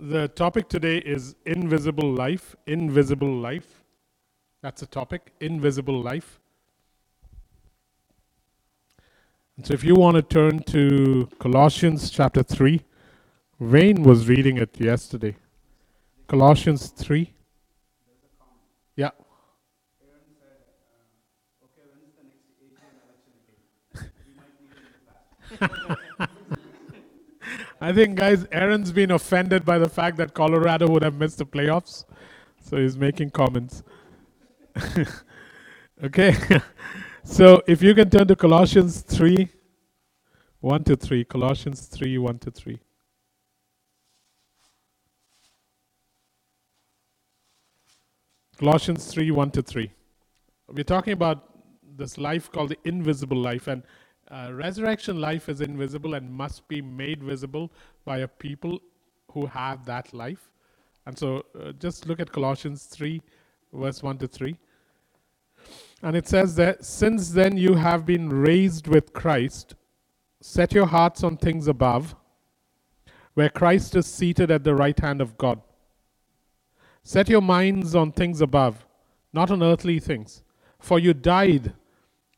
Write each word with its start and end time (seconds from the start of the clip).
The 0.00 0.28
topic 0.28 0.68
today 0.68 0.98
is 0.98 1.34
invisible 1.44 2.08
life. 2.12 2.54
Invisible 2.68 3.34
life. 3.34 3.82
That's 4.62 4.80
the 4.80 4.86
topic. 4.86 5.32
Invisible 5.40 6.00
life. 6.00 6.38
And 9.56 9.66
so, 9.66 9.74
if 9.74 9.82
you 9.82 9.96
want 9.96 10.14
to 10.16 10.22
turn 10.22 10.60
to 10.64 11.28
Colossians 11.40 12.10
chapter 12.10 12.44
3, 12.44 12.80
Wayne 13.58 14.04
was 14.04 14.28
reading 14.28 14.58
it 14.58 14.80
yesterday. 14.80 15.34
Colossians 16.28 16.88
3. 16.88 17.34
Yeah. 18.94 19.10
I 27.80 27.92
think, 27.92 28.16
guys, 28.16 28.46
Aaron's 28.50 28.90
been 28.90 29.12
offended 29.12 29.64
by 29.64 29.78
the 29.78 29.88
fact 29.88 30.16
that 30.16 30.34
Colorado 30.34 30.88
would 30.88 31.02
have 31.02 31.14
missed 31.14 31.38
the 31.38 31.46
playoffs. 31.46 32.04
So 32.60 32.76
he's 32.76 32.96
making 32.96 33.30
comments. 33.30 33.82
okay. 36.04 36.36
so 37.24 37.62
if 37.66 37.82
you 37.82 37.94
can 37.94 38.10
turn 38.10 38.26
to 38.28 38.36
Colossians 38.36 39.02
3 39.02 39.48
1 40.60 40.84
to 40.84 40.96
3. 40.96 41.24
Colossians 41.24 41.86
3 41.86 42.18
1 42.18 42.38
to 42.40 42.50
3. 42.50 42.80
Colossians 48.58 49.06
3 49.06 49.30
1 49.30 49.50
to 49.52 49.62
3. 49.62 49.90
We're 50.68 50.82
talking 50.82 51.12
about 51.12 51.44
this 51.96 52.18
life 52.18 52.50
called 52.50 52.70
the 52.70 52.78
invisible 52.84 53.36
life. 53.36 53.68
And 53.68 53.84
uh, 54.30 54.50
resurrection 54.52 55.20
life 55.20 55.48
is 55.48 55.60
invisible 55.60 56.14
and 56.14 56.30
must 56.30 56.66
be 56.68 56.82
made 56.82 57.22
visible 57.22 57.70
by 58.04 58.18
a 58.18 58.28
people 58.28 58.80
who 59.32 59.46
have 59.46 59.84
that 59.86 60.12
life. 60.12 60.50
And 61.06 61.18
so 61.18 61.44
uh, 61.58 61.72
just 61.72 62.06
look 62.06 62.20
at 62.20 62.30
Colossians 62.30 62.84
3, 62.84 63.22
verse 63.72 64.02
1 64.02 64.18
to 64.18 64.28
3. 64.28 64.56
And 66.02 66.16
it 66.16 66.28
says 66.28 66.54
that 66.56 66.84
since 66.84 67.30
then 67.30 67.56
you 67.56 67.74
have 67.74 68.04
been 68.04 68.28
raised 68.28 68.86
with 68.86 69.12
Christ, 69.12 69.74
set 70.40 70.72
your 70.72 70.86
hearts 70.86 71.24
on 71.24 71.36
things 71.36 71.66
above, 71.66 72.14
where 73.34 73.48
Christ 73.48 73.96
is 73.96 74.06
seated 74.06 74.50
at 74.50 74.64
the 74.64 74.74
right 74.74 74.98
hand 74.98 75.20
of 75.20 75.38
God. 75.38 75.60
Set 77.02 77.28
your 77.28 77.40
minds 77.40 77.94
on 77.94 78.12
things 78.12 78.40
above, 78.40 78.86
not 79.32 79.50
on 79.50 79.62
earthly 79.62 79.98
things. 79.98 80.42
For 80.78 80.98
you 80.98 81.14
died 81.14 81.72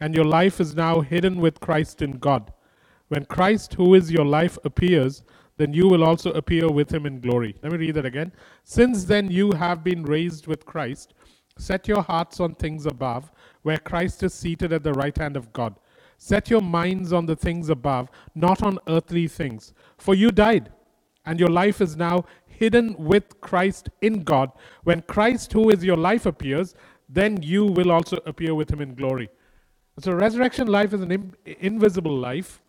and 0.01 0.15
your 0.15 0.25
life 0.25 0.61
is 0.61 0.75
now 0.75 1.01
hidden 1.01 1.41
with 1.41 1.61
Christ 1.61 2.03
in 2.03 2.13
God. 2.13 2.53
When 3.09 3.25
Christ, 3.25 3.75
who 3.75 3.95
is 3.95 4.11
your 4.11 4.25
life, 4.25 4.59
appears, 4.65 5.23
then 5.57 5.75
you 5.75 5.89
will 5.89 6.05
also 6.05 6.31
appear 6.33 6.71
with 6.71 6.93
him 6.93 7.05
in 7.05 7.21
glory. 7.21 7.55
Let 7.63 7.73
me 7.73 7.79
read 7.79 7.97
that 7.97 8.07
again. 8.07 8.33
Since 8.65 9.05
then 9.05 9.31
you 9.31 9.53
have 9.53 9.85
been 9.85 10.05
raised 10.05 10.47
with 10.47 10.65
Christ, 10.65 11.13
set 11.59 11.87
your 11.87 12.03
hearts 12.03 12.41
on 12.41 12.55
things 12.55 12.87
above, 12.87 13.31
where 13.63 13.77
Christ 13.77 14.23
is 14.23 14.33
seated 14.33 14.73
at 14.73 14.83
the 14.83 14.95
right 14.95 15.17
hand 15.17 15.37
of 15.37 15.53
God. 15.53 15.75
Set 16.17 16.51
your 16.51 16.63
minds 16.63 17.13
on 17.13 17.27
the 17.27 17.37
things 17.37 17.69
above, 17.69 18.11
not 18.35 18.63
on 18.63 18.79
earthly 18.89 19.27
things. 19.29 19.75
For 19.99 20.15
you 20.15 20.31
died, 20.31 20.73
and 21.27 21.39
your 21.39 21.49
life 21.51 21.81
is 21.81 21.97
now 21.97 22.25
hidden 22.47 22.95
with 22.99 23.41
Christ 23.41 23.89
in 24.01 24.23
God. 24.23 24.53
When 24.85 25.03
Christ, 25.03 25.53
who 25.53 25.71
is 25.71 25.85
your 25.85 25.97
life, 25.97 26.27
appears, 26.27 26.75
then 27.09 27.43
you 27.43 27.67
will 27.67 27.91
also 27.91 28.19
appear 28.27 28.55
with 28.55 28.71
him 28.71 28.81
in 28.81 28.95
glory. 28.95 29.29
So, 30.03 30.13
resurrection 30.13 30.67
life 30.67 30.95
is 30.95 31.03
an 31.03 31.35
invisible 31.45 32.17
life 32.17 32.63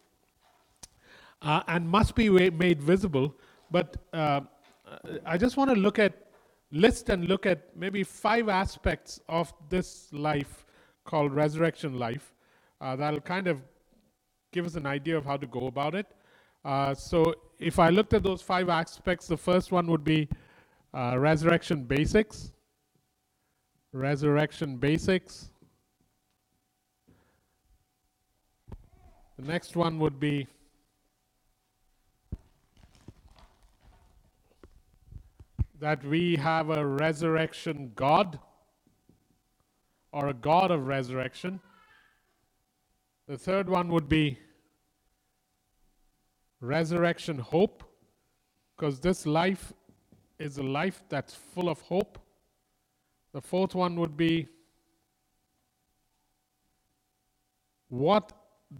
uh, 1.41 1.63
and 1.67 1.87
must 1.87 2.13
be 2.13 2.29
made 2.49 2.81
visible. 2.81 3.33
But 3.69 3.95
uh, 4.11 4.41
I 5.25 5.37
just 5.37 5.55
want 5.55 5.69
to 5.69 5.77
look 5.77 5.97
at, 5.97 6.27
list 6.71 7.07
and 7.07 7.29
look 7.29 7.45
at 7.45 7.75
maybe 7.75 8.03
five 8.03 8.49
aspects 8.49 9.21
of 9.29 9.53
this 9.69 10.11
life 10.11 10.65
called 11.05 11.33
resurrection 11.33 11.99
life 11.99 12.33
uh, 12.81 12.95
that'll 12.95 13.21
kind 13.21 13.47
of 13.47 13.59
give 14.51 14.65
us 14.65 14.75
an 14.75 14.85
idea 14.85 15.17
of 15.17 15.25
how 15.25 15.37
to 15.37 15.47
go 15.47 15.67
about 15.67 15.95
it. 15.95 16.07
Uh, 16.65 16.93
so, 16.93 17.33
if 17.59 17.79
I 17.79 17.89
looked 17.91 18.13
at 18.13 18.23
those 18.23 18.41
five 18.41 18.67
aspects, 18.67 19.27
the 19.27 19.37
first 19.37 19.71
one 19.71 19.87
would 19.87 20.03
be 20.03 20.27
uh, 20.93 21.17
resurrection 21.17 21.83
basics. 21.83 22.51
Resurrection 23.93 24.75
basics. 24.75 25.51
The 29.41 29.47
next 29.47 29.75
one 29.75 29.97
would 29.97 30.19
be 30.19 30.45
that 35.79 36.05
we 36.05 36.35
have 36.35 36.69
a 36.69 36.85
resurrection 36.85 37.91
God 37.95 38.37
or 40.11 40.27
a 40.27 40.33
God 40.35 40.69
of 40.69 40.85
resurrection. 40.85 41.59
The 43.27 43.35
third 43.35 43.67
one 43.67 43.87
would 43.87 44.07
be 44.07 44.37
resurrection 46.59 47.39
hope, 47.39 47.83
because 48.75 48.99
this 48.99 49.25
life 49.25 49.73
is 50.37 50.59
a 50.59 50.63
life 50.63 51.01
that's 51.09 51.33
full 51.33 51.67
of 51.67 51.81
hope. 51.81 52.19
The 53.33 53.41
fourth 53.41 53.73
one 53.73 53.95
would 53.95 54.15
be 54.15 54.49
what 57.89 58.33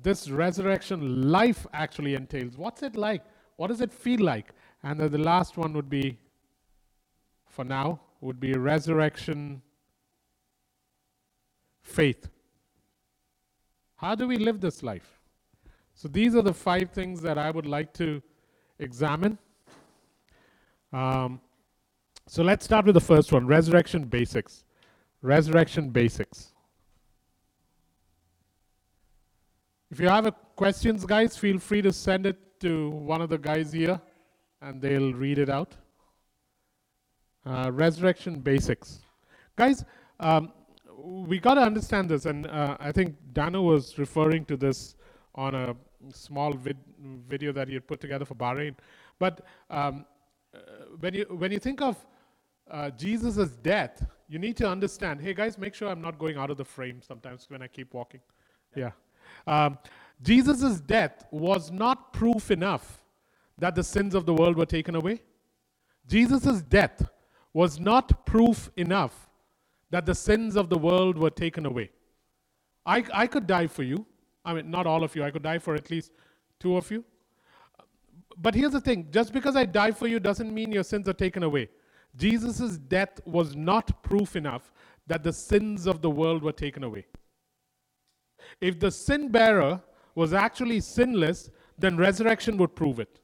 this 0.03 0.29
resurrection 0.29 1.29
life 1.31 1.68
actually 1.74 2.16
entails. 2.16 2.57
What's 2.57 2.81
it 2.81 2.96
like? 2.96 3.24
What 3.57 3.68
does 3.68 3.81
it 3.81 3.91
feel 3.91 4.22
like? 4.22 4.53
And 4.84 5.00
the 5.00 5.18
last 5.18 5.57
one 5.57 5.74
would 5.74 5.90
be, 5.90 6.18
for 7.46 7.66
now, 7.66 8.00
would 8.22 8.40
be 8.40 8.53
resurrection 8.53 9.62
faith. 11.81 12.30
How 13.96 14.16
do 14.16 14.28
we 14.28 14.38
live 14.38 14.62
this 14.62 14.81
life? 14.81 15.19
So 15.94 16.07
these 16.07 16.35
are 16.35 16.41
the 16.41 16.53
five 16.53 16.90
things 16.91 17.22
that 17.22 17.38
I 17.38 17.51
would 17.51 17.68
like 17.68 17.94
to 17.96 18.22
examine. 18.80 19.38
Um, 20.91 21.40
so 22.28 22.41
let's 22.44 22.66
start 22.66 22.85
with 22.85 22.96
the 22.96 23.01
first 23.01 23.31
one 23.31 23.46
resurrection 23.46 24.06
basics. 24.06 24.63
Resurrection 25.22 25.90
basics. 25.90 26.53
If 29.91 30.00
you 30.00 30.07
have 30.07 30.34
questions, 30.56 31.06
guys, 31.06 31.35
feel 31.35 31.59
free 31.59 31.81
to 31.81 31.91
send 31.91 32.25
it 32.25 32.38
to 32.62 32.91
one 32.91 33.22
of 33.22 33.29
the 33.29 33.38
guys 33.38 33.74
here 33.74 34.00
and 34.62 34.81
they'll 34.81 35.13
read 35.13 35.38
it 35.38 35.50
out. 35.50 35.75
Uh, 37.46 37.69
resurrection 37.74 38.40
basics. 38.40 39.01
Guys, 39.57 39.84
um, 40.19 40.53
we 40.97 41.40
got 41.40 41.56
to 41.56 41.62
understand 41.62 42.07
this, 42.07 42.25
and 42.25 42.47
uh, 42.47 42.78
I 42.80 42.91
think 42.91 43.16
Dano 43.34 43.63
was 43.63 43.97
referring 43.97 44.46
to 44.46 44.56
this 44.56 44.96
on 45.35 45.56
a 45.56 45.75
small 46.13 46.53
vid- 46.53 46.78
video 47.28 47.51
that 47.51 47.68
he 47.68 47.74
had 47.74 47.85
put 47.85 48.00
together 48.00 48.24
for 48.24 48.35
Bahrain. 48.35 48.75
But 49.19 49.41
um, 49.69 50.06
uh, 50.53 50.59
when, 51.00 51.16
you, 51.16 51.25
when 51.30 51.51
you 51.51 51.59
think 51.59 51.81
of 51.81 51.97
uh, 52.69 52.91
Jesus' 52.91 53.50
death, 53.57 54.06
you 54.30 54.40
need 54.40 54.56
to 54.57 54.69
understand 54.69 55.19
hey, 55.19 55.34
guys, 55.34 55.57
make 55.57 55.74
sure 55.74 55.90
I'm 55.90 56.01
not 56.01 56.18
going 56.18 56.38
out 56.38 56.50
of 56.50 56.57
the 56.57 56.66
frame 56.66 57.01
sometimes 57.01 57.47
when 57.50 57.62
I 57.62 57.68
keep 57.68 57.94
walking. 57.94 58.22
Yeah. 58.75 58.91
Um, 59.47 59.78
Jesus' 60.22 60.79
death 60.79 61.25
was 61.31 61.72
not 61.72 62.13
proof 62.13 62.52
enough 62.52 63.03
that 63.57 63.75
the 63.75 63.84
sins 63.84 64.16
of 64.16 64.25
the 64.25 64.34
world 64.34 64.56
were 64.56 64.66
taken 64.66 64.96
away. 64.96 65.22
Jesus' 66.07 66.62
death 66.62 67.09
was 67.53 67.80
not 67.80 68.25
proof 68.25 68.69
enough 68.78 69.30
that 69.90 70.06
the 70.06 70.16
sins 70.16 70.56
of 70.56 70.69
the 70.69 70.78
world 70.78 71.18
were 71.18 71.30
taken 71.30 71.66
away. 71.66 71.90
I, 72.85 73.03
I 73.13 73.28
could 73.28 73.46
die 73.46 73.68
for 73.68 73.84
you. 73.84 74.06
I 74.44 74.53
mean, 74.53 74.72
not 74.72 74.88
all 74.88 75.03
of 75.03 75.16
you. 75.16 75.24
I 75.24 75.31
could 75.31 75.44
die 75.44 75.59
for 75.59 75.75
at 75.75 75.91
least 75.91 76.12
two 76.59 76.78
of 76.78 76.90
you. 76.90 77.03
But 78.38 78.56
here's 78.56 78.72
the 78.72 78.81
thing 78.81 79.07
just 79.12 79.34
because 79.34 79.56
I 79.56 79.66
die 79.66 79.91
for 79.91 80.07
you 80.07 80.19
doesn't 80.19 80.54
mean 80.54 80.71
your 80.71 80.83
sins 80.83 81.07
are 81.07 81.13
taken 81.13 81.44
away. 81.44 81.69
Jesus' 82.15 82.77
death 82.77 83.19
was 83.25 83.56
not 83.56 84.04
proof 84.04 84.36
enough 84.36 84.71
that 85.07 85.24
the 85.24 85.33
sins 85.33 85.88
of 85.88 86.01
the 86.01 86.10
world 86.10 86.44
were 86.44 86.51
taken 86.51 86.83
away. 86.83 87.06
If 88.59 88.79
the 88.79 88.91
sin 88.91 89.29
bearer 89.29 89.81
was 90.15 90.33
actually 90.33 90.79
sinless, 90.81 91.49
then 91.77 91.97
resurrection 91.97 92.57
would 92.57 92.75
prove 92.75 92.99
it. 92.99 93.19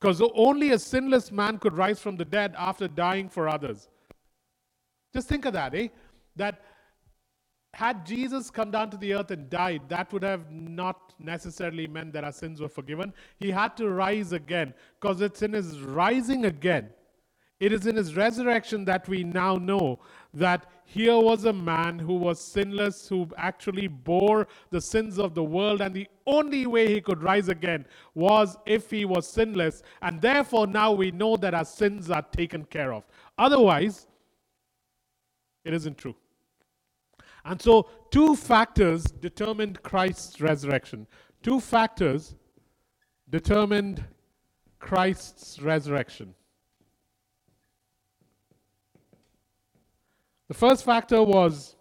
Because 0.00 0.20
only 0.34 0.72
a 0.72 0.78
sinless 0.78 1.30
man 1.30 1.58
could 1.58 1.76
rise 1.76 2.00
from 2.00 2.16
the 2.16 2.24
dead 2.24 2.54
after 2.58 2.88
dying 2.88 3.28
for 3.28 3.48
others. 3.48 3.88
Just 5.12 5.28
think 5.28 5.44
of 5.44 5.52
that, 5.52 5.74
eh? 5.74 5.88
That 6.34 6.62
had 7.74 8.04
Jesus 8.04 8.50
come 8.50 8.70
down 8.70 8.90
to 8.90 8.96
the 8.96 9.14
earth 9.14 9.30
and 9.30 9.48
died, 9.48 9.82
that 9.88 10.12
would 10.12 10.24
have 10.24 10.50
not 10.50 11.14
necessarily 11.18 11.86
meant 11.86 12.12
that 12.12 12.24
our 12.24 12.32
sins 12.32 12.60
were 12.60 12.68
forgiven. 12.68 13.14
He 13.38 13.50
had 13.50 13.76
to 13.76 13.88
rise 13.88 14.32
again, 14.32 14.74
because 15.00 15.20
it's 15.20 15.40
in 15.40 15.52
his 15.52 15.78
rising 15.80 16.44
again 16.44 16.90
It 17.62 17.72
is 17.72 17.86
in 17.86 17.94
his 17.94 18.16
resurrection 18.16 18.84
that 18.86 19.08
we 19.08 19.22
now 19.22 19.54
know 19.54 20.00
that 20.34 20.68
here 20.92 21.18
was 21.18 21.46
a 21.46 21.52
man 21.54 21.98
who 21.98 22.16
was 22.16 22.38
sinless, 22.38 23.08
who 23.08 23.26
actually 23.38 23.86
bore 23.86 24.46
the 24.68 24.80
sins 24.80 25.18
of 25.18 25.34
the 25.34 25.42
world, 25.42 25.80
and 25.80 25.94
the 25.94 26.06
only 26.26 26.66
way 26.66 26.86
he 26.92 27.00
could 27.00 27.22
rise 27.22 27.48
again 27.48 27.86
was 28.14 28.58
if 28.66 28.90
he 28.90 29.06
was 29.06 29.26
sinless. 29.26 29.82
And 30.02 30.20
therefore, 30.20 30.66
now 30.66 30.92
we 30.92 31.10
know 31.10 31.38
that 31.38 31.54
our 31.54 31.64
sins 31.64 32.10
are 32.10 32.20
taken 32.20 32.64
care 32.66 32.92
of. 32.92 33.04
Otherwise, 33.38 34.06
it 35.64 35.72
isn't 35.72 35.96
true. 35.96 36.14
And 37.46 37.60
so, 37.60 37.88
two 38.10 38.36
factors 38.36 39.04
determined 39.04 39.82
Christ's 39.82 40.42
resurrection. 40.42 41.06
Two 41.42 41.58
factors 41.58 42.36
determined 43.30 44.04
Christ's 44.78 45.58
resurrection. 45.58 46.34
The 50.52 50.58
first 50.58 50.84
factor 50.84 51.22
was 51.22 51.76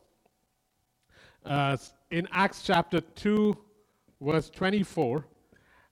uh, 1.46 1.76
in 2.10 2.26
Acts 2.32 2.64
chapter 2.64 3.02
2, 3.02 3.54
verse 4.22 4.50
24, 4.50 5.26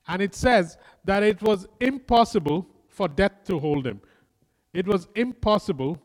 and 0.07 0.21
it 0.21 0.33
says 0.33 0.77
that 1.03 1.21
it 1.21 1.41
was 1.41 1.67
impossible 1.81 2.65
for 2.87 3.09
death 3.09 3.43
to 3.47 3.59
hold 3.59 3.85
him. 3.85 3.99
It 4.71 4.87
was 4.87 5.09
impossible 5.13 6.01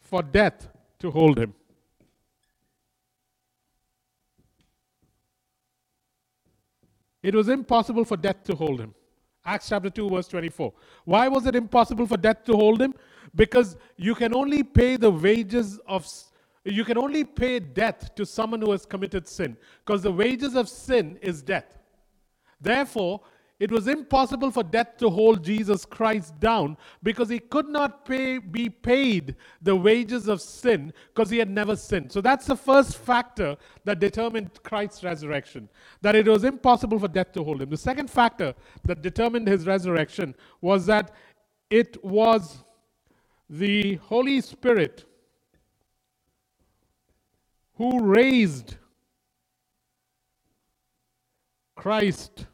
for 0.00 0.22
death 0.22 0.68
to 1.00 1.10
hold 1.10 1.38
him. 1.38 1.52
It 7.22 7.34
was 7.34 7.50
impossible 7.50 8.06
for 8.06 8.16
death 8.16 8.42
to 8.44 8.56
hold 8.56 8.80
him. 8.80 8.94
Acts 9.46 9.68
chapter 9.68 9.88
2, 9.88 10.10
verse 10.10 10.26
24. 10.28 10.72
Why 11.04 11.28
was 11.28 11.46
it 11.46 11.54
impossible 11.54 12.06
for 12.06 12.16
death 12.16 12.42
to 12.44 12.52
hold 12.52 12.82
him? 12.82 12.94
Because 13.34 13.76
you 13.96 14.14
can 14.14 14.34
only 14.34 14.64
pay 14.64 14.96
the 14.96 15.10
wages 15.10 15.78
of, 15.86 16.06
you 16.64 16.84
can 16.84 16.98
only 16.98 17.22
pay 17.22 17.60
death 17.60 18.14
to 18.16 18.26
someone 18.26 18.60
who 18.60 18.72
has 18.72 18.84
committed 18.84 19.28
sin. 19.28 19.56
Because 19.84 20.02
the 20.02 20.10
wages 20.10 20.56
of 20.56 20.68
sin 20.68 21.16
is 21.22 21.42
death. 21.42 21.78
Therefore, 22.60 23.20
it 23.58 23.72
was 23.72 23.88
impossible 23.88 24.50
for 24.50 24.62
death 24.62 24.98
to 24.98 25.08
hold 25.08 25.42
Jesus 25.42 25.86
Christ 25.86 26.38
down 26.38 26.76
because 27.02 27.30
he 27.30 27.38
could 27.38 27.68
not 27.68 28.04
pay, 28.04 28.36
be 28.36 28.68
paid 28.68 29.34
the 29.62 29.74
wages 29.74 30.28
of 30.28 30.42
sin 30.42 30.92
because 31.14 31.30
he 31.30 31.38
had 31.38 31.48
never 31.48 31.74
sinned. 31.74 32.12
So 32.12 32.20
that's 32.20 32.46
the 32.46 32.56
first 32.56 32.98
factor 32.98 33.56
that 33.84 33.98
determined 33.98 34.62
Christ's 34.62 35.02
resurrection, 35.02 35.70
that 36.02 36.14
it 36.14 36.28
was 36.28 36.44
impossible 36.44 36.98
for 36.98 37.08
death 37.08 37.32
to 37.32 37.42
hold 37.42 37.62
him. 37.62 37.70
The 37.70 37.78
second 37.78 38.10
factor 38.10 38.54
that 38.84 39.00
determined 39.00 39.48
his 39.48 39.66
resurrection 39.66 40.34
was 40.60 40.84
that 40.86 41.12
it 41.70 42.04
was 42.04 42.62
the 43.48 43.94
Holy 43.96 44.42
Spirit 44.42 45.06
who 47.76 48.04
raised 48.04 48.76
Christ 51.74 52.46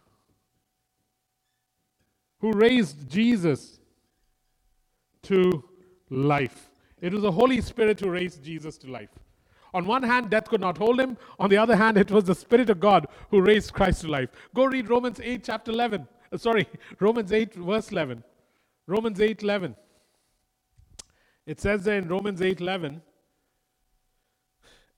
who 2.42 2.52
raised 2.52 3.08
Jesus 3.08 3.78
to 5.22 5.64
life. 6.10 6.70
It 7.00 7.12
was 7.12 7.22
the 7.22 7.32
Holy 7.32 7.60
Spirit 7.60 8.00
who 8.00 8.10
raised 8.10 8.44
Jesus 8.44 8.76
to 8.78 8.90
life. 8.90 9.10
On 9.72 9.86
one 9.86 10.02
hand, 10.02 10.28
death 10.28 10.48
could 10.48 10.60
not 10.60 10.76
hold 10.76 11.00
him. 11.00 11.16
On 11.38 11.48
the 11.48 11.56
other 11.56 11.76
hand, 11.76 11.96
it 12.04 12.10
was 12.10 12.24
the 12.24 12.34
Spirit 12.34 12.68
of 12.68 12.80
God 12.80 13.06
who 13.30 13.40
raised 13.40 13.72
Christ 13.72 14.02
to 14.02 14.08
life. 14.08 14.28
Go 14.54 14.64
read 14.64 14.90
Romans 14.90 15.20
8, 15.22 15.44
chapter 15.44 15.70
11. 15.70 16.06
Uh, 16.32 16.36
sorry, 16.36 16.68
Romans 17.00 17.32
8, 17.32 17.54
verse 17.54 17.90
11. 17.90 18.22
Romans 18.88 19.20
8, 19.20 19.42
11. 19.42 19.76
It 21.46 21.60
says 21.60 21.84
there 21.84 21.98
in 21.98 22.08
Romans 22.08 22.42
8, 22.42 22.60
11, 22.60 23.02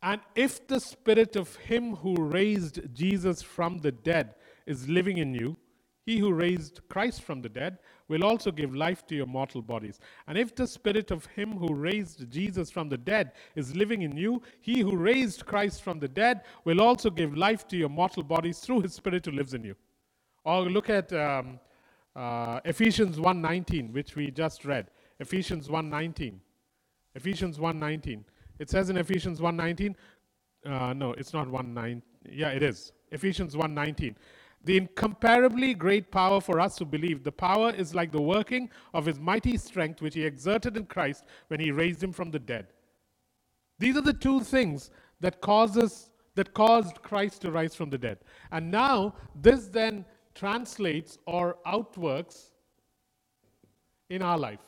and 0.03 0.21
if 0.35 0.67
the 0.67 0.81
Spirit 0.81 1.35
of 1.35 1.57
Him 1.57 1.97
who 1.97 2.15
raised 2.17 2.81
Jesus 2.93 3.41
from 3.41 3.79
the 3.79 3.91
dead 3.93 4.35
is 4.67 4.87
living 4.87 5.17
in 5.17 5.35
you, 5.35 5.57
he 6.05 6.19
who 6.19 6.33
raised 6.33 6.81
Christ 6.89 7.23
from 7.23 7.41
the 7.41 7.49
dead 7.49 7.79
will 8.09 8.25
also 8.25 8.51
give 8.51 8.75
life 8.75 9.07
to 9.07 9.15
your 9.15 9.27
mortal 9.27 9.63
bodies. 9.63 9.99
And 10.27 10.37
if 10.37 10.55
the 10.55 10.67
spirit 10.67 11.11
of 11.11 11.25
him 11.27 11.53
who 11.53 11.73
raised 11.75 12.31
Jesus 12.31 12.71
from 12.71 12.91
the 12.91 12.99
dead 12.99 13.33
is 13.55 13.75
living 13.75 14.03
in 14.03 14.17
you, 14.17 14.43
he 14.61 14.81
who 14.81 14.97
raised 14.97 15.47
Christ 15.47 15.83
from 15.83 15.99
the 15.99 16.09
dead 16.09 16.43
will 16.65 16.83
also 16.83 17.09
give 17.09 17.37
life 17.37 17.67
to 17.69 17.77
your 17.77 17.89
mortal 17.89 18.23
bodies 18.23 18.59
through 18.59 18.83
his 18.83 18.93
spirit 18.93 19.25
who 19.25 19.33
lives 19.33 19.55
in 19.55 19.65
you. 19.65 19.75
Or 20.45 20.69
look 20.69 20.91
at 20.91 21.11
um, 21.15 21.59
uh, 22.15 22.61
Ephesians 22.67 23.19
1:19, 23.19 23.93
which 23.93 24.15
we 24.15 24.31
just 24.31 24.67
read. 24.67 24.91
Ephesians 25.21 25.69
1:19. 25.69 26.39
Ephesians 27.15 27.59
1:19. 27.59 28.25
It 28.59 28.69
says 28.69 28.91
in 28.91 28.99
Ephesians 28.99 29.41
1:19. 29.41 29.95
Uh, 30.67 30.93
no, 30.93 31.13
it's 31.13 31.33
not 31.33 31.49
1:9. 31.49 32.03
Yeah, 32.31 32.51
it 32.51 32.63
is. 32.63 32.93
Ephesians 33.11 33.57
1:19 33.57 34.17
the 34.65 34.77
incomparably 34.77 35.75
great 35.75 36.11
power 36.11 36.41
for 36.41 36.59
us 36.59 36.79
who 36.79 36.85
believe. 36.85 37.23
The 37.23 37.33
power 37.33 37.71
is 37.71 37.95
like 37.95 38.11
the 38.11 38.23
working 38.23 38.71
of 38.93 39.07
his 39.07 39.21
mighty 39.21 39.57
strength, 39.57 40.01
which 40.01 40.15
he 40.15 40.25
exerted 40.25 40.77
in 40.77 40.87
Christ 40.87 41.25
when 41.49 41.61
he 41.61 41.71
raised 41.71 42.03
him 42.03 42.13
from 42.13 42.31
the 42.31 42.39
dead. 42.39 42.67
These 43.79 43.97
are 43.97 44.03
the 44.03 44.13
two 44.13 44.41
things 44.41 44.91
that 45.21 45.41
causes 45.41 46.11
that 46.35 46.53
caused 46.53 47.01
Christ 47.03 47.43
to 47.43 47.53
rise 47.53 47.75
from 47.75 47.91
the 47.91 47.99
dead. 47.99 48.19
And 48.51 48.71
now 48.71 49.15
this 49.41 49.69
then 49.69 50.05
translates 50.35 51.19
or 51.27 51.59
outworks 51.65 52.51
in 54.11 54.21
our 54.21 54.37
life. 54.37 54.61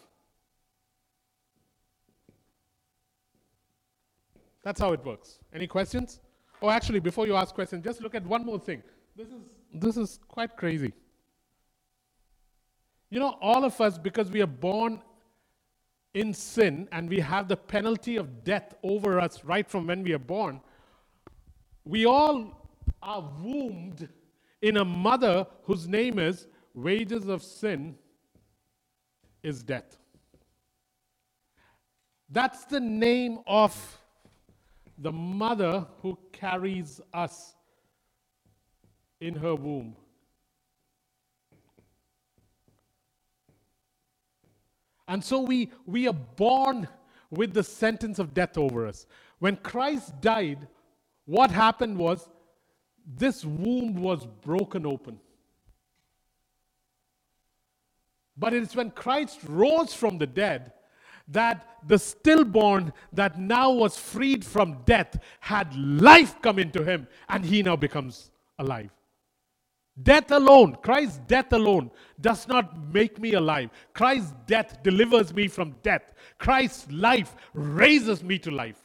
That's 4.62 4.80
how 4.80 4.92
it 4.92 5.04
works. 5.04 5.38
Any 5.52 5.66
questions? 5.66 6.20
Oh, 6.62 6.70
actually, 6.70 7.00
before 7.00 7.26
you 7.26 7.36
ask 7.36 7.54
questions, 7.54 7.84
just 7.84 8.00
look 8.00 8.14
at 8.14 8.24
one 8.24 8.44
more 8.44 8.58
thing. 8.58 8.82
This 9.16 9.28
is 9.28 9.42
this 9.80 9.96
is 9.96 10.18
quite 10.28 10.56
crazy. 10.56 10.92
You 13.10 13.20
know, 13.20 13.36
all 13.40 13.64
of 13.64 13.80
us, 13.80 13.98
because 13.98 14.30
we 14.30 14.42
are 14.42 14.46
born 14.46 15.00
in 16.14 16.32
sin 16.32 16.88
and 16.92 17.08
we 17.08 17.20
have 17.20 17.48
the 17.48 17.56
penalty 17.56 18.16
of 18.16 18.42
death 18.42 18.74
over 18.82 19.20
us 19.20 19.44
right 19.44 19.68
from 19.68 19.86
when 19.86 20.02
we 20.02 20.12
are 20.12 20.18
born, 20.18 20.60
we 21.84 22.06
all 22.06 22.68
are 23.02 23.30
wombed 23.42 24.08
in 24.62 24.78
a 24.78 24.84
mother 24.84 25.46
whose 25.64 25.86
name 25.86 26.18
is 26.18 26.46
wages 26.74 27.28
of 27.28 27.42
sin 27.42 27.96
is 29.42 29.62
death. 29.62 29.96
That's 32.30 32.64
the 32.64 32.80
name 32.80 33.38
of 33.46 33.98
the 34.98 35.12
mother 35.12 35.86
who 36.00 36.18
carries 36.32 37.00
us 37.12 37.55
in 39.20 39.34
her 39.34 39.54
womb. 39.54 39.96
And 45.08 45.22
so 45.24 45.40
we, 45.40 45.70
we 45.86 46.08
are 46.08 46.12
born 46.12 46.88
with 47.30 47.54
the 47.54 47.62
sentence 47.62 48.18
of 48.18 48.34
death 48.34 48.58
over 48.58 48.86
us. 48.86 49.06
When 49.38 49.56
Christ 49.56 50.20
died, 50.20 50.66
what 51.26 51.50
happened 51.50 51.96
was 51.96 52.28
this 53.06 53.44
womb 53.44 53.94
was 53.94 54.26
broken 54.42 54.84
open. 54.84 55.20
But 58.36 58.52
it 58.52 58.62
is 58.62 58.74
when 58.74 58.90
Christ 58.90 59.40
rose 59.46 59.94
from 59.94 60.18
the 60.18 60.26
dead 60.26 60.72
that 61.28 61.78
the 61.86 61.98
stillborn 61.98 62.92
that 63.12 63.38
now 63.38 63.70
was 63.70 63.96
freed 63.96 64.44
from 64.44 64.82
death 64.84 65.18
had 65.40 65.74
life 65.76 66.40
come 66.42 66.58
into 66.58 66.84
him 66.84 67.08
and 67.28 67.44
he 67.44 67.62
now 67.62 67.76
becomes 67.76 68.30
alive. 68.58 68.90
Death 70.02 70.30
alone, 70.30 70.76
Christ's 70.82 71.18
death 71.26 71.52
alone, 71.52 71.90
does 72.20 72.46
not 72.46 72.92
make 72.92 73.18
me 73.18 73.32
alive. 73.32 73.70
Christ's 73.94 74.34
death 74.46 74.82
delivers 74.82 75.32
me 75.32 75.48
from 75.48 75.74
death. 75.82 76.12
Christ's 76.38 76.90
life 76.92 77.34
raises 77.54 78.22
me 78.22 78.38
to 78.40 78.50
life. 78.50 78.82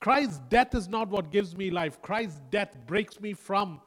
Christ's 0.00 0.38
death 0.48 0.74
is 0.74 0.88
not 0.88 1.08
what 1.08 1.30
gives 1.30 1.56
me 1.56 1.70
life. 1.70 2.00
Christ's 2.02 2.40
death 2.50 2.74
breaks 2.86 3.20
me 3.20 3.32
from 3.32 3.80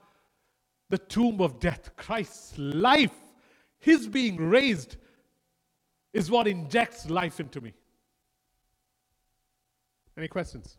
the 0.90 0.98
tomb 0.98 1.42
of 1.42 1.60
death. 1.60 1.96
Christ's 1.96 2.58
life, 2.58 3.16
His 3.80 4.08
being 4.08 4.38
raised, 4.38 4.98
is 6.14 6.30
what 6.30 6.48
injects 6.48 7.10
life 7.10 7.40
into 7.40 7.62
me. 7.62 7.74
Any 10.18 10.28
questions? 10.28 10.78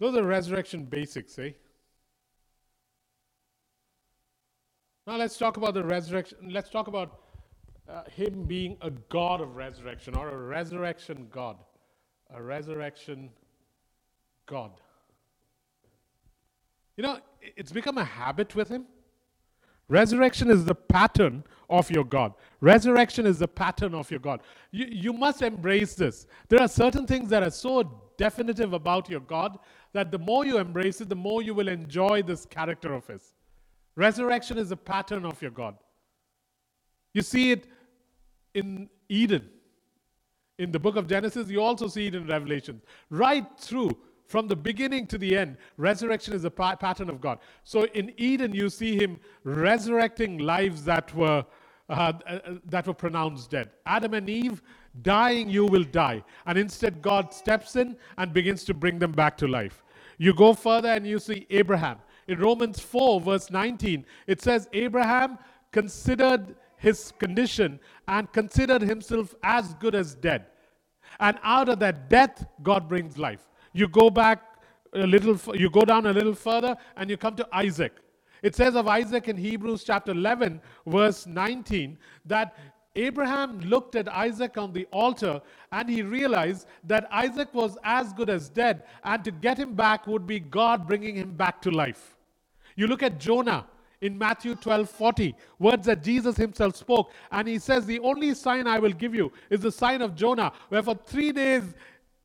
Those 0.00 0.16
are 0.16 0.22
resurrection 0.22 0.84
basics, 0.84 1.38
eh? 1.38 1.50
Now 5.06 5.16
let's 5.16 5.36
talk 5.36 5.56
about 5.56 5.74
the 5.74 5.84
resurrection. 5.84 6.38
Let's 6.50 6.70
talk 6.70 6.88
about 6.88 7.20
uh, 7.88 8.04
him 8.10 8.44
being 8.44 8.76
a 8.80 8.90
God 8.90 9.40
of 9.40 9.56
resurrection 9.56 10.14
or 10.14 10.30
a 10.30 10.36
resurrection 10.36 11.28
God. 11.30 11.56
A 12.34 12.42
resurrection 12.42 13.30
God. 14.46 14.72
You 16.96 17.02
know, 17.02 17.18
it's 17.40 17.72
become 17.72 17.98
a 17.98 18.04
habit 18.04 18.54
with 18.54 18.68
him. 18.68 18.86
Resurrection 19.88 20.50
is 20.50 20.64
the 20.64 20.74
pattern 20.74 21.44
of 21.68 21.90
your 21.90 22.04
God. 22.04 22.32
Resurrection 22.60 23.26
is 23.26 23.38
the 23.38 23.48
pattern 23.48 23.94
of 23.94 24.10
your 24.10 24.20
God. 24.20 24.40
You, 24.70 24.86
you 24.88 25.12
must 25.12 25.42
embrace 25.42 25.94
this. 25.94 26.26
There 26.48 26.60
are 26.60 26.68
certain 26.68 27.06
things 27.06 27.28
that 27.28 27.42
are 27.42 27.50
so 27.50 28.00
definitive 28.16 28.72
about 28.72 29.10
your 29.10 29.20
God 29.20 29.58
that 29.94 30.10
the 30.10 30.18
more 30.18 30.44
you 30.44 30.58
embrace 30.58 31.00
it, 31.00 31.08
the 31.08 31.16
more 31.16 31.40
you 31.40 31.54
will 31.54 31.68
enjoy 31.68 32.22
this 32.22 32.44
character 32.44 32.92
of 32.92 33.06
His. 33.06 33.32
Resurrection 33.96 34.58
is 34.58 34.70
a 34.72 34.76
pattern 34.76 35.24
of 35.24 35.40
your 35.40 35.52
God. 35.52 35.76
You 37.14 37.22
see 37.22 37.52
it 37.52 37.66
in 38.52 38.90
Eden. 39.08 39.48
In 40.58 40.70
the 40.72 40.78
book 40.78 40.96
of 40.96 41.06
Genesis, 41.06 41.48
you 41.48 41.62
also 41.62 41.88
see 41.88 42.08
it 42.08 42.14
in 42.14 42.26
Revelation. 42.26 42.82
Right 43.08 43.46
through 43.56 43.96
from 44.26 44.48
the 44.48 44.56
beginning 44.56 45.06
to 45.08 45.18
the 45.18 45.36
end, 45.36 45.56
resurrection 45.76 46.34
is 46.34 46.44
a 46.44 46.50
pa- 46.50 46.76
pattern 46.76 47.08
of 47.08 47.20
God. 47.20 47.38
So 47.62 47.84
in 47.94 48.12
Eden, 48.16 48.52
you 48.52 48.70
see 48.70 48.96
Him 48.96 49.20
resurrecting 49.44 50.38
lives 50.38 50.84
that 50.84 51.14
were 51.14 51.44
uh, 51.90 52.14
uh, 52.26 52.38
that 52.64 52.86
were 52.86 52.94
pronounced 52.94 53.50
dead. 53.50 53.70
Adam 53.84 54.14
and 54.14 54.30
Eve, 54.30 54.62
dying, 55.02 55.50
you 55.50 55.66
will 55.66 55.84
die, 55.84 56.24
and 56.46 56.56
instead 56.56 57.02
God 57.02 57.34
steps 57.34 57.76
in 57.76 57.96
and 58.16 58.32
begins 58.32 58.64
to 58.64 58.74
bring 58.74 58.98
them 58.98 59.12
back 59.12 59.36
to 59.36 59.46
life. 59.46 59.83
You 60.18 60.34
go 60.34 60.54
further 60.54 60.88
and 60.88 61.06
you 61.06 61.18
see 61.18 61.46
Abraham. 61.50 61.98
In 62.28 62.38
Romans 62.38 62.80
4, 62.80 63.20
verse 63.20 63.50
19, 63.50 64.04
it 64.26 64.40
says, 64.40 64.68
Abraham 64.72 65.38
considered 65.72 66.56
his 66.76 67.12
condition 67.18 67.80
and 68.08 68.30
considered 68.32 68.82
himself 68.82 69.34
as 69.42 69.74
good 69.74 69.94
as 69.94 70.14
dead. 70.14 70.46
And 71.20 71.38
out 71.42 71.68
of 71.68 71.78
that 71.80 72.08
death, 72.08 72.46
God 72.62 72.88
brings 72.88 73.18
life. 73.18 73.48
You 73.72 73.88
go 73.88 74.10
back 74.10 74.42
a 74.92 75.06
little, 75.06 75.38
you 75.56 75.70
go 75.70 75.82
down 75.82 76.06
a 76.06 76.12
little 76.12 76.34
further, 76.34 76.76
and 76.96 77.10
you 77.10 77.16
come 77.16 77.34
to 77.36 77.48
Isaac. 77.52 77.92
It 78.42 78.54
says 78.54 78.76
of 78.76 78.86
Isaac 78.86 79.28
in 79.28 79.36
Hebrews 79.36 79.84
chapter 79.84 80.12
11, 80.12 80.60
verse 80.86 81.26
19, 81.26 81.98
that 82.26 82.54
Abraham 82.96 83.60
looked 83.60 83.96
at 83.96 84.08
Isaac 84.08 84.56
on 84.56 84.72
the 84.72 84.86
altar 84.92 85.40
and 85.72 85.88
he 85.88 86.02
realized 86.02 86.66
that 86.84 87.08
Isaac 87.10 87.52
was 87.52 87.76
as 87.84 88.12
good 88.12 88.30
as 88.30 88.48
dead, 88.48 88.84
and 89.02 89.24
to 89.24 89.30
get 89.32 89.58
him 89.58 89.74
back 89.74 90.06
would 90.06 90.26
be 90.26 90.40
God 90.40 90.86
bringing 90.86 91.16
him 91.16 91.32
back 91.32 91.60
to 91.62 91.70
life. 91.70 92.16
You 92.76 92.86
look 92.86 93.02
at 93.02 93.18
Jonah 93.18 93.66
in 94.00 94.16
Matthew 94.18 94.54
12 94.54 94.88
40, 94.90 95.34
words 95.58 95.86
that 95.86 96.02
Jesus 96.02 96.36
himself 96.36 96.76
spoke, 96.76 97.10
and 97.32 97.48
he 97.48 97.58
says, 97.58 97.86
The 97.86 98.00
only 98.00 98.34
sign 98.34 98.66
I 98.66 98.78
will 98.78 98.92
give 98.92 99.14
you 99.14 99.32
is 99.50 99.60
the 99.60 99.72
sign 99.72 100.02
of 100.02 100.14
Jonah, 100.14 100.52
where 100.68 100.82
for 100.82 100.94
three 100.94 101.32
days 101.32 101.74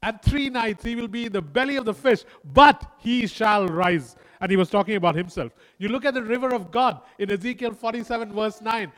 and 0.03 0.21
three 0.21 0.49
nights 0.49 0.83
he 0.83 0.95
will 0.95 1.07
be 1.07 1.25
in 1.25 1.31
the 1.31 1.41
belly 1.41 1.75
of 1.75 1.85
the 1.85 1.93
fish, 1.93 2.23
but 2.53 2.91
he 2.99 3.27
shall 3.27 3.67
rise. 3.67 4.15
And 4.41 4.49
he 4.49 4.55
was 4.57 4.69
talking 4.69 4.95
about 4.95 5.15
himself. 5.15 5.51
You 5.79 5.89
look 5.89 6.05
at 6.05 6.13
the 6.13 6.23
river 6.23 6.53
of 6.55 6.71
God 6.71 7.01
in 7.17 7.29
Ezekiel 7.31 7.73
47, 7.73 8.31
verse 8.33 8.61
9. 8.61 8.91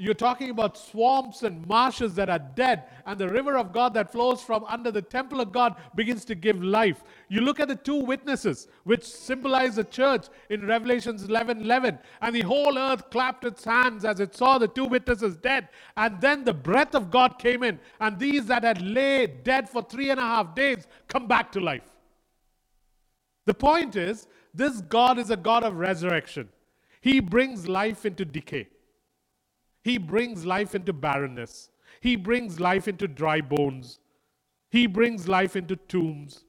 You're 0.00 0.14
talking 0.14 0.50
about 0.50 0.78
swamps 0.78 1.42
and 1.42 1.66
marshes 1.66 2.14
that 2.14 2.30
are 2.30 2.38
dead, 2.38 2.84
and 3.04 3.18
the 3.18 3.28
river 3.28 3.58
of 3.58 3.72
God 3.72 3.94
that 3.94 4.12
flows 4.12 4.40
from 4.40 4.62
under 4.68 4.92
the 4.92 5.02
temple 5.02 5.40
of 5.40 5.50
God 5.50 5.74
begins 5.96 6.24
to 6.26 6.36
give 6.36 6.62
life. 6.62 7.02
You 7.28 7.40
look 7.40 7.58
at 7.58 7.66
the 7.66 7.74
two 7.74 7.96
witnesses, 7.96 8.68
which 8.84 9.02
symbolize 9.02 9.74
the 9.74 9.82
church 9.82 10.26
in 10.50 10.64
Revelations 10.64 11.24
11 11.24 11.62
11, 11.62 11.98
and 12.22 12.32
the 12.32 12.42
whole 12.42 12.78
earth 12.78 13.10
clapped 13.10 13.44
its 13.44 13.64
hands 13.64 14.04
as 14.04 14.20
it 14.20 14.36
saw 14.36 14.56
the 14.56 14.68
two 14.68 14.84
witnesses 14.84 15.36
dead. 15.36 15.68
And 15.96 16.20
then 16.20 16.44
the 16.44 16.54
breath 16.54 16.94
of 16.94 17.10
God 17.10 17.40
came 17.40 17.64
in, 17.64 17.80
and 17.98 18.20
these 18.20 18.46
that 18.46 18.62
had 18.62 18.80
lay 18.80 19.26
dead 19.26 19.68
for 19.68 19.82
three 19.82 20.10
and 20.10 20.20
a 20.20 20.22
half 20.22 20.54
days 20.54 20.86
come 21.08 21.26
back 21.26 21.50
to 21.52 21.60
life. 21.60 21.82
The 23.46 23.54
point 23.54 23.96
is, 23.96 24.28
this 24.54 24.80
God 24.80 25.18
is 25.18 25.30
a 25.30 25.36
God 25.36 25.64
of 25.64 25.74
resurrection. 25.74 26.50
He 27.00 27.18
brings 27.18 27.66
life 27.66 28.06
into 28.06 28.24
decay. 28.24 28.68
He 29.82 29.98
brings 29.98 30.44
life 30.44 30.74
into 30.74 30.92
barrenness. 30.92 31.70
He 32.00 32.16
brings 32.16 32.60
life 32.60 32.88
into 32.88 33.08
dry 33.08 33.40
bones. 33.40 34.00
He 34.70 34.86
brings 34.86 35.28
life 35.28 35.56
into 35.56 35.76
tombs. 35.76 36.44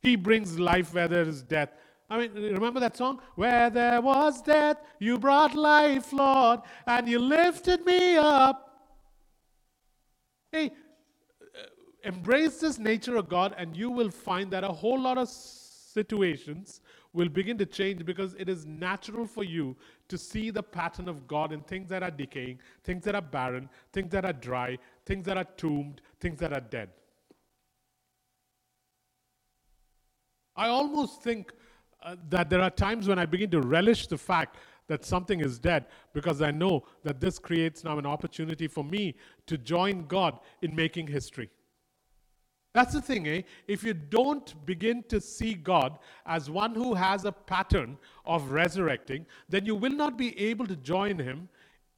He 0.00 0.16
brings 0.16 0.58
life 0.58 0.94
where 0.94 1.08
there 1.08 1.22
is 1.22 1.42
death. 1.42 1.70
I 2.08 2.18
mean, 2.18 2.32
remember 2.34 2.80
that 2.80 2.96
song? 2.96 3.20
Where 3.36 3.70
there 3.70 4.00
was 4.00 4.42
death, 4.42 4.78
you 4.98 5.18
brought 5.18 5.54
life, 5.54 6.12
Lord, 6.12 6.60
and 6.86 7.08
you 7.08 7.20
lifted 7.20 7.84
me 7.86 8.16
up. 8.16 8.66
Hey, 10.50 10.72
uh, 11.40 11.66
embrace 12.02 12.58
this 12.58 12.78
nature 12.78 13.16
of 13.16 13.28
God, 13.28 13.54
and 13.56 13.76
you 13.76 13.90
will 13.90 14.10
find 14.10 14.50
that 14.50 14.64
a 14.64 14.68
whole 14.68 15.00
lot 15.00 15.18
of 15.18 15.28
situations 15.28 16.80
will 17.12 17.28
begin 17.28 17.58
to 17.58 17.66
change 17.66 18.04
because 18.04 18.34
it 18.38 18.48
is 18.48 18.66
natural 18.66 19.26
for 19.26 19.42
you 19.42 19.76
to 20.08 20.16
see 20.16 20.50
the 20.50 20.62
pattern 20.62 21.08
of 21.08 21.26
God 21.26 21.52
in 21.52 21.60
things 21.62 21.88
that 21.88 22.02
are 22.02 22.10
decaying, 22.10 22.60
things 22.84 23.04
that 23.04 23.14
are 23.14 23.22
barren, 23.22 23.68
things 23.92 24.10
that 24.12 24.24
are 24.24 24.32
dry, 24.32 24.78
things 25.06 25.24
that 25.26 25.36
are 25.36 25.46
tombed, 25.56 26.00
things 26.20 26.38
that 26.38 26.52
are 26.52 26.60
dead. 26.60 26.90
I 30.54 30.68
almost 30.68 31.22
think 31.22 31.52
uh, 32.02 32.16
that 32.28 32.50
there 32.50 32.60
are 32.60 32.70
times 32.70 33.08
when 33.08 33.18
I 33.18 33.26
begin 33.26 33.50
to 33.50 33.60
relish 33.60 34.06
the 34.06 34.18
fact 34.18 34.56
that 34.88 35.04
something 35.04 35.40
is 35.40 35.58
dead 35.58 35.86
because 36.12 36.42
I 36.42 36.50
know 36.50 36.84
that 37.04 37.20
this 37.20 37.38
creates 37.38 37.84
now 37.84 37.98
an 37.98 38.06
opportunity 38.06 38.66
for 38.66 38.84
me 38.84 39.14
to 39.46 39.56
join 39.56 40.06
God 40.06 40.38
in 40.62 40.74
making 40.74 41.06
history. 41.06 41.50
That's 42.72 42.92
the 42.92 43.02
thing, 43.02 43.26
eh? 43.26 43.42
If 43.66 43.82
you 43.82 43.94
don't 43.94 44.54
begin 44.64 45.02
to 45.08 45.20
see 45.20 45.54
God 45.54 45.98
as 46.24 46.48
one 46.48 46.74
who 46.74 46.94
has 46.94 47.24
a 47.24 47.32
pattern 47.32 47.98
of 48.24 48.52
resurrecting, 48.52 49.26
then 49.48 49.66
you 49.66 49.74
will 49.74 49.92
not 49.92 50.16
be 50.16 50.38
able 50.38 50.66
to 50.66 50.76
join 50.76 51.18
Him 51.18 51.48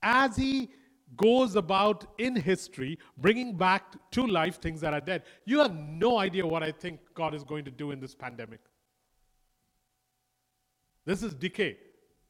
as 0.03 0.35
He 0.37 0.71
goes 1.17 1.57
about 1.57 2.07
in 2.17 2.35
history 2.35 2.99
bringing 3.19 3.55
back 3.55 3.85
to 4.13 4.27
life 4.27 4.61
things 4.61 4.81
that 4.81 4.95
are 4.95 5.01
dead. 5.01 5.25
You 5.45 5.59
have 5.59 5.75
no 5.75 6.19
idea 6.19 6.47
what 6.47 6.63
I 6.63 6.73
think 6.73 7.01
God 7.15 7.35
is 7.35 7.45
going 7.45 7.67
to 7.67 7.71
do 7.71 7.91
in 7.91 8.01
this 8.01 8.15
pandemic. 8.15 8.61
This 11.05 11.23
is 11.23 11.35
decay, 11.35 11.77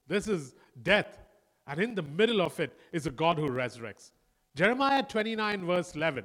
this 0.09 0.27
is 0.27 0.55
death, 0.83 1.19
and 1.69 1.79
in 1.79 1.95
the 1.95 2.03
middle 2.03 2.41
of 2.41 2.59
it 2.59 2.77
is 2.91 3.07
a 3.07 3.11
God 3.11 3.39
who 3.39 3.49
resurrects. 3.49 4.11
Jeremiah 4.57 5.03
29, 5.03 5.65
verse 5.65 5.95
11 5.95 6.25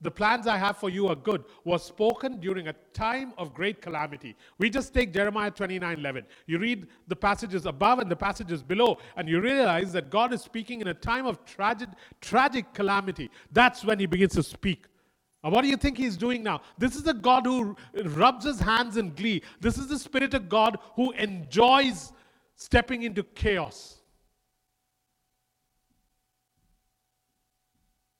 the 0.00 0.10
plans 0.10 0.46
I 0.46 0.58
have 0.58 0.76
for 0.76 0.90
you 0.90 1.08
are 1.08 1.14
good, 1.14 1.44
was 1.64 1.84
spoken 1.84 2.38
during 2.38 2.68
a 2.68 2.74
time 2.92 3.32
of 3.38 3.54
great 3.54 3.80
calamity. 3.80 4.36
We 4.58 4.68
just 4.68 4.92
take 4.92 5.12
Jeremiah 5.12 5.50
29 5.50 5.98
11. 5.98 6.26
You 6.46 6.58
read 6.58 6.86
the 7.08 7.16
passages 7.16 7.64
above 7.66 8.00
and 8.00 8.10
the 8.10 8.16
passages 8.16 8.62
below, 8.62 8.98
and 9.16 9.28
you 9.28 9.40
realize 9.40 9.92
that 9.92 10.10
God 10.10 10.32
is 10.32 10.42
speaking 10.42 10.80
in 10.80 10.88
a 10.88 10.94
time 10.94 11.26
of 11.26 11.44
tragic, 11.44 11.88
tragic 12.20 12.72
calamity. 12.74 13.30
That's 13.52 13.84
when 13.84 13.98
He 13.98 14.06
begins 14.06 14.34
to 14.34 14.42
speak. 14.42 14.86
And 15.42 15.52
what 15.52 15.62
do 15.62 15.68
you 15.68 15.76
think 15.76 15.98
He's 15.98 16.16
doing 16.16 16.42
now? 16.42 16.62
This 16.78 16.96
is 16.96 17.02
the 17.02 17.14
God 17.14 17.46
who 17.46 17.76
rubs 18.04 18.44
His 18.44 18.60
hands 18.60 18.96
in 18.96 19.14
glee. 19.14 19.42
This 19.60 19.78
is 19.78 19.88
the 19.88 19.98
Spirit 19.98 20.34
of 20.34 20.48
God 20.48 20.78
who 20.96 21.12
enjoys 21.12 22.12
stepping 22.56 23.02
into 23.02 23.22
chaos. 23.22 24.00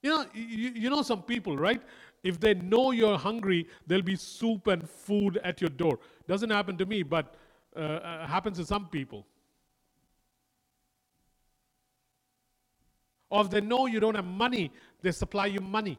You 0.04 0.10
know, 0.10 0.26
you, 0.34 0.70
you 0.74 0.90
know 0.90 1.00
some 1.00 1.22
people, 1.22 1.56
right? 1.56 1.80
If 2.22 2.38
they 2.38 2.52
know 2.52 2.90
you're 2.90 3.16
hungry, 3.16 3.66
there'll 3.86 4.04
be 4.04 4.16
soup 4.16 4.66
and 4.66 4.86
food 4.86 5.38
at 5.42 5.62
your 5.62 5.70
door. 5.70 5.98
Doesn't 6.28 6.50
happen 6.50 6.76
to 6.76 6.84
me, 6.84 7.02
but 7.02 7.36
uh, 7.74 7.80
uh, 7.80 8.26
happens 8.26 8.58
to 8.58 8.66
some 8.66 8.88
people. 8.88 9.26
Or 13.30 13.40
if 13.40 13.50
they 13.50 13.62
know 13.62 13.86
you 13.86 13.98
don't 13.98 14.14
have 14.14 14.26
money, 14.26 14.70
they 15.00 15.10
supply 15.10 15.46
you 15.46 15.60
money. 15.60 15.98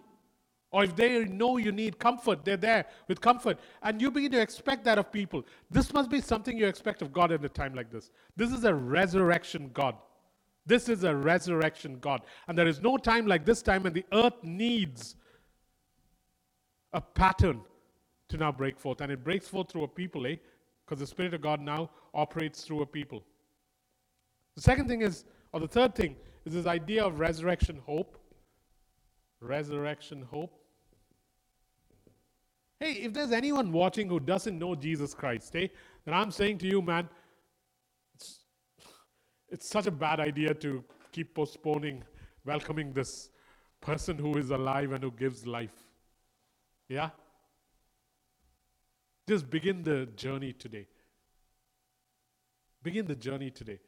Or 0.70 0.84
if 0.84 0.96
they 0.96 1.26
know 1.26 1.58
you 1.58 1.72
need 1.72 1.98
comfort, 1.98 2.46
they're 2.46 2.58
there 2.58 2.86
with 3.08 3.20
comfort. 3.20 3.58
And 3.82 4.00
you 4.00 4.12
begin 4.12 4.32
to 4.34 4.40
expect 4.40 4.84
that 4.86 5.00
of 5.00 5.12
people. 5.12 5.44
This 5.72 5.92
must 5.92 6.12
be 6.12 6.22
something 6.22 6.56
you 6.56 6.68
expect 6.68 7.02
of 7.02 7.12
God 7.12 7.32
at 7.32 7.44
a 7.44 7.50
time 7.50 7.74
like 7.74 7.90
this. 7.90 8.12
This 8.38 8.52
is 8.52 8.66
a 8.66 8.74
resurrection 8.74 9.72
God. 9.74 9.96
This 10.66 10.90
is 10.90 11.04
a 11.04 11.16
resurrection 11.16 12.00
God. 12.00 12.22
And 12.48 12.58
there 12.58 12.68
is 12.68 12.82
no 12.82 12.98
time 12.98 13.28
like 13.28 13.46
this 13.46 13.62
time 13.62 13.86
and 13.86 13.96
the 13.96 14.06
earth 14.12 14.44
needs 14.44 15.16
a 16.94 17.02
pattern 17.02 17.62
to 18.30 18.38
now 18.38 18.52
break 18.52 18.80
forth. 18.80 19.02
And 19.02 19.12
it 19.12 19.24
breaks 19.24 19.48
forth 19.48 19.72
through 19.72 19.84
a 19.84 19.88
people, 19.88 20.26
eh? 20.26 20.38
Because 20.86 21.00
the 21.00 21.08
Spirit 21.08 21.34
of 21.34 21.42
God 21.42 21.62
now 21.62 21.90
operates 22.14 22.64
through 22.64 22.82
a 22.82 22.86
people. 22.86 23.24
The 24.56 24.62
second 24.62 24.88
thing 24.88 25.02
is, 25.02 25.26
or 25.52 25.60
the 25.60 25.68
third 25.68 25.94
thing, 25.94 26.16
is 26.46 26.54
this 26.54 26.66
idea 26.66 27.06
of 27.06 27.20
resurrection 27.20 27.82
hope. 27.86 28.18
Resurrection 29.42 30.26
hope. 30.32 30.58
Hey, 32.80 32.94
if 32.94 33.14
there's 33.14 33.32
anyone 33.32 33.72
watching 33.72 34.10
who 34.10 34.20
doesn't 34.20 34.58
know 34.58 34.76
Jesus 34.76 35.14
Christ, 35.14 35.56
eh, 35.56 35.68
then 36.06 36.14
I'm 36.14 36.32
saying 36.32 36.58
to 36.60 36.68
you, 36.68 36.82
man, 36.82 37.10
it's 39.56 39.70
such 39.70 39.88
a 39.88 39.92
bad 39.92 40.20
idea 40.20 40.54
to 40.54 40.84
keep 41.14 41.34
postponing 41.34 42.04
welcoming 42.44 42.92
this 42.92 43.30
person 43.80 44.18
who 44.18 44.38
is 44.38 44.50
alive 44.52 44.92
and 44.92 45.02
who 45.02 45.12
gives 45.12 45.48
life. 45.48 45.78
Yeah? 46.90 47.12
Just 49.30 49.50
begin 49.50 49.82
the 49.82 50.08
journey 50.18 50.52
today. 50.52 50.88
Begin 52.84 53.06
the 53.06 53.16
journey 53.16 53.50
today. 53.50 53.80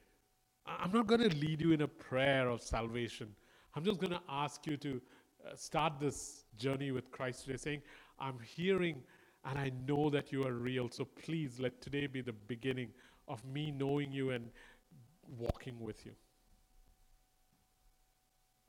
I'm 0.65 0.93
not 0.93 1.05
going 1.05 1.29
to 1.29 1.35
lead 1.35 1.59
you 1.59 1.73
in 1.73 1.81
a 1.81 1.87
prayer 1.87 2.47
of 2.47 2.61
salvation. 2.61 3.35
I'm 3.75 3.83
just 3.83 3.99
going 3.99 4.13
to 4.13 4.21
ask 4.29 4.65
you 4.65 4.77
to 4.77 5.01
uh, 5.45 5.55
start 5.57 5.99
this 5.99 6.45
journey 6.57 6.91
with 6.91 7.11
Christ 7.11 7.43
today, 7.43 7.57
saying, 7.57 7.81
I'm 8.21 8.39
hearing 8.39 9.03
and 9.43 9.59
I 9.59 9.73
know 9.85 10.09
that 10.11 10.31
you 10.31 10.45
are 10.45 10.53
real. 10.53 10.89
So 10.89 11.03
please 11.03 11.59
let 11.59 11.81
today 11.81 12.07
be 12.07 12.21
the 12.21 12.37
beginning 12.47 12.87
of 13.27 13.43
me 13.43 13.69
knowing 13.69 14.13
you 14.13 14.29
and 14.29 14.49
walking 15.37 15.79
with 15.79 16.05
you. 16.05 16.13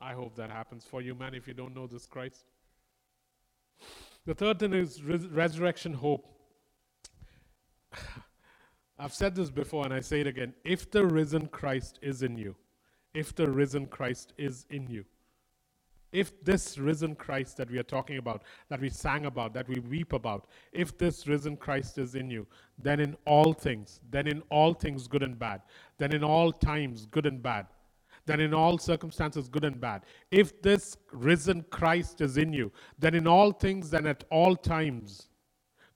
I 0.01 0.13
hope 0.13 0.35
that 0.35 0.49
happens 0.49 0.85
for 0.85 1.01
you, 1.01 1.13
man, 1.13 1.33
if 1.33 1.47
you 1.47 1.53
don't 1.53 1.75
know 1.75 1.87
this 1.87 2.05
Christ. 2.05 2.45
The 4.25 4.33
third 4.33 4.59
thing 4.59 4.73
is 4.73 5.03
res- 5.03 5.27
resurrection 5.27 5.93
hope. 5.93 6.25
I've 8.99 9.13
said 9.13 9.35
this 9.35 9.49
before 9.49 9.85
and 9.85 9.93
I 9.93 10.01
say 10.01 10.21
it 10.21 10.27
again. 10.27 10.53
If 10.63 10.91
the 10.91 11.05
risen 11.05 11.47
Christ 11.47 11.99
is 12.01 12.21
in 12.21 12.37
you, 12.37 12.55
if 13.13 13.35
the 13.35 13.49
risen 13.49 13.87
Christ 13.87 14.33
is 14.37 14.65
in 14.69 14.87
you, 14.87 15.05
if 16.11 16.43
this 16.43 16.77
risen 16.77 17.15
Christ 17.15 17.57
that 17.57 17.69
we 17.69 17.77
are 17.77 17.83
talking 17.83 18.17
about, 18.17 18.43
that 18.69 18.81
we 18.81 18.89
sang 18.89 19.25
about, 19.25 19.53
that 19.53 19.67
we 19.67 19.79
weep 19.79 20.13
about, 20.13 20.47
if 20.71 20.97
this 20.97 21.27
risen 21.27 21.55
Christ 21.55 21.97
is 21.97 22.15
in 22.15 22.29
you, 22.29 22.47
then 22.81 22.99
in 22.99 23.15
all 23.25 23.53
things, 23.53 23.99
then 24.09 24.27
in 24.27 24.41
all 24.49 24.73
things 24.73 25.07
good 25.07 25.23
and 25.23 25.37
bad, 25.37 25.61
then 25.97 26.13
in 26.13 26.23
all 26.23 26.51
times 26.51 27.05
good 27.05 27.25
and 27.25 27.41
bad, 27.41 27.67
then 28.25 28.39
in 28.39 28.53
all 28.53 28.77
circumstances 28.77 29.49
good 29.49 29.65
and 29.65 29.79
bad, 29.79 30.03
if 30.31 30.61
this 30.61 30.97
risen 31.11 31.63
Christ 31.69 32.21
is 32.21 32.37
in 32.37 32.53
you, 32.53 32.71
then 32.97 33.15
in 33.15 33.27
all 33.27 33.51
things 33.51 33.93
and 33.93 34.07
at 34.07 34.23
all 34.29 34.55
times, 34.55 35.29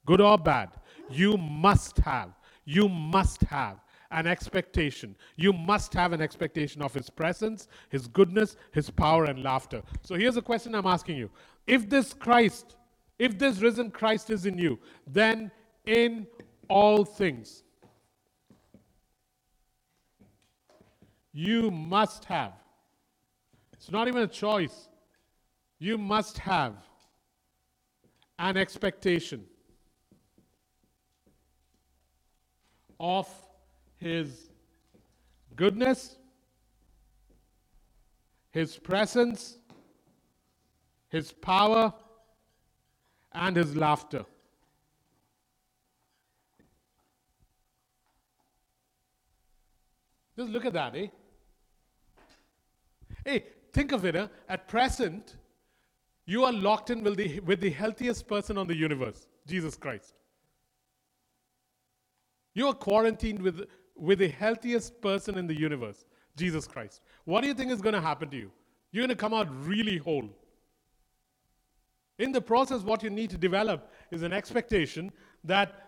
good 0.06 0.22
or 0.22 0.38
bad, 0.38 0.70
you 1.10 1.38
must 1.38 1.98
have, 2.00 2.32
you 2.66 2.88
must 2.88 3.42
have 3.42 3.78
an 4.14 4.28
expectation. 4.28 5.16
You 5.36 5.52
must 5.52 5.94
have 5.94 6.14
an 6.14 6.22
expectation 6.22 6.82
of 6.82 6.94
His 6.94 7.10
presence, 7.10 7.68
His 7.90 8.08
goodness, 8.08 8.56
His 8.72 8.90
power, 8.90 9.26
and 9.26 9.44
laughter. 9.44 9.82
So 10.02 10.16
here's 10.16 10.38
a 10.38 10.42
question 10.42 10.76
I'm 10.76 10.86
asking 10.86 11.18
you 11.18 11.30
If 11.68 11.90
this 11.90 12.14
Christ, 12.14 12.76
if 13.20 13.38
this 13.38 13.60
risen 13.60 13.92
Christ 13.92 14.30
is 14.30 14.46
in 14.46 14.58
you, 14.58 14.80
then 15.08 15.52
in 15.86 16.28
all 16.70 17.04
things, 17.04 17.64
you 21.34 21.72
must 21.72 22.26
have. 22.26 22.54
It's 23.74 23.92
not 23.92 24.08
even 24.08 24.22
a 24.22 24.28
choice. 24.28 24.88
You 25.80 25.98
must 25.98 26.38
have 26.38 26.76
an 28.40 28.56
expectation 28.56 29.44
of 33.00 33.28
his 34.04 34.50
goodness, 35.56 36.18
His 38.52 38.78
presence, 38.78 39.58
His 41.08 41.32
power, 41.32 41.94
and 43.32 43.56
His 43.56 43.78
laughter. 43.78 44.26
Just 50.38 50.50
look 50.50 50.66
at 50.66 50.74
that, 50.74 50.96
eh? 50.98 51.08
Hey, 53.24 53.46
think 53.72 53.94
of 53.94 54.04
it, 54.04 54.18
eh? 54.18 54.28
At 54.50 54.68
present, 54.68 55.38
you 56.26 56.44
are 56.44 56.52
locked 56.52 56.90
in 56.90 57.04
with 57.06 57.16
the, 57.16 57.40
with 57.40 57.62
the 57.62 57.70
healthiest 57.70 58.28
person 58.28 58.58
on 58.58 58.68
the 58.68 58.76
universe, 58.76 59.28
Jesus 59.48 59.78
Christ. 59.78 60.14
You 62.54 62.68
are 62.68 62.74
quarantined 62.74 63.42
with 63.42 63.66
with 63.96 64.20
the 64.20 64.28
healthiest 64.28 65.02
person 65.02 65.38
in 65.38 65.48
the 65.48 65.58
universe, 65.58 66.06
Jesus 66.36 66.68
Christ. 66.68 67.02
What 67.26 67.42
do 67.42 67.48
you 67.48 67.54
think 67.54 67.72
is 67.72 67.82
going 67.82 67.96
to 67.96 68.02
happen 68.02 68.30
to 68.30 68.38
you? 68.38 68.52
You're 68.92 69.02
going 69.02 69.10
to 69.10 69.16
come 69.16 69.34
out 69.34 69.48
really 69.66 69.98
whole. 69.98 70.30
In 72.20 72.32
the 72.32 72.42
process, 72.42 72.82
what 72.82 73.04
you 73.04 73.10
need 73.10 73.30
to 73.32 73.38
develop 73.38 73.92
is 74.12 74.22
an 74.22 74.34
expectation 74.34 75.12
that 75.44 75.84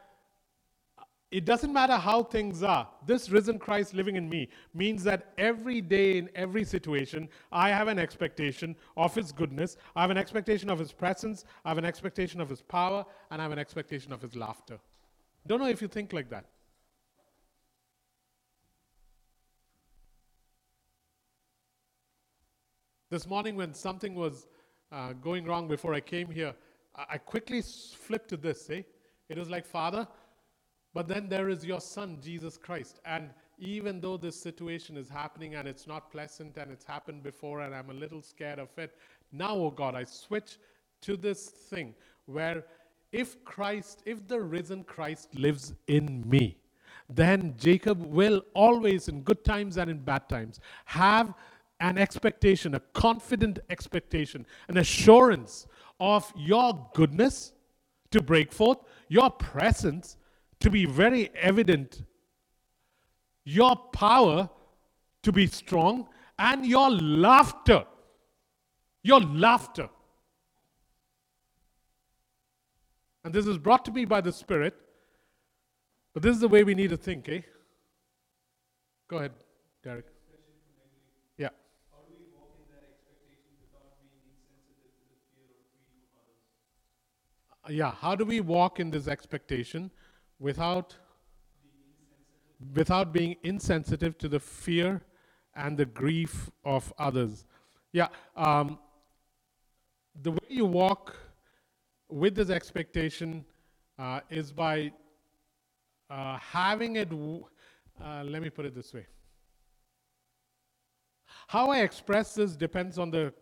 it 1.31 1.43
doesn't 1.43 1.73
matter 1.73 1.97
how 1.97 2.23
things 2.23 2.63
are. 2.63 2.87
This 3.05 3.29
risen 3.29 3.59
Christ 3.59 3.93
living 3.93 4.15
in 4.15 4.29
me 4.29 4.47
means 4.73 5.03
that 5.03 5.33
every 5.37 5.81
day, 5.81 6.17
in 6.17 6.29
every 6.33 6.63
situation, 6.63 7.27
I 7.51 7.69
have 7.69 7.87
an 7.87 7.99
expectation 7.99 8.75
of 8.95 9.13
His 9.13 9.31
goodness. 9.31 9.75
I 9.95 10.01
have 10.01 10.11
an 10.11 10.17
expectation 10.17 10.69
of 10.69 10.79
His 10.79 10.91
presence. 10.91 11.43
I 11.65 11.69
have 11.69 11.77
an 11.77 11.85
expectation 11.85 12.39
of 12.41 12.49
His 12.49 12.61
power. 12.61 13.05
And 13.31 13.41
I 13.41 13.43
have 13.43 13.51
an 13.51 13.59
expectation 13.59 14.13
of 14.13 14.21
His 14.21 14.35
laughter. 14.35 14.79
Don't 15.45 15.59
know 15.59 15.67
if 15.67 15.81
you 15.81 15.87
think 15.87 16.13
like 16.13 16.29
that. 16.29 16.45
This 23.15 23.27
morning, 23.27 23.55
when 23.55 23.73
something 23.73 24.13
was 24.13 24.45
uh, 24.91 25.13
going 25.13 25.45
wrong 25.45 25.69
before 25.69 25.93
I 25.93 26.01
came 26.01 26.29
here, 26.29 26.53
I, 26.97 27.05
I 27.11 27.17
quickly 27.17 27.61
flipped 27.61 28.27
to 28.31 28.35
this. 28.35 28.69
Eh? 28.69 28.81
It 29.29 29.37
was 29.37 29.49
like, 29.49 29.65
Father, 29.65 30.05
but 30.93 31.07
then 31.07 31.29
there 31.29 31.47
is 31.47 31.63
your 31.63 31.79
Son, 31.79 32.17
Jesus 32.21 32.57
Christ. 32.57 32.99
And 33.05 33.29
even 33.57 34.01
though 34.01 34.17
this 34.17 34.37
situation 34.37 34.97
is 34.97 35.07
happening 35.07 35.55
and 35.55 35.65
it's 35.65 35.87
not 35.87 36.11
pleasant 36.11 36.57
and 36.57 36.69
it's 36.69 36.83
happened 36.83 37.23
before 37.23 37.61
and 37.61 37.73
I'm 37.73 37.89
a 37.89 37.93
little 37.93 38.21
scared 38.21 38.59
of 38.59 38.67
it, 38.77 38.97
now, 39.31 39.55
oh 39.55 39.71
God, 39.71 39.95
I 39.95 40.03
switch 40.03 40.57
to 41.03 41.15
this 41.15 41.47
thing 41.47 41.95
where 42.25 42.65
if 43.13 43.41
Christ, 43.45 44.03
if 44.05 44.27
the 44.27 44.41
risen 44.41 44.83
Christ 44.83 45.33
lives 45.35 45.73
in 45.87 46.27
me, 46.27 46.57
then 47.07 47.55
Jacob 47.57 48.05
will 48.05 48.41
always, 48.53 49.07
in 49.07 49.21
good 49.21 49.45
times 49.45 49.77
and 49.77 49.89
in 49.89 49.99
bad 49.99 50.27
times, 50.27 50.59
have 50.83 51.33
an 51.79 51.97
expectation, 51.97 52.75
a 52.75 52.79
confident 52.93 53.59
expectation, 53.69 54.45
an 54.67 54.77
assurance 54.77 55.67
of 55.99 56.31
your 56.35 56.89
goodness 56.93 57.53
to 58.11 58.21
break 58.21 58.51
forth, 58.51 58.77
your 59.09 59.29
presence 59.29 60.17
to 60.59 60.69
be 60.69 60.85
very 60.85 61.29
evident, 61.35 62.03
your 63.43 63.75
power 63.75 64.49
to 65.23 65.31
be 65.31 65.47
strong, 65.47 66.07
and 66.39 66.65
your 66.65 66.89
laughter. 66.89 67.85
Your 69.03 69.21
laughter. 69.21 69.89
And 73.23 73.33
this 73.33 73.47
is 73.47 73.57
brought 73.57 73.85
to 73.85 73.91
me 73.91 74.05
by 74.05 74.21
the 74.21 74.31
Spirit, 74.31 74.75
but 76.13 76.23
this 76.23 76.35
is 76.35 76.41
the 76.41 76.47
way 76.47 76.63
we 76.63 76.75
need 76.75 76.91
to 76.91 76.97
think, 76.97 77.27
eh? 77.27 77.41
Go 79.07 79.17
ahead, 79.17 79.33
Derek. 79.83 80.14
Yeah, 87.69 87.91
how 87.91 88.15
do 88.15 88.25
we 88.25 88.41
walk 88.41 88.79
in 88.79 88.91
this 88.91 89.07
expectation 89.07 89.91
without 90.39 90.95
without 92.73 93.11
being 93.11 93.35
insensitive 93.43 94.17
to 94.17 94.27
the 94.29 94.39
fear 94.39 95.01
and 95.55 95.77
the 95.77 95.85
grief 95.85 96.49
of 96.63 96.93
others? 96.97 97.45
Yeah, 97.91 98.07
um, 98.35 98.79
the 100.21 100.31
way 100.31 100.47
you 100.49 100.65
walk 100.65 101.15
with 102.09 102.35
this 102.35 102.49
expectation 102.49 103.45
uh, 103.97 104.21
is 104.29 104.51
by 104.51 104.91
uh, 106.09 106.37
having 106.37 106.97
it. 106.97 107.09
W- 107.09 107.45
uh, 108.03 108.23
let 108.23 108.41
me 108.41 108.49
put 108.49 108.65
it 108.65 108.75
this 108.75 108.93
way. 108.93 109.05
How 111.47 111.69
I 111.69 111.79
express 111.79 112.35
this 112.35 112.55
depends 112.55 112.97
on 112.97 113.11
the 113.11 113.33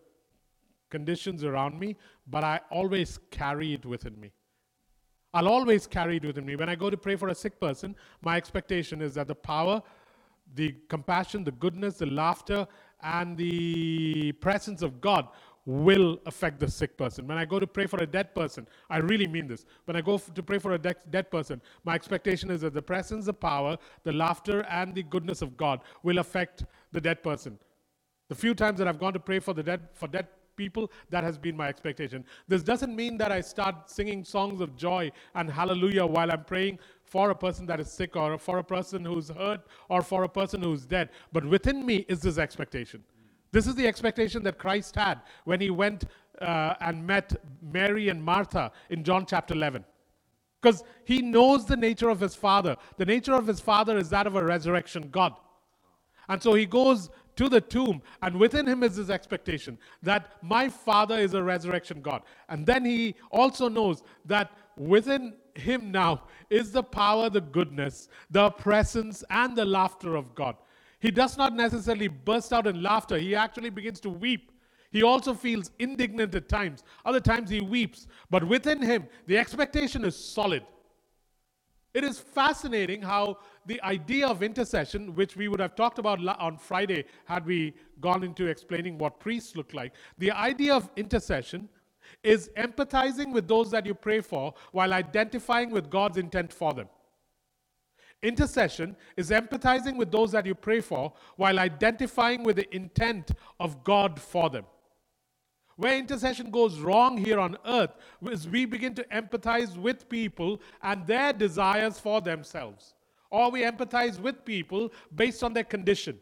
conditions 0.96 1.44
around 1.50 1.74
me, 1.84 1.90
but 2.34 2.42
I 2.44 2.56
always 2.78 3.10
carry 3.40 3.68
it 3.78 3.84
within 3.94 4.16
me. 4.24 4.30
I'll 5.34 5.48
always 5.48 5.86
carry 5.96 6.16
it 6.18 6.24
within 6.30 6.46
me. 6.46 6.54
When 6.56 6.68
I 6.74 6.76
go 6.76 6.88
to 6.90 6.96
pray 7.06 7.16
for 7.16 7.28
a 7.28 7.34
sick 7.44 7.54
person, 7.66 7.96
my 8.28 8.36
expectation 8.36 9.02
is 9.06 9.14
that 9.14 9.26
the 9.26 9.34
power, 9.34 9.82
the 10.54 10.68
compassion, 10.88 11.42
the 11.42 11.56
goodness, 11.64 11.98
the 11.98 12.06
laughter, 12.06 12.60
and 13.02 13.36
the 13.36 14.32
presence 14.46 14.82
of 14.82 15.00
God 15.00 15.28
will 15.66 16.18
affect 16.26 16.60
the 16.60 16.70
sick 16.70 16.96
person. 17.02 17.26
When 17.26 17.38
I 17.38 17.44
go 17.44 17.58
to 17.58 17.66
pray 17.66 17.86
for 17.86 18.00
a 18.02 18.06
dead 18.06 18.28
person, 18.34 18.68
I 18.90 18.98
really 18.98 19.26
mean 19.26 19.48
this. 19.48 19.64
When 19.86 19.96
I 19.96 20.02
go 20.10 20.14
f- 20.16 20.32
to 20.34 20.42
pray 20.42 20.58
for 20.58 20.72
a 20.74 20.78
de- 20.78 20.94
dead 21.10 21.30
person, 21.30 21.60
my 21.84 21.94
expectation 21.94 22.50
is 22.50 22.60
that 22.60 22.74
the 22.74 22.82
presence, 22.82 23.24
the 23.26 23.34
power, 23.34 23.76
the 24.04 24.12
laughter, 24.12 24.58
and 24.78 24.94
the 24.94 25.02
goodness 25.14 25.42
of 25.42 25.56
God 25.56 25.80
will 26.02 26.18
affect 26.18 26.64
the 26.92 27.00
dead 27.00 27.22
person. 27.22 27.58
The 28.28 28.34
few 28.34 28.54
times 28.54 28.78
that 28.78 28.88
I've 28.88 29.00
gone 29.00 29.14
to 29.14 29.20
pray 29.20 29.40
for 29.40 29.54
the 29.54 29.62
dead 29.62 29.80
for 29.94 30.08
dead 30.08 30.28
people, 30.56 30.90
that 31.10 31.24
has 31.24 31.38
been 31.38 31.56
my 31.56 31.68
expectation. 31.68 32.24
This 32.48 32.62
doesn't 32.62 32.94
mean 32.94 33.18
that 33.18 33.32
I 33.32 33.40
start 33.42 33.90
singing 33.90 34.24
songs 34.24 34.60
of 34.60 34.76
joy 34.76 35.12
and 35.34 35.50
hallelujah 35.50 36.06
while 36.06 36.30
I'm 36.32 36.44
praying 36.44 36.78
for 37.04 37.30
a 37.30 37.34
person 37.34 37.66
that 37.66 37.80
is 37.80 37.90
sick 37.90 38.16
or 38.16 38.38
for 38.38 38.58
a 38.58 38.64
person 38.64 39.04
who's 39.04 39.30
hurt 39.30 39.62
or 39.88 40.02
for 40.02 40.24
a 40.24 40.28
person 40.28 40.62
who's 40.62 40.86
dead. 40.86 41.10
But 41.32 41.44
within 41.44 41.86
me 41.86 42.06
is 42.08 42.20
this 42.20 42.38
expectation. 42.38 43.04
This 43.52 43.66
is 43.66 43.74
the 43.76 43.86
expectation 43.86 44.42
that 44.44 44.58
Christ 44.58 44.96
had 44.96 45.20
when 45.44 45.60
he 45.60 45.70
went 45.70 46.04
uh, 46.40 46.74
and 46.80 47.06
met 47.06 47.34
Mary 47.62 48.08
and 48.10 48.22
Martha 48.22 48.72
in 48.90 49.04
John 49.04 49.26
chapter 49.26 49.54
11. 49.54 49.84
because 50.62 50.84
he 51.04 51.22
knows 51.22 51.66
the 51.66 51.76
nature 51.76 52.08
of 52.08 52.20
his 52.20 52.34
father. 52.34 52.76
The 52.98 53.06
nature 53.06 53.34
of 53.34 53.46
his 53.46 53.60
father 53.60 53.98
is 53.98 54.10
that 54.10 54.26
of 54.26 54.36
a 54.36 54.44
resurrection 54.44 55.10
God. 55.10 55.34
And 56.28 56.42
so 56.42 56.54
he 56.54 56.66
goes 56.66 57.10
to 57.36 57.48
the 57.48 57.60
tomb, 57.60 58.02
and 58.22 58.36
within 58.36 58.66
him 58.66 58.82
is 58.82 58.96
his 58.96 59.10
expectation 59.10 59.78
that 60.02 60.32
my 60.42 60.68
father 60.68 61.18
is 61.18 61.34
a 61.34 61.42
resurrection 61.42 62.00
God. 62.00 62.22
And 62.48 62.64
then 62.64 62.84
he 62.84 63.16
also 63.30 63.68
knows 63.68 64.02
that 64.24 64.52
within 64.76 65.34
him 65.54 65.90
now 65.90 66.22
is 66.50 66.72
the 66.72 66.82
power, 66.82 67.30
the 67.30 67.40
goodness, 67.40 68.08
the 68.30 68.50
presence, 68.50 69.24
and 69.30 69.56
the 69.56 69.64
laughter 69.64 70.16
of 70.16 70.34
God. 70.34 70.56
He 71.00 71.10
does 71.10 71.36
not 71.36 71.54
necessarily 71.54 72.08
burst 72.08 72.52
out 72.52 72.66
in 72.66 72.82
laughter, 72.82 73.18
he 73.18 73.34
actually 73.34 73.70
begins 73.70 74.00
to 74.00 74.10
weep. 74.10 74.50
He 74.90 75.02
also 75.02 75.34
feels 75.34 75.72
indignant 75.80 76.36
at 76.36 76.48
times. 76.48 76.84
Other 77.04 77.18
times 77.18 77.50
he 77.50 77.60
weeps. 77.60 78.06
But 78.30 78.46
within 78.46 78.80
him, 78.80 79.08
the 79.26 79.36
expectation 79.36 80.04
is 80.04 80.16
solid. 80.16 80.62
It 81.94 82.04
is 82.04 82.20
fascinating 82.20 83.02
how 83.02 83.38
the 83.66 83.80
idea 83.82 84.26
of 84.26 84.42
intercession, 84.42 85.14
which 85.14 85.36
we 85.36 85.48
would 85.48 85.60
have 85.60 85.74
talked 85.74 85.98
about 85.98 86.24
on 86.38 86.58
Friday 86.58 87.04
had 87.24 87.46
we 87.46 87.74
gone 88.00 88.22
into 88.22 88.46
explaining 88.46 88.98
what 88.98 89.20
priests 89.20 89.56
look 89.56 89.72
like, 89.74 89.92
the 90.18 90.30
idea 90.30 90.74
of 90.74 90.90
intercession 90.96 91.68
is 92.22 92.50
empathizing 92.56 93.32
with 93.32 93.48
those 93.48 93.70
that 93.70 93.86
you 93.86 93.94
pray 93.94 94.20
for 94.20 94.54
while 94.72 94.92
identifying 94.92 95.70
with 95.70 95.90
God's 95.90 96.18
intent 96.18 96.52
for 96.52 96.72
them. 96.72 96.88
Intercession 98.22 98.96
is 99.16 99.30
empathizing 99.30 99.96
with 99.96 100.10
those 100.10 100.32
that 100.32 100.46
you 100.46 100.54
pray 100.54 100.80
for 100.80 101.12
while 101.36 101.58
identifying 101.58 102.42
with 102.42 102.56
the 102.56 102.74
intent 102.74 103.32
of 103.60 103.84
God 103.84 104.18
for 104.18 104.48
them. 104.48 104.64
Where 105.76 105.98
intercession 105.98 106.50
goes 106.50 106.78
wrong 106.78 107.18
here 107.18 107.40
on 107.40 107.58
earth 107.66 107.94
is 108.30 108.48
we 108.48 108.64
begin 108.64 108.94
to 108.94 109.04
empathize 109.04 109.76
with 109.76 110.08
people 110.08 110.60
and 110.82 111.06
their 111.06 111.32
desires 111.32 111.98
for 111.98 112.20
themselves 112.20 112.94
or 113.30 113.50
we 113.50 113.62
empathize 113.62 114.18
with 114.18 114.44
people 114.44 114.92
based 115.14 115.42
on 115.42 115.52
their 115.52 115.64
condition. 115.64 116.18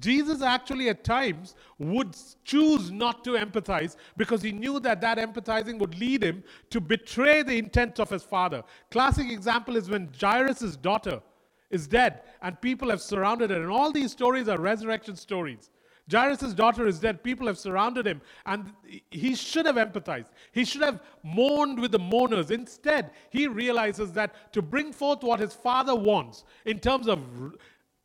Jesus 0.00 0.42
actually 0.42 0.88
at 0.88 1.02
times 1.02 1.56
would 1.78 2.16
choose 2.44 2.90
not 2.90 3.24
to 3.24 3.30
empathize 3.30 3.96
because 4.16 4.42
he 4.42 4.52
knew 4.52 4.78
that 4.80 5.00
that 5.00 5.18
empathizing 5.18 5.78
would 5.78 5.98
lead 5.98 6.22
him 6.22 6.44
to 6.70 6.80
betray 6.80 7.42
the 7.42 7.58
intent 7.58 7.98
of 7.98 8.08
his 8.08 8.22
father. 8.22 8.62
Classic 8.90 9.28
example 9.30 9.76
is 9.76 9.90
when 9.90 10.10
Jairus' 10.20 10.76
daughter 10.76 11.20
is 11.70 11.88
dead 11.88 12.22
and 12.42 12.60
people 12.60 12.90
have 12.90 13.02
surrounded 13.02 13.50
her. 13.50 13.60
And 13.60 13.70
all 13.70 13.90
these 13.90 14.12
stories 14.12 14.48
are 14.48 14.58
resurrection 14.58 15.16
stories. 15.16 15.70
Jairus' 16.10 16.54
daughter 16.54 16.86
is 16.86 16.98
dead. 16.98 17.22
People 17.22 17.46
have 17.46 17.58
surrounded 17.58 18.06
him, 18.06 18.22
and 18.46 18.72
he 19.10 19.34
should 19.34 19.66
have 19.66 19.76
empathized. 19.76 20.28
He 20.52 20.64
should 20.64 20.82
have 20.82 21.02
mourned 21.22 21.78
with 21.78 21.92
the 21.92 21.98
mourners. 21.98 22.50
Instead, 22.50 23.10
he 23.30 23.46
realizes 23.46 24.12
that 24.12 24.52
to 24.54 24.62
bring 24.62 24.92
forth 24.92 25.22
what 25.22 25.38
his 25.38 25.52
father 25.52 25.94
wants 25.94 26.44
in 26.64 26.78
terms 26.78 27.08
of 27.08 27.20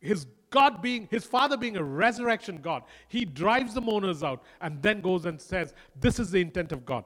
his 0.00 0.26
God 0.50 0.82
being, 0.82 1.08
his 1.10 1.24
father 1.24 1.56
being 1.56 1.76
a 1.76 1.82
resurrection 1.82 2.58
God, 2.58 2.82
he 3.08 3.24
drives 3.24 3.74
the 3.74 3.80
mourners 3.80 4.22
out 4.22 4.42
and 4.60 4.80
then 4.82 5.00
goes 5.00 5.24
and 5.24 5.40
says, 5.40 5.72
This 5.98 6.18
is 6.18 6.30
the 6.30 6.40
intent 6.40 6.72
of 6.72 6.84
God. 6.84 7.04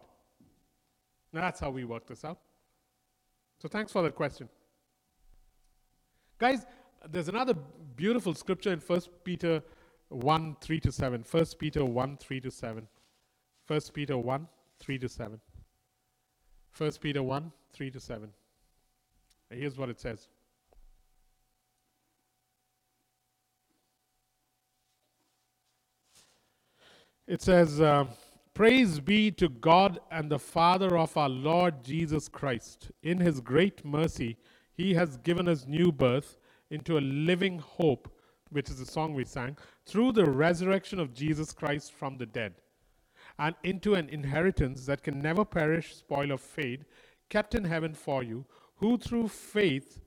Now, 1.33 1.43
that's 1.43 1.61
how 1.61 1.71
we 1.71 1.85
work 1.85 2.07
this 2.07 2.25
out. 2.25 2.39
So, 3.63 3.69
thanks 3.69 3.93
for 3.93 4.03
that 4.03 4.15
question. 4.15 4.49
Guys, 6.39 6.67
there's 7.09 7.29
another 7.29 7.55
beautiful 7.97 8.35
scripture 8.35 8.73
in 8.73 8.81
1 8.81 9.01
Peter 9.25 9.63
1 10.09 10.57
3 10.61 10.81
to 10.81 10.93
7. 10.93 11.25
1 11.31 11.47
Peter 11.59 11.85
1 11.85 12.17
3 12.17 12.41
to 12.41 12.51
7. 12.51 12.89
1 13.67 13.81
Peter 13.93 14.17
1 14.17 14.49
3 14.81 14.99
to 14.99 15.09
7. 15.09 15.41
1 16.77 16.91
Peter 17.01 17.23
1 17.23 17.53
3 17.73 17.91
to 17.91 18.01
7. 18.01 18.33
here's 19.51 19.77
what 19.77 19.89
it 19.89 20.01
says. 20.01 20.29
It 27.27 27.43
says, 27.43 27.81
uh, 27.81 28.07
Praise 28.55 28.99
be 29.01 29.31
to 29.33 29.49
God 29.49 30.01
and 30.11 30.31
the 30.31 30.39
Father 30.39 30.97
of 30.99 31.17
our 31.17 31.29
Lord 31.29 31.85
Jesus 31.85 32.27
Christ. 32.27 32.91
In 33.03 33.19
his 33.19 33.41
great 33.41 33.85
mercy, 33.85 34.37
he 34.73 34.95
has 34.95 35.19
given 35.19 35.47
us 35.47 35.67
new 35.67 35.93
birth 35.93 36.39
into 36.71 36.99
a 36.99 37.01
living 37.01 37.59
hope 37.59 38.09
which 38.51 38.71
is 38.71 38.79
the 38.79 38.87
song 38.87 39.15
we 39.15 39.25
sang, 39.25 39.57
through 39.87 40.13
the 40.13 40.25
resurrection 40.25 40.99
of 41.01 41.15
Jesus 41.15 41.53
Christ 41.53 41.93
from 41.93 42.17
the 42.17 42.27
dead, 42.27 42.55
and 43.39 43.55
into 43.63 43.95
an 43.95 44.09
inheritance 44.09 44.87
that 44.87 45.03
can 45.03 45.21
never 45.21 45.45
perish, 45.45 45.97
spoil, 45.97 46.33
or 46.33 46.39
fade, 46.39 46.85
kept 47.29 47.55
in 47.55 47.65
heaven 47.65 47.95
for 47.95 48.23
you, 48.23 48.45
who 48.77 48.97
through 48.97 49.29
faith 49.29 50.01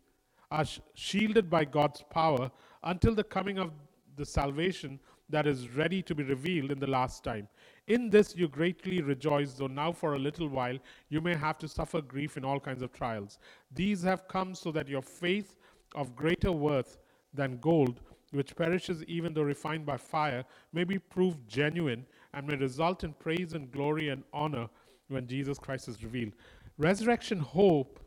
are 0.50 0.66
sh- 0.66 0.80
shielded 0.94 1.50
by 1.50 1.66
God's 1.66 2.04
power 2.10 2.52
until 2.84 3.16
the 3.16 3.24
coming 3.24 3.58
of 3.58 3.72
the 4.16 4.26
salvation 4.26 5.00
that 5.30 5.48
is 5.48 5.70
ready 5.70 6.02
to 6.04 6.14
be 6.14 6.24
revealed 6.24 6.72
in 6.72 6.80
the 6.80 6.88
last 6.88 7.24
time. 7.24 7.48
In 7.88 8.10
this 8.10 8.36
you 8.36 8.48
greatly 8.48 9.02
rejoice, 9.02 9.54
though 9.54 9.68
now 9.68 9.92
for 9.92 10.14
a 10.14 10.20
little 10.20 10.48
while 10.48 10.78
you 11.10 11.22
may 11.22 11.36
have 11.36 11.58
to 11.60 11.68
suffer 11.68 12.02
grief 12.02 12.38
in 12.38 12.46
all 12.46 12.60
kinds 12.60 12.82
of 12.82 12.92
trials. 12.92 13.40
These 13.74 14.04
have 14.04 14.28
come 14.28 14.54
so 14.54 14.72
that 14.74 14.90
your 14.90 15.02
faith 15.02 15.56
of 15.96 16.16
greater 16.16 16.52
worth 16.52 16.98
than 17.34 17.58
gold 17.58 18.02
which 18.32 18.56
perishes 18.56 19.04
even 19.06 19.34
though 19.34 19.42
refined 19.42 19.86
by 19.86 19.98
fire, 19.98 20.44
may 20.74 20.84
be 20.84 20.98
proved 20.98 21.48
genuine 21.48 22.06
and 22.34 22.48
may 22.48 22.56
result 22.56 23.04
in 23.04 23.14
praise 23.14 23.54
and 23.54 23.72
glory 23.72 24.10
and 24.10 24.24
honor 24.34 24.68
when 25.10 25.28
Jesus 25.28 25.58
Christ 25.58 25.88
is 25.88 26.04
revealed. 26.04 26.34
Resurrection 26.78 27.40
hope 27.40 28.00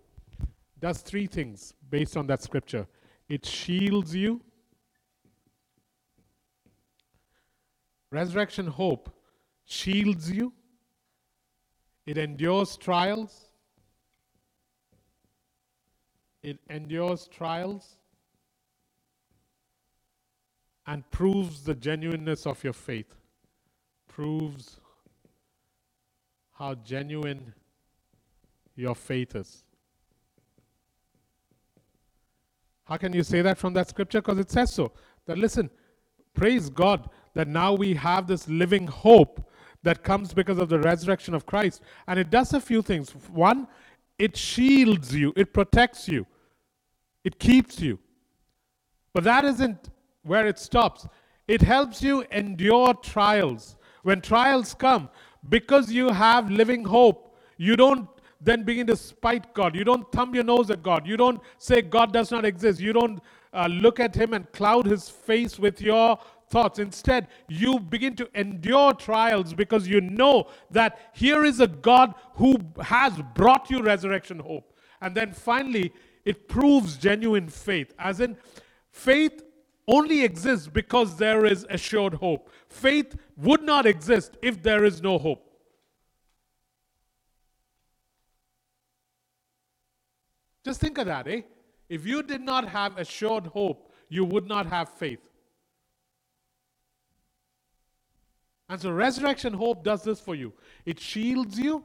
does 0.80 0.98
three 0.98 1.26
things 1.26 1.74
based 1.90 2.16
on 2.16 2.26
that 2.26 2.42
scripture 2.42 2.86
it 3.28 3.46
shields 3.46 4.14
you. 4.14 4.40
Resurrection 8.10 8.66
hope 8.66 9.10
shields 9.64 10.30
you, 10.30 10.52
it 12.06 12.18
endures 12.18 12.76
trials. 12.76 13.46
It 16.42 16.58
endures 16.68 17.26
trials 17.28 17.96
and 20.86 21.08
proves 21.10 21.62
the 21.62 21.74
genuineness 21.74 22.46
of 22.46 22.62
your 22.62 22.72
faith. 22.72 23.14
Proves 24.08 24.80
how 26.52 26.74
genuine 26.76 27.52
your 28.76 28.94
faith 28.94 29.34
is. 29.34 29.64
How 32.84 32.96
can 32.96 33.12
you 33.12 33.22
say 33.22 33.40
that 33.42 33.58
from 33.58 33.72
that 33.74 33.88
scripture? 33.88 34.20
Because 34.20 34.38
it 34.38 34.50
says 34.50 34.72
so. 34.72 34.92
That 35.26 35.38
listen, 35.38 35.70
praise 36.34 36.68
God 36.68 37.08
that 37.34 37.48
now 37.48 37.72
we 37.72 37.94
have 37.94 38.26
this 38.26 38.46
living 38.48 38.86
hope 38.86 39.50
that 39.82 40.02
comes 40.02 40.32
because 40.32 40.58
of 40.58 40.68
the 40.68 40.78
resurrection 40.78 41.34
of 41.34 41.46
Christ. 41.46 41.82
And 42.06 42.18
it 42.18 42.30
does 42.30 42.52
a 42.52 42.60
few 42.60 42.82
things. 42.82 43.10
One, 43.32 43.66
it 44.18 44.36
shields 44.36 45.14
you, 45.14 45.32
it 45.36 45.52
protects 45.52 46.08
you, 46.08 46.26
it 47.24 47.38
keeps 47.38 47.80
you. 47.80 47.98
But 49.12 49.24
that 49.24 49.44
isn't 49.44 49.90
where 50.24 50.46
it 50.46 50.58
stops. 50.58 51.06
It 51.46 51.62
helps 51.62 52.02
you 52.02 52.24
endure 52.32 52.94
trials. 52.94 53.76
When 54.02 54.20
trials 54.20 54.74
come, 54.74 55.08
because 55.48 55.92
you 55.92 56.10
have 56.10 56.50
living 56.50 56.84
hope, 56.84 57.36
you 57.56 57.76
don't 57.76 58.08
then 58.40 58.62
begin 58.62 58.86
to 58.86 58.96
spite 58.96 59.54
God. 59.54 59.74
You 59.74 59.84
don't 59.84 60.10
thumb 60.12 60.34
your 60.34 60.44
nose 60.44 60.70
at 60.70 60.82
God. 60.82 61.06
You 61.06 61.16
don't 61.16 61.40
say 61.58 61.80
God 61.80 62.12
does 62.12 62.30
not 62.30 62.44
exist. 62.44 62.78
You 62.78 62.92
don't 62.92 63.22
uh, 63.54 63.68
look 63.68 64.00
at 64.00 64.14
Him 64.14 64.34
and 64.34 64.50
cloud 64.52 64.86
His 64.86 65.08
face 65.08 65.58
with 65.58 65.80
your 65.80 66.18
thoughts. 66.50 66.78
Instead, 66.78 67.28
you 67.48 67.80
begin 67.80 68.14
to 68.16 68.28
endure 68.34 68.92
trials 68.92 69.54
because 69.54 69.88
you 69.88 70.00
know 70.02 70.48
that 70.70 71.10
here 71.14 71.44
is 71.44 71.60
a 71.60 71.66
God 71.66 72.14
who 72.34 72.58
has 72.82 73.14
brought 73.34 73.70
you 73.70 73.82
resurrection 73.82 74.38
hope. 74.38 74.74
And 75.00 75.14
then 75.14 75.32
finally, 75.32 75.92
it 76.24 76.48
proves 76.48 76.96
genuine 76.96 77.48
faith. 77.48 77.94
As 77.98 78.20
in, 78.20 78.36
faith 78.90 79.42
only 79.86 80.22
exists 80.22 80.66
because 80.66 81.16
there 81.16 81.44
is 81.44 81.66
assured 81.68 82.14
hope. 82.14 82.50
Faith 82.68 83.16
would 83.36 83.62
not 83.62 83.86
exist 83.86 84.36
if 84.42 84.62
there 84.62 84.84
is 84.84 85.02
no 85.02 85.18
hope. 85.18 85.50
Just 90.64 90.80
think 90.80 90.96
of 90.98 91.06
that, 91.06 91.28
eh? 91.28 91.42
If 91.88 92.06
you 92.06 92.22
did 92.22 92.40
not 92.40 92.68
have 92.68 92.96
assured 92.96 93.46
hope, 93.48 93.92
you 94.08 94.24
would 94.24 94.46
not 94.46 94.66
have 94.66 94.88
faith. 94.88 95.28
And 98.68 98.80
so, 98.80 98.90
resurrection 98.90 99.52
hope 99.52 99.84
does 99.84 100.02
this 100.02 100.20
for 100.20 100.34
you 100.34 100.52
it 100.86 100.98
shields 100.98 101.58
you, 101.58 101.84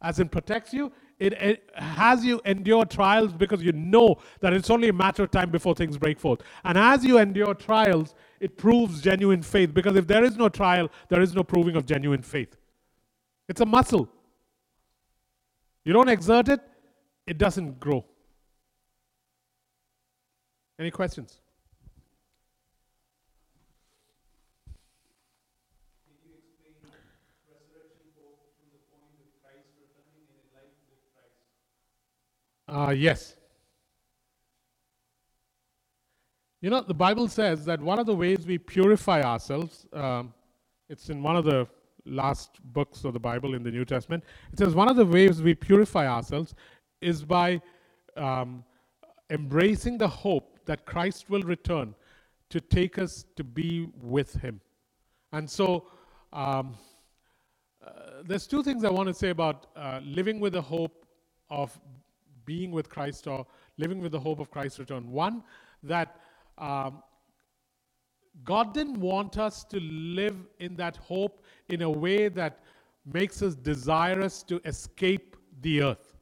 as 0.00 0.20
in 0.20 0.28
protects 0.28 0.72
you, 0.72 0.92
it, 1.18 1.32
it, 1.34 1.70
has 1.74 2.24
you 2.24 2.40
endure 2.44 2.84
trials 2.84 3.32
because 3.32 3.62
you 3.62 3.72
know 3.72 4.16
that 4.40 4.52
it's 4.52 4.70
only 4.70 4.88
a 4.88 4.92
matter 4.92 5.22
of 5.22 5.30
time 5.30 5.50
before 5.50 5.74
things 5.74 5.96
break 5.96 6.18
forth. 6.18 6.40
And 6.64 6.76
as 6.76 7.04
you 7.04 7.18
endure 7.18 7.54
trials, 7.54 8.14
it 8.40 8.56
proves 8.56 9.00
genuine 9.00 9.42
faith 9.42 9.72
because 9.72 9.96
if 9.96 10.06
there 10.06 10.24
is 10.24 10.36
no 10.36 10.48
trial, 10.48 10.90
there 11.08 11.20
is 11.20 11.34
no 11.34 11.44
proving 11.44 11.76
of 11.76 11.86
genuine 11.86 12.22
faith. 12.22 12.56
It's 13.48 13.60
a 13.60 13.66
muscle. 13.66 14.08
You 15.84 15.92
don't 15.92 16.08
exert 16.08 16.48
it, 16.48 16.60
it 17.26 17.38
doesn't 17.38 17.78
grow. 17.78 18.04
Any 20.78 20.90
questions? 20.90 21.40
Uh, 32.74 32.90
yes. 32.90 33.36
You 36.60 36.70
know, 36.70 36.80
the 36.80 36.94
Bible 36.94 37.28
says 37.28 37.64
that 37.66 37.80
one 37.80 38.00
of 38.00 38.06
the 38.06 38.16
ways 38.16 38.44
we 38.48 38.58
purify 38.58 39.22
ourselves, 39.22 39.86
um, 39.92 40.34
it's 40.88 41.08
in 41.08 41.22
one 41.22 41.36
of 41.36 41.44
the 41.44 41.68
last 42.04 42.58
books 42.72 43.04
of 43.04 43.12
the 43.12 43.20
Bible 43.20 43.54
in 43.54 43.62
the 43.62 43.70
New 43.70 43.84
Testament. 43.84 44.24
It 44.52 44.58
says 44.58 44.74
one 44.74 44.88
of 44.88 44.96
the 44.96 45.06
ways 45.06 45.40
we 45.40 45.54
purify 45.54 46.08
ourselves 46.08 46.56
is 47.00 47.22
by 47.22 47.62
um, 48.16 48.64
embracing 49.30 49.96
the 49.96 50.08
hope 50.08 50.58
that 50.64 50.84
Christ 50.84 51.30
will 51.30 51.42
return 51.42 51.94
to 52.50 52.60
take 52.60 52.98
us 52.98 53.24
to 53.36 53.44
be 53.44 53.88
with 54.02 54.34
Him. 54.34 54.60
And 55.32 55.48
so, 55.48 55.86
um, 56.32 56.74
uh, 57.86 58.22
there's 58.24 58.48
two 58.48 58.64
things 58.64 58.82
I 58.82 58.90
want 58.90 59.06
to 59.06 59.14
say 59.14 59.28
about 59.30 59.66
uh, 59.76 60.00
living 60.02 60.40
with 60.40 60.54
the 60.54 60.62
hope 60.62 61.06
of 61.50 61.78
being 62.44 62.70
with 62.70 62.88
Christ 62.88 63.26
or 63.26 63.46
living 63.76 64.00
with 64.00 64.12
the 64.12 64.20
hope 64.20 64.40
of 64.40 64.50
Christ's 64.50 64.78
return. 64.78 65.10
One, 65.10 65.42
that 65.82 66.20
um, 66.58 67.02
God 68.42 68.74
didn't 68.74 68.98
want 68.98 69.38
us 69.38 69.64
to 69.64 69.78
live 69.80 70.36
in 70.58 70.76
that 70.76 70.96
hope 70.96 71.44
in 71.68 71.82
a 71.82 71.90
way 71.90 72.28
that 72.28 72.60
makes 73.06 73.42
us 73.42 73.54
desirous 73.54 74.42
to 74.44 74.60
escape 74.64 75.36
the 75.60 75.82
earth. 75.82 76.16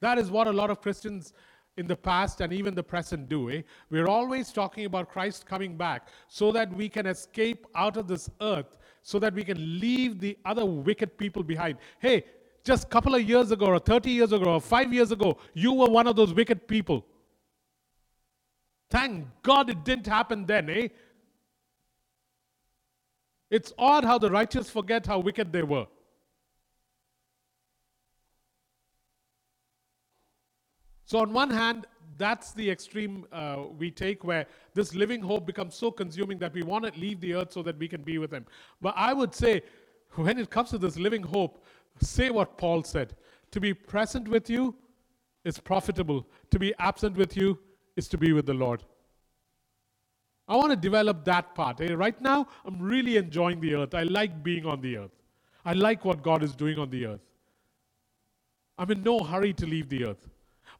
That 0.00 0.18
is 0.18 0.30
what 0.30 0.46
a 0.46 0.52
lot 0.52 0.70
of 0.70 0.80
Christians 0.80 1.32
in 1.76 1.86
the 1.86 1.96
past 1.96 2.40
and 2.40 2.52
even 2.52 2.74
the 2.74 2.82
present 2.82 3.28
do. 3.28 3.50
Eh? 3.50 3.62
We're 3.90 4.08
always 4.08 4.52
talking 4.52 4.84
about 4.84 5.08
Christ 5.08 5.46
coming 5.46 5.76
back 5.76 6.08
so 6.28 6.52
that 6.52 6.72
we 6.74 6.88
can 6.88 7.06
escape 7.06 7.66
out 7.74 7.96
of 7.96 8.08
this 8.08 8.28
earth, 8.40 8.76
so 9.02 9.18
that 9.18 9.32
we 9.32 9.44
can 9.44 9.80
leave 9.80 10.18
the 10.18 10.36
other 10.44 10.66
wicked 10.66 11.16
people 11.16 11.42
behind. 11.42 11.78
Hey, 11.98 12.24
just 12.64 12.84
a 12.84 12.86
couple 12.86 13.14
of 13.14 13.22
years 13.28 13.50
ago, 13.50 13.66
or 13.66 13.78
30 13.78 14.10
years 14.10 14.32
ago, 14.32 14.54
or 14.54 14.60
five 14.60 14.92
years 14.92 15.10
ago, 15.10 15.38
you 15.54 15.72
were 15.72 15.86
one 15.86 16.06
of 16.06 16.16
those 16.16 16.32
wicked 16.32 16.68
people. 16.68 17.04
Thank 18.88 19.26
God 19.42 19.70
it 19.70 19.84
didn't 19.84 20.06
happen 20.06 20.46
then, 20.46 20.70
eh? 20.70 20.88
It's 23.50 23.72
odd 23.78 24.04
how 24.04 24.18
the 24.18 24.30
righteous 24.30 24.70
forget 24.70 25.06
how 25.06 25.18
wicked 25.18 25.52
they 25.52 25.62
were. 25.62 25.86
So, 31.04 31.18
on 31.18 31.32
one 31.32 31.50
hand, 31.50 31.86
that's 32.16 32.52
the 32.52 32.70
extreme 32.70 33.26
uh, 33.32 33.64
we 33.78 33.90
take 33.90 34.24
where 34.24 34.46
this 34.74 34.94
living 34.94 35.20
hope 35.20 35.46
becomes 35.46 35.74
so 35.74 35.90
consuming 35.90 36.38
that 36.38 36.54
we 36.54 36.62
want 36.62 36.84
to 36.84 36.98
leave 36.98 37.20
the 37.20 37.34
earth 37.34 37.52
so 37.52 37.62
that 37.62 37.78
we 37.78 37.88
can 37.88 38.02
be 38.02 38.18
with 38.18 38.32
Him. 38.32 38.46
But 38.80 38.94
I 38.96 39.12
would 39.12 39.34
say, 39.34 39.62
when 40.14 40.38
it 40.38 40.50
comes 40.50 40.70
to 40.70 40.78
this 40.78 40.96
living 40.96 41.22
hope, 41.22 41.64
say 42.02 42.30
what 42.30 42.58
Paul 42.58 42.84
said 42.84 43.14
to 43.50 43.60
be 43.60 43.74
present 43.74 44.28
with 44.28 44.48
you 44.48 44.74
is 45.44 45.58
profitable, 45.58 46.26
to 46.50 46.58
be 46.58 46.74
absent 46.78 47.16
with 47.16 47.36
you 47.36 47.58
is 47.96 48.08
to 48.08 48.18
be 48.18 48.32
with 48.32 48.46
the 48.46 48.54
Lord. 48.54 48.82
I 50.48 50.56
want 50.56 50.70
to 50.70 50.76
develop 50.76 51.24
that 51.24 51.54
part. 51.54 51.80
Eh? 51.80 51.94
Right 51.94 52.20
now, 52.20 52.46
I'm 52.64 52.80
really 52.80 53.16
enjoying 53.16 53.60
the 53.60 53.74
earth. 53.74 53.94
I 53.94 54.02
like 54.02 54.42
being 54.42 54.66
on 54.66 54.80
the 54.80 54.96
earth. 54.96 55.10
I 55.64 55.72
like 55.72 56.04
what 56.04 56.22
God 56.22 56.42
is 56.42 56.54
doing 56.54 56.78
on 56.78 56.90
the 56.90 57.06
earth. 57.06 57.20
I'm 58.78 58.90
in 58.90 59.02
no 59.02 59.20
hurry 59.20 59.52
to 59.54 59.66
leave 59.66 59.88
the 59.88 60.06
earth. 60.06 60.28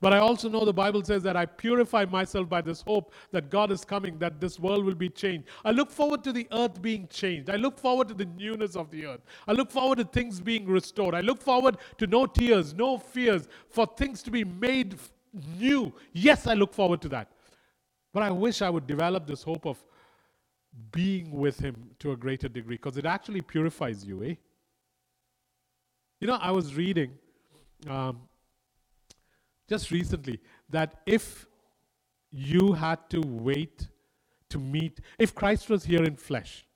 But 0.02 0.12
I 0.12 0.18
also 0.18 0.48
know 0.48 0.64
the 0.64 0.72
Bible 0.72 1.04
says 1.04 1.22
that 1.22 1.36
I 1.36 1.46
purify 1.46 2.04
myself 2.06 2.48
by 2.48 2.60
this 2.60 2.82
hope 2.82 3.12
that 3.30 3.50
God 3.50 3.70
is 3.70 3.84
coming, 3.84 4.18
that 4.18 4.40
this 4.40 4.58
world 4.58 4.84
will 4.84 4.96
be 4.96 5.08
changed. 5.08 5.46
I 5.64 5.70
look 5.70 5.92
forward 5.92 6.24
to 6.24 6.32
the 6.32 6.48
earth 6.50 6.82
being 6.82 7.06
changed. 7.06 7.48
I 7.48 7.54
look 7.54 7.78
forward 7.78 8.08
to 8.08 8.14
the 8.14 8.24
newness 8.24 8.74
of 8.74 8.90
the 8.90 9.06
earth. 9.06 9.20
I 9.46 9.52
look 9.52 9.70
forward 9.70 9.98
to 9.98 10.04
things 10.04 10.40
being 10.40 10.66
restored. 10.66 11.14
I 11.14 11.20
look 11.20 11.40
forward 11.40 11.76
to 11.98 12.08
no 12.08 12.26
tears, 12.26 12.74
no 12.74 12.98
fears, 12.98 13.46
for 13.68 13.86
things 13.96 14.24
to 14.24 14.32
be 14.32 14.42
made 14.42 14.96
new. 15.56 15.92
Yes, 16.12 16.48
I 16.48 16.54
look 16.54 16.74
forward 16.74 17.00
to 17.02 17.08
that. 17.10 17.30
But 18.12 18.24
I 18.24 18.30
wish 18.32 18.60
I 18.60 18.70
would 18.70 18.88
develop 18.88 19.24
this 19.24 19.44
hope 19.44 19.66
of 19.66 19.78
being 20.90 21.30
with 21.30 21.60
Him 21.60 21.76
to 22.00 22.10
a 22.10 22.16
greater 22.16 22.48
degree 22.48 22.74
because 22.74 22.96
it 22.96 23.06
actually 23.06 23.40
purifies 23.40 24.04
you, 24.04 24.24
eh? 24.24 24.34
You 26.18 26.26
know, 26.26 26.38
I 26.42 26.50
was 26.50 26.74
reading. 26.74 27.12
Um, 27.88 28.22
just 29.68 29.90
recently 29.90 30.40
that 30.70 31.00
if 31.06 31.46
you 32.30 32.72
had 32.72 33.08
to 33.10 33.20
wait 33.20 33.88
to 34.50 34.58
meet, 34.58 35.00
if 35.18 35.34
Christ 35.34 35.70
was 35.70 35.84
here 35.84 36.04
in 36.04 36.16
flesh, 36.16 36.66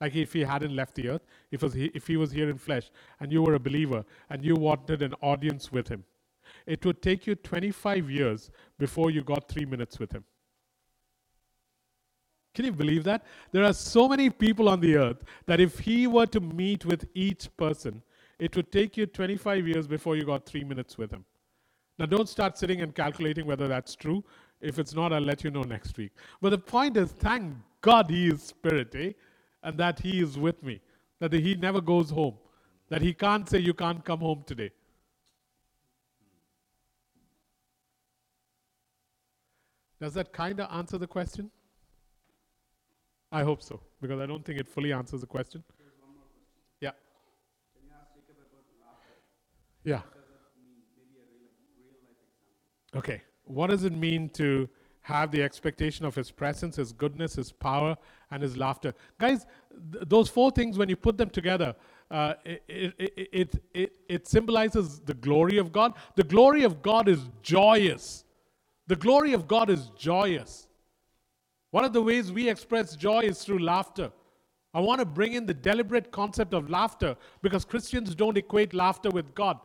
like 0.00 0.16
if 0.16 0.32
he 0.32 0.40
hadn't 0.40 0.74
left 0.74 0.96
the 0.96 1.08
earth, 1.08 1.22
if, 1.50 1.62
was 1.62 1.74
he, 1.74 1.86
if 1.94 2.06
he 2.06 2.16
was 2.16 2.32
here 2.32 2.50
in 2.50 2.58
flesh 2.58 2.90
and 3.20 3.32
you 3.32 3.42
were 3.42 3.54
a 3.54 3.60
believer 3.60 4.04
and 4.30 4.44
you 4.44 4.56
wanted 4.56 5.02
an 5.02 5.14
audience 5.20 5.70
with 5.70 5.88
him, 5.88 6.04
it 6.66 6.84
would 6.84 7.00
take 7.02 7.26
you 7.26 7.34
25 7.34 8.10
years 8.10 8.50
before 8.78 9.10
you 9.10 9.22
got 9.22 9.48
three 9.48 9.64
minutes 9.64 9.98
with 9.98 10.12
him. 10.12 10.24
Can 12.54 12.66
you 12.66 12.72
believe 12.72 13.04
that? 13.04 13.24
There 13.52 13.64
are 13.64 13.72
so 13.72 14.08
many 14.08 14.28
people 14.28 14.68
on 14.68 14.80
the 14.80 14.96
earth 14.96 15.22
that 15.46 15.60
if 15.60 15.78
he 15.78 16.06
were 16.06 16.26
to 16.26 16.40
meet 16.40 16.84
with 16.84 17.08
each 17.14 17.54
person, 17.56 18.02
it 18.38 18.54
would 18.56 18.70
take 18.72 18.96
you 18.96 19.06
25 19.06 19.68
years 19.68 19.86
before 19.86 20.16
you 20.16 20.24
got 20.24 20.44
three 20.44 20.64
minutes 20.64 20.98
with 20.98 21.12
him. 21.12 21.24
Now, 21.98 22.06
don't 22.06 22.28
start 22.28 22.58
sitting 22.58 22.80
and 22.80 22.94
calculating 22.94 23.46
whether 23.46 23.68
that's 23.68 23.94
true. 23.94 24.24
If 24.60 24.78
it's 24.78 24.94
not, 24.94 25.12
I'll 25.12 25.20
let 25.20 25.44
you 25.44 25.50
know 25.50 25.62
next 25.62 25.96
week. 25.96 26.12
But 26.40 26.50
the 26.50 26.58
point 26.58 26.96
is, 26.96 27.12
thank 27.12 27.54
God 27.80 28.08
He 28.10 28.28
is 28.28 28.42
Spirit, 28.42 28.94
eh? 28.94 29.12
And 29.62 29.78
that 29.78 30.00
He 30.00 30.20
is 30.20 30.38
with 30.38 30.62
me. 30.62 30.80
That 31.20 31.32
He 31.32 31.54
never 31.54 31.80
goes 31.80 32.10
home. 32.10 32.34
That 32.88 33.02
He 33.02 33.12
can't 33.12 33.48
say, 33.48 33.58
You 33.58 33.74
can't 33.74 34.04
come 34.04 34.20
home 34.20 34.44
today. 34.46 34.70
Does 40.00 40.14
that 40.14 40.32
kind 40.32 40.58
of 40.60 40.68
answer 40.72 40.98
the 40.98 41.06
question? 41.06 41.50
I 43.30 43.44
hope 43.44 43.62
so, 43.62 43.80
because 44.00 44.20
I 44.20 44.26
don't 44.26 44.44
think 44.44 44.58
it 44.58 44.68
fully 44.68 44.92
answers 44.92 45.20
the 45.20 45.26
question. 45.26 45.62
Yeah. 46.80 46.90
Yeah. 49.84 50.02
Okay. 52.96 53.22
What 53.44 53.70
does 53.70 53.84
it 53.84 53.92
mean 53.92 54.28
to 54.30 54.68
have 55.02 55.30
the 55.30 55.42
expectation 55.42 56.04
of 56.04 56.14
His 56.14 56.30
presence, 56.30 56.76
His 56.76 56.92
goodness, 56.92 57.34
His 57.34 57.52
power, 57.52 57.96
and 58.30 58.42
His 58.42 58.56
laughter? 58.56 58.94
Guys, 59.18 59.46
th- 59.92 60.04
those 60.08 60.28
four 60.28 60.50
things, 60.50 60.78
when 60.78 60.88
you 60.88 60.96
put 60.96 61.18
them 61.18 61.30
together, 61.30 61.74
uh, 62.10 62.34
it, 62.44 62.62
it, 62.68 63.28
it, 63.32 63.62
it, 63.74 63.92
it 64.08 64.28
symbolizes 64.28 65.00
the 65.00 65.14
glory 65.14 65.58
of 65.58 65.72
God. 65.72 65.94
The 66.16 66.24
glory 66.24 66.62
of 66.64 66.82
God 66.82 67.08
is 67.08 67.20
joyous. 67.42 68.24
The 68.86 68.96
glory 68.96 69.32
of 69.32 69.48
God 69.48 69.70
is 69.70 69.90
joyous. 69.96 70.68
One 71.70 71.84
of 71.84 71.92
the 71.92 72.02
ways 72.02 72.30
we 72.30 72.48
express 72.50 72.94
joy 72.96 73.20
is 73.20 73.42
through 73.44 73.60
laughter. 73.60 74.12
I 74.74 74.80
want 74.80 75.00
to 75.00 75.06
bring 75.06 75.32
in 75.34 75.46
the 75.46 75.54
deliberate 75.54 76.10
concept 76.12 76.54
of 76.54 76.70
laughter 76.70 77.16
because 77.42 77.64
Christians 77.64 78.14
don't 78.14 78.36
equate 78.36 78.74
laughter 78.74 79.10
with 79.10 79.34
God. 79.34 79.58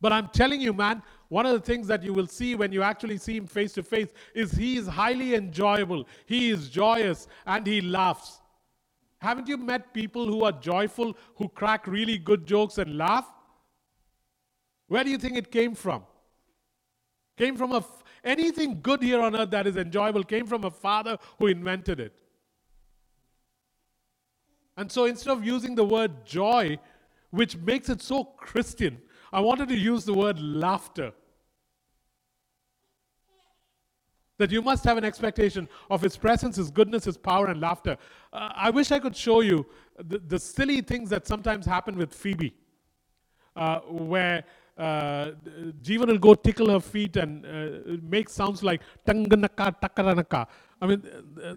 But 0.00 0.12
I'm 0.12 0.28
telling 0.28 0.60
you, 0.60 0.72
man, 0.72 1.02
one 1.32 1.46
of 1.46 1.52
the 1.52 1.60
things 1.60 1.86
that 1.86 2.02
you 2.02 2.12
will 2.12 2.26
see 2.26 2.54
when 2.54 2.72
you 2.72 2.82
actually 2.82 3.16
see 3.16 3.38
him 3.38 3.46
face 3.46 3.72
to 3.72 3.82
face 3.82 4.08
is 4.34 4.52
he 4.52 4.76
is 4.76 4.86
highly 4.86 5.34
enjoyable, 5.34 6.06
he 6.26 6.50
is 6.50 6.68
joyous, 6.68 7.26
and 7.46 7.66
he 7.66 7.80
laughs. 7.80 8.42
Haven't 9.16 9.48
you 9.48 9.56
met 9.56 9.94
people 9.94 10.26
who 10.26 10.44
are 10.44 10.52
joyful, 10.52 11.16
who 11.36 11.48
crack 11.48 11.86
really 11.86 12.18
good 12.18 12.44
jokes 12.44 12.76
and 12.76 12.98
laugh? 12.98 13.24
Where 14.88 15.02
do 15.04 15.08
you 15.08 15.16
think 15.16 15.38
it 15.38 15.50
came 15.50 15.74
from? 15.74 16.02
Came 17.38 17.56
from 17.56 17.72
a 17.72 17.78
f- 17.78 18.04
anything 18.22 18.82
good 18.82 19.02
here 19.02 19.22
on 19.22 19.34
earth 19.34 19.52
that 19.52 19.66
is 19.66 19.78
enjoyable 19.78 20.24
came 20.24 20.46
from 20.46 20.64
a 20.64 20.70
father 20.70 21.16
who 21.38 21.46
invented 21.46 21.98
it. 21.98 22.12
And 24.76 24.92
so 24.92 25.06
instead 25.06 25.32
of 25.32 25.42
using 25.42 25.76
the 25.76 25.84
word 25.84 26.26
joy, 26.26 26.78
which 27.30 27.56
makes 27.56 27.88
it 27.88 28.02
so 28.02 28.22
Christian, 28.22 29.00
I 29.32 29.40
wanted 29.40 29.70
to 29.70 29.78
use 29.78 30.04
the 30.04 30.12
word 30.12 30.38
laughter. 30.38 31.14
That 34.42 34.50
you 34.50 34.60
must 34.60 34.82
have 34.82 34.98
an 34.98 35.04
expectation 35.04 35.68
of 35.88 36.02
His 36.02 36.16
presence, 36.16 36.56
His 36.56 36.68
goodness, 36.68 37.04
His 37.04 37.16
power, 37.16 37.46
and 37.46 37.60
laughter. 37.60 37.96
Uh, 38.32 38.50
I 38.56 38.70
wish 38.70 38.90
I 38.90 38.98
could 38.98 39.14
show 39.14 39.40
you 39.40 39.64
the, 39.96 40.18
the, 40.18 40.36
silly 40.36 40.80
things 40.80 41.10
that 41.10 41.28
sometimes 41.28 41.64
happen 41.64 41.96
with 41.96 42.12
Phoebe, 42.12 42.52
uh, 43.54 43.78
where 44.12 44.42
uh, 44.76 45.26
Jeevan 45.80 46.08
will 46.08 46.18
go 46.18 46.34
tickle 46.34 46.70
her 46.70 46.80
feet 46.80 47.16
and 47.16 47.46
uh, 47.46 47.98
make 48.02 48.28
sounds 48.28 48.64
like 48.64 48.80
tanganaka, 49.06 49.76
takaranaka. 49.80 50.48
I 50.80 50.86
mean, 50.88 51.02
uh, 51.40 51.54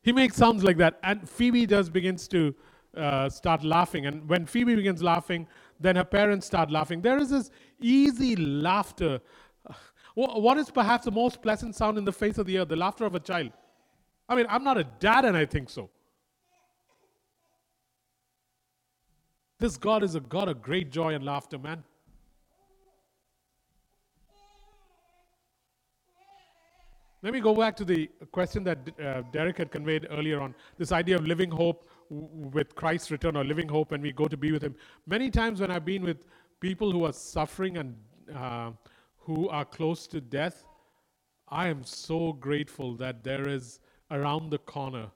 he 0.00 0.12
makes 0.12 0.36
sounds 0.36 0.62
like 0.62 0.76
that. 0.76 1.00
And 1.02 1.28
Phoebe 1.28 1.66
just 1.66 1.92
begins 1.92 2.28
to 2.28 2.54
uh, 2.96 3.28
start 3.28 3.64
laughing. 3.64 4.06
And 4.06 4.28
when 4.28 4.46
Phoebe 4.46 4.76
begins 4.76 5.02
laughing, 5.02 5.48
Then 5.80 5.96
her 5.96 6.04
parents 6.04 6.46
start 6.46 6.70
laughing. 6.70 7.00
There 7.02 7.18
is 7.18 7.30
this 7.30 7.50
easy 7.80 8.34
laughter. 8.36 9.20
What 10.18 10.58
is 10.58 10.68
perhaps 10.68 11.04
the 11.04 11.12
most 11.12 11.40
pleasant 11.42 11.76
sound 11.76 11.96
in 11.96 12.04
the 12.04 12.12
face 12.12 12.38
of 12.38 12.46
the 12.46 12.58
earth? 12.58 12.68
The 12.68 12.74
laughter 12.74 13.04
of 13.04 13.14
a 13.14 13.20
child. 13.20 13.52
I 14.28 14.34
mean, 14.34 14.46
I'm 14.48 14.64
not 14.64 14.76
a 14.76 14.82
dad 14.82 15.24
and 15.24 15.36
I 15.36 15.46
think 15.46 15.70
so. 15.70 15.90
This 19.60 19.76
God 19.76 20.02
is 20.02 20.16
a 20.16 20.20
God 20.20 20.48
of 20.48 20.60
great 20.60 20.90
joy 20.90 21.14
and 21.14 21.24
laughter, 21.24 21.56
man. 21.56 21.84
Let 27.22 27.32
me 27.32 27.38
go 27.38 27.54
back 27.54 27.76
to 27.76 27.84
the 27.84 28.10
question 28.32 28.64
that 28.64 28.78
uh, 29.00 29.22
Derek 29.30 29.58
had 29.58 29.70
conveyed 29.70 30.08
earlier 30.10 30.40
on 30.40 30.52
this 30.78 30.90
idea 30.90 31.14
of 31.14 31.28
living 31.28 31.50
hope 31.50 31.88
with 32.10 32.74
Christ's 32.74 33.12
return 33.12 33.36
or 33.36 33.44
living 33.44 33.68
hope 33.68 33.92
when 33.92 34.02
we 34.02 34.10
go 34.10 34.24
to 34.24 34.36
be 34.36 34.50
with 34.50 34.62
Him. 34.62 34.74
Many 35.06 35.30
times 35.30 35.60
when 35.60 35.70
I've 35.70 35.84
been 35.84 36.02
with 36.02 36.24
people 36.58 36.90
who 36.90 37.04
are 37.04 37.12
suffering 37.12 37.76
and 37.76 37.94
uh, 38.34 38.70
who 39.28 39.46
are 39.50 39.66
close 39.66 40.06
to 40.06 40.22
death, 40.22 40.64
I 41.50 41.68
am 41.68 41.84
so 41.84 42.32
grateful 42.32 42.94
that 42.94 43.22
there 43.22 43.46
is 43.46 43.78
around 44.10 44.48
the 44.48 44.56
corner 44.56 45.08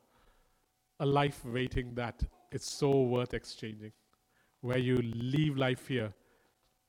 a 1.01 1.07
life 1.07 1.42
waiting 1.46 1.94
that 1.94 2.22
is 2.51 2.62
so 2.62 2.90
worth 2.90 3.33
exchanging, 3.33 3.92
where 4.61 4.77
you 4.77 4.96
leave 4.98 5.57
life 5.57 5.88
here 5.88 6.12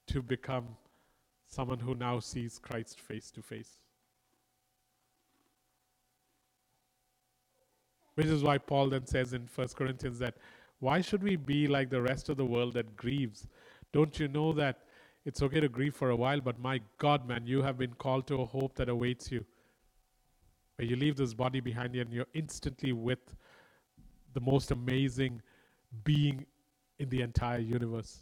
to 0.07 0.21
become 0.21 0.67
someone 1.47 1.79
who 1.79 1.95
now 1.95 2.19
sees 2.19 2.59
Christ 2.59 2.99
face 2.99 3.31
to 3.31 3.41
face. 3.41 3.79
Which 8.15 8.27
is 8.27 8.43
why 8.43 8.57
Paul 8.57 8.89
then 8.89 9.07
says 9.07 9.31
in 9.31 9.47
1 9.55 9.67
Corinthians 9.77 10.19
that 10.19 10.35
why 10.79 10.99
should 10.99 11.23
we 11.23 11.37
be 11.37 11.67
like 11.67 11.89
the 11.89 12.01
rest 12.01 12.27
of 12.27 12.35
the 12.35 12.45
world 12.45 12.73
that 12.73 12.97
grieves? 12.97 13.47
Don't 13.93 14.19
you 14.19 14.27
know 14.27 14.51
that 14.51 14.81
it's 15.25 15.41
okay 15.41 15.59
to 15.59 15.69
grieve 15.69 15.95
for 15.95 16.09
a 16.09 16.15
while, 16.15 16.41
but 16.41 16.59
my 16.59 16.81
God, 16.97 17.27
man, 17.27 17.45
you 17.45 17.61
have 17.61 17.77
been 17.77 17.93
called 17.93 18.27
to 18.27 18.41
a 18.41 18.45
hope 18.45 18.75
that 18.75 18.89
awaits 18.89 19.31
you. 19.31 19.45
Where 20.75 20.87
you 20.87 20.95
leave 20.95 21.15
this 21.15 21.33
body 21.33 21.59
behind 21.59 21.95
you 21.95 22.01
and 22.01 22.11
you're 22.11 22.27
instantly 22.33 22.93
with 22.93 23.35
the 24.33 24.41
most 24.41 24.71
amazing 24.71 25.41
being 26.03 26.45
in 26.99 27.09
the 27.09 27.21
entire 27.21 27.59
universe. 27.59 28.19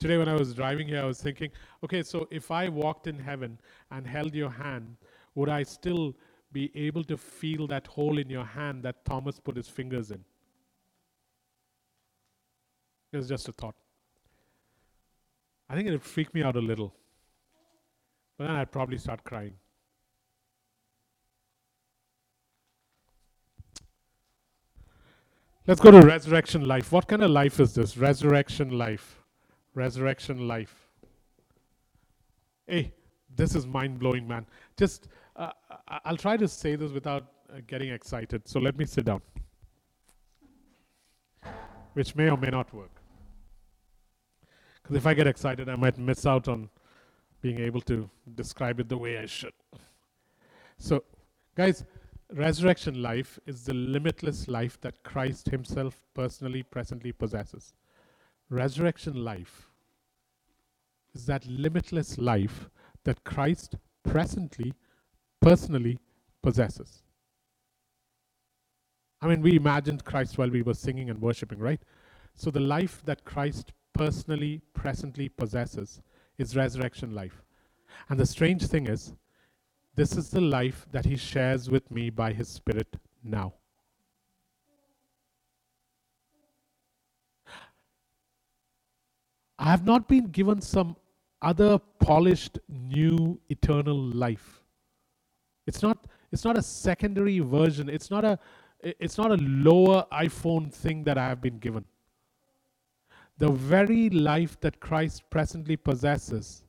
Today, 0.00 0.16
when 0.18 0.28
I 0.28 0.34
was 0.34 0.54
driving 0.54 0.88
here, 0.88 1.00
I 1.00 1.04
was 1.04 1.20
thinking, 1.20 1.50
okay, 1.84 2.02
so 2.02 2.26
if 2.30 2.50
I 2.50 2.68
walked 2.68 3.06
in 3.06 3.18
heaven 3.18 3.58
and 3.90 4.06
held 4.06 4.34
your 4.34 4.50
hand, 4.50 4.96
would 5.34 5.48
I 5.48 5.62
still 5.62 6.16
be 6.52 6.70
able 6.74 7.02
to 7.04 7.16
feel 7.16 7.66
that 7.66 7.86
hole 7.86 8.18
in 8.18 8.28
your 8.28 8.44
hand 8.44 8.82
that 8.82 9.04
Thomas 9.04 9.40
put 9.40 9.56
his 9.56 9.68
fingers 9.68 10.10
in. 10.10 10.22
It 13.12 13.16
was 13.16 13.28
just 13.28 13.48
a 13.48 13.52
thought. 13.52 13.74
I 15.72 15.74
think 15.74 15.88
it 15.88 15.92
would 15.92 16.02
freak 16.02 16.34
me 16.34 16.42
out 16.42 16.54
a 16.54 16.60
little. 16.60 16.94
But 18.36 18.48
then 18.48 18.56
I'd 18.56 18.70
probably 18.70 18.98
start 18.98 19.24
crying. 19.24 19.54
Let's 25.66 25.80
go 25.80 25.90
to 25.90 26.02
resurrection 26.06 26.66
life. 26.66 26.92
What 26.92 27.08
kind 27.08 27.22
of 27.22 27.30
life 27.30 27.58
is 27.58 27.74
this? 27.74 27.96
Resurrection 27.96 28.76
life. 28.76 29.22
Resurrection 29.74 30.46
life. 30.46 30.90
Hey, 32.66 32.92
this 33.34 33.54
is 33.54 33.66
mind 33.66 33.98
blowing, 33.98 34.28
man. 34.28 34.44
Just 34.76 35.08
uh, 35.36 35.52
I'll 36.04 36.18
try 36.18 36.36
to 36.36 36.48
say 36.48 36.76
this 36.76 36.92
without 36.92 37.28
uh, 37.50 37.60
getting 37.66 37.88
excited. 37.88 38.46
So 38.46 38.60
let 38.60 38.76
me 38.76 38.84
sit 38.84 39.06
down, 39.06 39.22
which 41.94 42.14
may 42.14 42.28
or 42.28 42.36
may 42.36 42.50
not 42.50 42.74
work. 42.74 42.91
Because 44.82 44.96
if 44.96 45.06
I 45.06 45.14
get 45.14 45.26
excited, 45.26 45.68
I 45.68 45.76
might 45.76 45.98
miss 45.98 46.26
out 46.26 46.48
on 46.48 46.68
being 47.40 47.58
able 47.58 47.80
to 47.82 48.08
describe 48.34 48.80
it 48.80 48.88
the 48.88 48.98
way 48.98 49.18
I 49.18 49.26
should. 49.26 49.52
So, 50.78 51.04
guys, 51.56 51.84
resurrection 52.32 53.02
life 53.02 53.38
is 53.46 53.64
the 53.64 53.74
limitless 53.74 54.48
life 54.48 54.80
that 54.80 55.02
Christ 55.02 55.48
Himself 55.48 56.00
personally, 56.14 56.62
presently 56.62 57.12
possesses. 57.12 57.74
Resurrection 58.48 59.24
life 59.24 59.68
is 61.14 61.26
that 61.26 61.46
limitless 61.46 62.18
life 62.18 62.68
that 63.04 63.24
Christ 63.24 63.76
presently 64.02 64.74
personally 65.40 65.98
possesses. 66.42 67.02
I 69.20 69.28
mean, 69.28 69.42
we 69.42 69.54
imagined 69.54 70.04
Christ 70.04 70.36
while 70.36 70.50
we 70.50 70.62
were 70.62 70.74
singing 70.74 71.08
and 71.08 71.20
worshiping, 71.20 71.58
right? 71.58 71.80
So 72.34 72.50
the 72.50 72.60
life 72.60 73.02
that 73.04 73.24
Christ 73.24 73.72
personally, 73.94 74.60
presently 74.74 75.28
possesses 75.28 76.00
is 76.38 76.56
resurrection 76.56 77.14
life. 77.14 77.42
And 78.08 78.18
the 78.18 78.26
strange 78.26 78.66
thing 78.66 78.86
is, 78.86 79.14
this 79.94 80.16
is 80.16 80.30
the 80.30 80.40
life 80.40 80.86
that 80.92 81.04
he 81.04 81.16
shares 81.16 81.68
with 81.70 81.90
me 81.90 82.10
by 82.10 82.32
his 82.32 82.48
Spirit 82.48 82.96
now. 83.22 83.54
I 89.58 89.70
have 89.70 89.84
not 89.84 90.08
been 90.08 90.26
given 90.26 90.60
some 90.60 90.96
other 91.40 91.78
polished, 92.00 92.58
new, 92.68 93.40
eternal 93.48 93.96
life. 93.96 94.62
It's 95.66 95.82
not 95.82 96.06
it's 96.32 96.44
not 96.44 96.56
a 96.56 96.62
secondary 96.62 97.38
version. 97.40 97.88
It's 97.88 98.10
not 98.10 98.24
a 98.24 98.38
it's 98.80 99.18
not 99.18 99.30
a 99.30 99.36
lower 99.36 100.04
iPhone 100.12 100.72
thing 100.72 101.04
that 101.04 101.18
I 101.18 101.28
have 101.28 101.40
been 101.40 101.58
given. 101.58 101.84
The 103.38 103.50
very 103.50 104.10
life 104.10 104.60
that 104.60 104.80
Christ 104.80 105.22
presently 105.30 105.76
possesses 105.76 106.64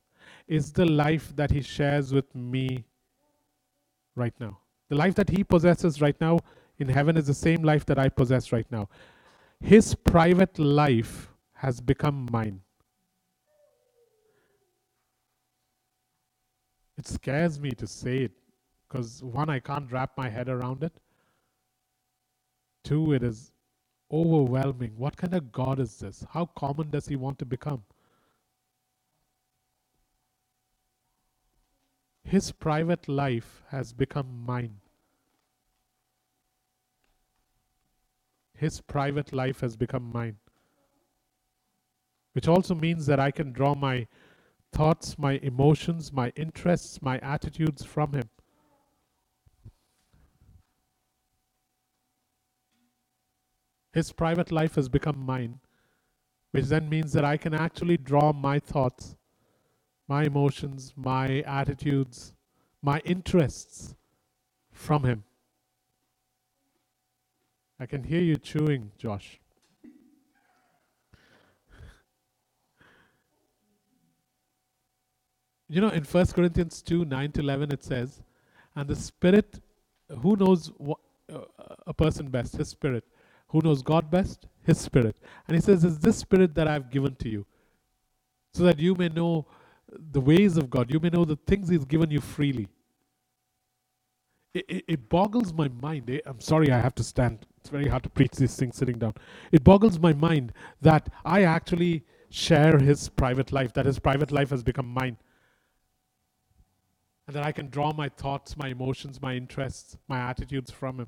is 0.47 0.71
the 0.71 0.85
life 0.85 1.35
that 1.35 1.51
he 1.51 1.61
shares 1.61 2.13
with 2.13 2.33
me 2.35 2.85
right 4.15 4.33
now. 4.39 4.59
The 4.89 4.95
life 4.95 5.15
that 5.15 5.29
he 5.29 5.43
possesses 5.43 6.01
right 6.01 6.19
now 6.19 6.39
in 6.77 6.89
heaven 6.89 7.17
is 7.17 7.27
the 7.27 7.33
same 7.33 7.63
life 7.63 7.85
that 7.85 7.99
I 7.99 8.09
possess 8.09 8.51
right 8.51 8.69
now. 8.71 8.89
His 9.59 9.95
private 9.95 10.59
life 10.59 11.29
has 11.53 11.79
become 11.79 12.27
mine. 12.31 12.61
It 16.97 17.07
scares 17.07 17.59
me 17.59 17.71
to 17.71 17.87
say 17.87 18.25
it 18.25 18.31
because 18.87 19.23
one, 19.23 19.49
I 19.49 19.59
can't 19.59 19.91
wrap 19.91 20.11
my 20.17 20.29
head 20.29 20.49
around 20.49 20.83
it. 20.83 20.93
Two, 22.83 23.13
it 23.13 23.23
is 23.23 23.52
overwhelming. 24.13 24.93
What 24.95 25.17
kind 25.17 25.33
of 25.33 25.51
God 25.51 25.79
is 25.79 25.97
this? 25.97 26.23
How 26.31 26.45
common 26.45 26.91
does 26.91 27.07
he 27.07 27.15
want 27.15 27.39
to 27.39 27.45
become? 27.45 27.83
His 32.23 32.51
private 32.51 33.09
life 33.09 33.63
has 33.69 33.91
become 33.91 34.45
mine. 34.45 34.75
His 38.55 38.81
private 38.81 39.33
life 39.33 39.61
has 39.61 39.75
become 39.75 40.11
mine. 40.13 40.37
Which 42.33 42.47
also 42.47 42.75
means 42.75 43.07
that 43.07 43.19
I 43.19 43.31
can 43.31 43.51
draw 43.51 43.75
my 43.75 44.07
thoughts, 44.71 45.17
my 45.19 45.33
emotions, 45.43 46.13
my 46.13 46.31
interests, 46.35 47.01
my 47.01 47.19
attitudes 47.19 47.83
from 47.83 48.13
Him. 48.13 48.29
His 53.93 54.11
private 54.11 54.51
life 54.51 54.75
has 54.75 54.89
become 54.89 55.19
mine, 55.19 55.59
which 56.51 56.65
then 56.65 56.89
means 56.89 57.13
that 57.13 57.23
I 57.23 57.37
can 57.37 57.53
actually 57.53 57.97
draw 57.97 58.33
my 58.33 58.59
thoughts, 58.59 59.15
my 60.07 60.23
emotions, 60.23 60.93
my 60.95 61.41
attitudes, 61.41 62.33
my 62.81 62.99
interests 63.05 63.95
from 64.71 65.03
Him. 65.03 65.23
I 67.79 67.85
can 67.85 68.03
hear 68.03 68.21
you 68.21 68.37
chewing, 68.37 68.91
Josh. 68.97 69.39
you 75.73 75.81
know, 75.81 75.89
in 75.89 76.03
1 76.03 76.25
Corinthians 76.27 76.81
2 76.81 77.05
9 77.05 77.31
to 77.31 77.41
11, 77.41 77.71
it 77.71 77.83
says, 77.83 78.21
And 78.75 78.87
the 78.87 78.95
Spirit, 78.95 79.59
who 80.21 80.35
knows 80.35 80.71
what, 80.77 80.99
uh, 81.31 81.41
a 81.87 81.93
person 81.93 82.29
best? 82.29 82.55
His 82.57 82.69
Spirit. 82.69 83.03
Who 83.53 83.61
knows 83.61 83.83
God 83.83 84.09
best? 84.09 84.47
His 84.63 84.79
Spirit. 84.79 85.15
And 85.47 85.55
he 85.55 85.61
says, 85.61 85.83
It's 85.83 85.99
this 85.99 86.17
Spirit 86.17 86.55
that 86.55 86.67
I've 86.67 86.89
given 86.89 87.15
to 87.17 87.29
you, 87.29 87.45
so 88.53 88.63
that 88.63 88.79
you 88.79 88.95
may 88.95 89.09
know 89.09 89.45
the 90.11 90.19
ways 90.19 90.57
of 90.57 90.69
God, 90.71 90.91
you 90.91 90.99
may 90.99 91.09
know 91.09 91.23
the 91.23 91.35
things 91.47 91.69
He's 91.69 91.85
given 91.85 92.09
you 92.09 92.19
freely. 92.19 92.67
It, 94.55 94.65
it, 94.67 94.85
it 94.87 95.09
boggles 95.09 95.53
my 95.53 95.67
mind. 95.67 96.09
Eh? 96.09 96.19
I'm 96.25 96.39
sorry, 96.39 96.71
I 96.71 96.79
have 96.79 96.95
to 96.95 97.03
stand. 97.03 97.45
It's 97.57 97.69
very 97.69 97.87
hard 97.87 98.01
to 98.03 98.09
preach 98.09 98.31
these 98.31 98.55
things 98.55 98.75
sitting 98.75 98.97
down. 98.97 99.13
It 99.51 99.63
boggles 99.63 99.99
my 99.99 100.13
mind 100.13 100.51
that 100.81 101.09
I 101.23 101.43
actually 101.43 102.03
share 102.31 102.79
His 102.79 103.07
private 103.09 103.51
life, 103.51 103.73
that 103.73 103.85
His 103.85 103.99
private 103.99 104.31
life 104.31 104.49
has 104.49 104.63
become 104.63 104.87
mine. 104.87 105.17
And 107.27 107.35
that 107.35 107.43
I 107.43 107.51
can 107.51 107.69
draw 107.69 107.93
my 107.93 108.09
thoughts, 108.09 108.57
my 108.57 108.69
emotions, 108.69 109.21
my 109.21 109.35
interests, 109.35 109.95
my 110.07 110.19
attitudes 110.19 110.71
from 110.71 111.01
Him. 111.01 111.07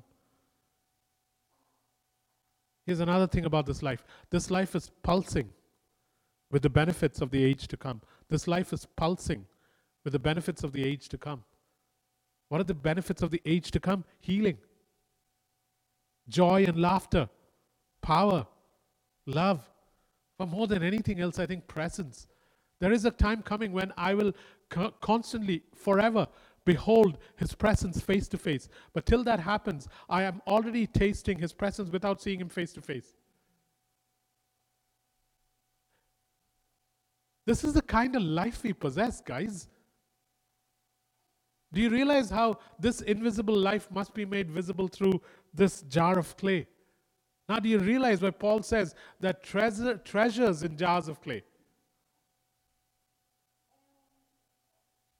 Here's 2.86 3.00
another 3.00 3.26
thing 3.26 3.44
about 3.44 3.66
this 3.66 3.82
life 3.82 4.04
this 4.30 4.50
life 4.50 4.74
is 4.76 4.90
pulsing 5.02 5.50
with 6.50 6.62
the 6.62 6.70
benefits 6.70 7.20
of 7.20 7.30
the 7.30 7.44
age 7.44 7.66
to 7.68 7.76
come. 7.76 8.00
This 8.30 8.46
life 8.46 8.72
is 8.72 8.86
pulsing 8.96 9.44
with 10.04 10.12
the 10.12 10.18
benefits 10.20 10.62
of 10.62 10.72
the 10.72 10.84
age 10.84 11.08
to 11.08 11.18
come. 11.18 11.42
What 12.48 12.60
are 12.60 12.64
the 12.64 12.74
benefits 12.74 13.22
of 13.22 13.30
the 13.30 13.42
age 13.44 13.72
to 13.72 13.80
come? 13.80 14.04
Healing, 14.20 14.58
joy 16.28 16.64
and 16.64 16.80
laughter, 16.80 17.28
power, 18.02 18.46
love. 19.26 19.68
But 20.38 20.48
more 20.48 20.68
than 20.68 20.84
anything 20.84 21.20
else, 21.20 21.40
I 21.40 21.46
think 21.46 21.66
presence. 21.66 22.28
There 22.78 22.92
is 22.92 23.04
a 23.04 23.10
time 23.10 23.42
coming 23.42 23.72
when 23.72 23.92
I 23.96 24.14
will 24.14 24.32
co- 24.68 24.92
constantly, 25.00 25.62
forever, 25.74 26.28
behold 26.66 27.16
his 27.36 27.54
presence 27.54 27.98
face 28.00 28.28
to 28.28 28.36
face. 28.36 28.68
But 28.92 29.06
till 29.06 29.24
that 29.24 29.40
happens, 29.40 29.88
I 30.10 30.24
am 30.24 30.42
already 30.46 30.86
tasting 30.86 31.38
his 31.38 31.54
presence 31.54 31.90
without 31.90 32.20
seeing 32.20 32.40
him 32.40 32.50
face 32.50 32.74
to 32.74 32.82
face. 32.82 33.14
This 37.46 37.64
is 37.64 37.72
the 37.72 37.82
kind 37.82 38.14
of 38.16 38.22
life 38.22 38.62
we 38.64 38.72
possess, 38.72 39.20
guys. 39.20 39.68
Do 41.72 41.80
you 41.80 41.88
realize 41.88 42.28
how 42.28 42.58
this 42.78 43.00
invisible 43.00 43.56
life 43.56 43.88
must 43.90 44.12
be 44.12 44.24
made 44.24 44.50
visible 44.50 44.88
through 44.88 45.20
this 45.54 45.82
jar 45.82 46.18
of 46.18 46.36
clay? 46.36 46.66
Now, 47.48 47.60
do 47.60 47.68
you 47.68 47.78
realize 47.78 48.20
why 48.20 48.30
Paul 48.30 48.62
says 48.62 48.94
that 49.20 49.44
treasure, 49.44 49.96
treasures 49.98 50.64
in 50.64 50.76
jars 50.76 51.06
of 51.06 51.20
clay? 51.20 51.44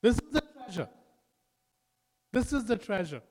This 0.03 0.17
is 0.17 0.33
the 0.33 0.41
treasure. 0.41 0.89
This 2.37 2.53
is 2.53 2.67
the 2.67 2.77
treasure. 2.77 3.23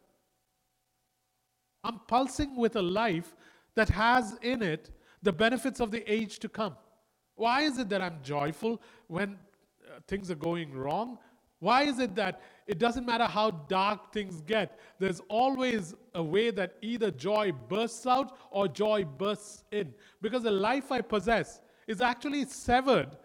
I'm 1.84 2.00
pulsing 2.08 2.56
with 2.56 2.76
a 2.76 2.82
life 2.82 3.36
that 3.76 3.88
has 3.90 4.36
in 4.42 4.64
it 4.64 4.90
the 5.22 5.32
benefits 5.32 5.80
of 5.80 5.92
the 5.92 6.02
age 6.12 6.40
to 6.40 6.50
come. 6.50 6.76
Why 7.36 7.62
is 7.62 7.78
it 7.78 7.88
that 7.90 8.02
I'm 8.02 8.18
joyful 8.24 8.82
when 9.06 9.38
uh, 9.86 10.00
things 10.08 10.32
are 10.32 10.42
going 10.50 10.74
wrong? 10.74 11.20
Why 11.60 11.84
is 11.84 12.00
it 12.00 12.16
that 12.16 12.42
it 12.66 12.80
doesn't 12.80 13.06
matter 13.06 13.26
how 13.26 13.52
dark 13.52 14.12
things 14.12 14.42
get, 14.42 14.80
there's 14.98 15.22
always 15.30 15.94
a 16.16 16.24
way 16.24 16.50
that 16.50 16.74
either 16.82 17.12
joy 17.12 17.52
bursts 17.52 18.08
out 18.08 18.36
or 18.50 18.68
joy 18.68 19.06
bursts 19.06 19.66
in? 19.72 19.94
Because 20.20 20.42
the 20.42 20.58
life 20.70 20.92
I 20.92 21.02
possess 21.02 21.62
is 21.86 22.02
actually 22.02 22.46
severed 22.46 23.18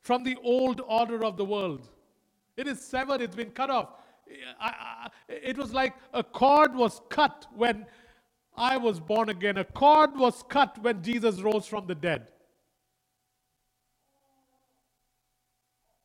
from 0.00 0.24
the 0.24 0.38
old 0.42 0.80
order 0.80 1.22
of 1.26 1.36
the 1.36 1.44
world. 1.44 1.90
It 2.56 2.66
is 2.66 2.80
severed, 2.80 3.20
it's 3.20 3.36
been 3.36 3.50
cut 3.50 3.68
off. 3.68 3.90
I, 4.60 5.08
it 5.28 5.56
was 5.56 5.72
like 5.72 5.94
a 6.12 6.22
cord 6.22 6.74
was 6.74 7.00
cut 7.08 7.46
when 7.54 7.86
I 8.56 8.76
was 8.76 9.00
born 9.00 9.28
again, 9.28 9.58
a 9.58 9.64
cord 9.64 10.16
was 10.16 10.42
cut 10.48 10.78
when 10.82 11.02
Jesus 11.02 11.40
rose 11.40 11.66
from 11.66 11.86
the 11.86 11.94
dead. 11.94 12.28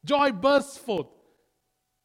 Joy 0.03 0.31
bursts 0.31 0.77
forth. 0.77 1.07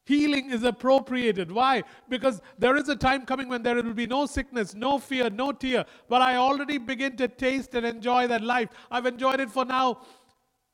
Healing 0.05 0.51
is 0.51 0.63
appropriated. 0.63 1.51
Why? 1.51 1.83
Because 2.07 2.41
there 2.57 2.77
is 2.77 2.87
a 2.87 2.95
time 2.95 3.25
coming 3.25 3.49
when 3.49 3.61
there 3.61 3.75
will 3.75 3.93
be 3.93 4.07
no 4.07 4.25
sickness, 4.25 4.73
no 4.73 4.99
fear, 4.99 5.29
no 5.29 5.51
tear. 5.51 5.83
But 6.07 6.21
I 6.21 6.37
already 6.37 6.77
begin 6.77 7.17
to 7.17 7.27
taste 7.27 7.75
and 7.75 7.85
enjoy 7.85 8.27
that 8.27 8.41
life. 8.41 8.69
I've 8.89 9.05
enjoyed 9.05 9.41
it 9.41 9.51
for 9.51 9.65
now 9.65 9.99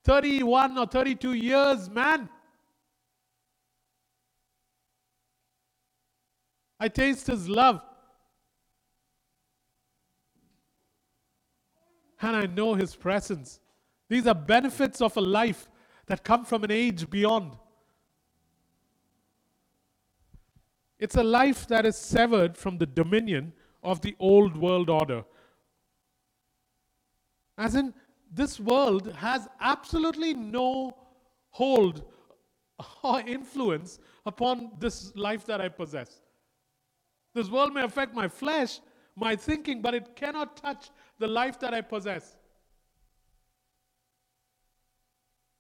31 0.04 0.78
or 0.78 0.86
32 0.86 1.34
years, 1.34 1.90
man. 1.90 2.30
I 6.84 6.90
taste 6.90 7.28
His 7.28 7.48
love. 7.48 7.82
And 12.22 12.36
I 12.36 12.46
know 12.46 12.74
His 12.74 12.94
presence. 12.94 13.62
These 14.10 14.28
are 14.28 14.36
benefits 14.36 15.00
of 15.00 15.16
a 15.16 15.22
life 15.22 15.70
that 16.08 16.26
come 16.26 16.44
from 16.44 16.66
an 16.66 16.72
age 16.72 17.10
beyond. 17.10 17.56
It's 21.00 21.16
a 21.16 21.24
life 21.24 21.66
that 21.70 21.86
is 21.86 21.96
severed 21.96 22.58
from 22.58 22.78
the 22.78 22.86
dominion 22.86 23.54
of 23.82 24.02
the 24.02 24.14
old 24.20 24.58
world 24.58 24.90
order. 24.90 25.24
As 27.58 27.76
in, 27.76 27.94
this 28.30 28.60
world 28.60 29.14
has 29.20 29.48
absolutely 29.62 30.34
no 30.34 30.98
hold 31.52 32.04
or 33.04 33.22
influence 33.22 34.00
upon 34.26 34.72
this 34.80 35.16
life 35.16 35.46
that 35.46 35.62
I 35.62 35.70
possess. 35.70 36.23
This 37.34 37.50
world 37.50 37.74
may 37.74 37.84
affect 37.84 38.14
my 38.14 38.28
flesh, 38.28 38.80
my 39.16 39.36
thinking, 39.36 39.82
but 39.82 39.94
it 39.94 40.16
cannot 40.16 40.58
touch 40.58 40.90
the 41.20 41.28
life 41.28 41.60
that 41.60 41.74
I 41.74 41.82
possess. 41.82 42.36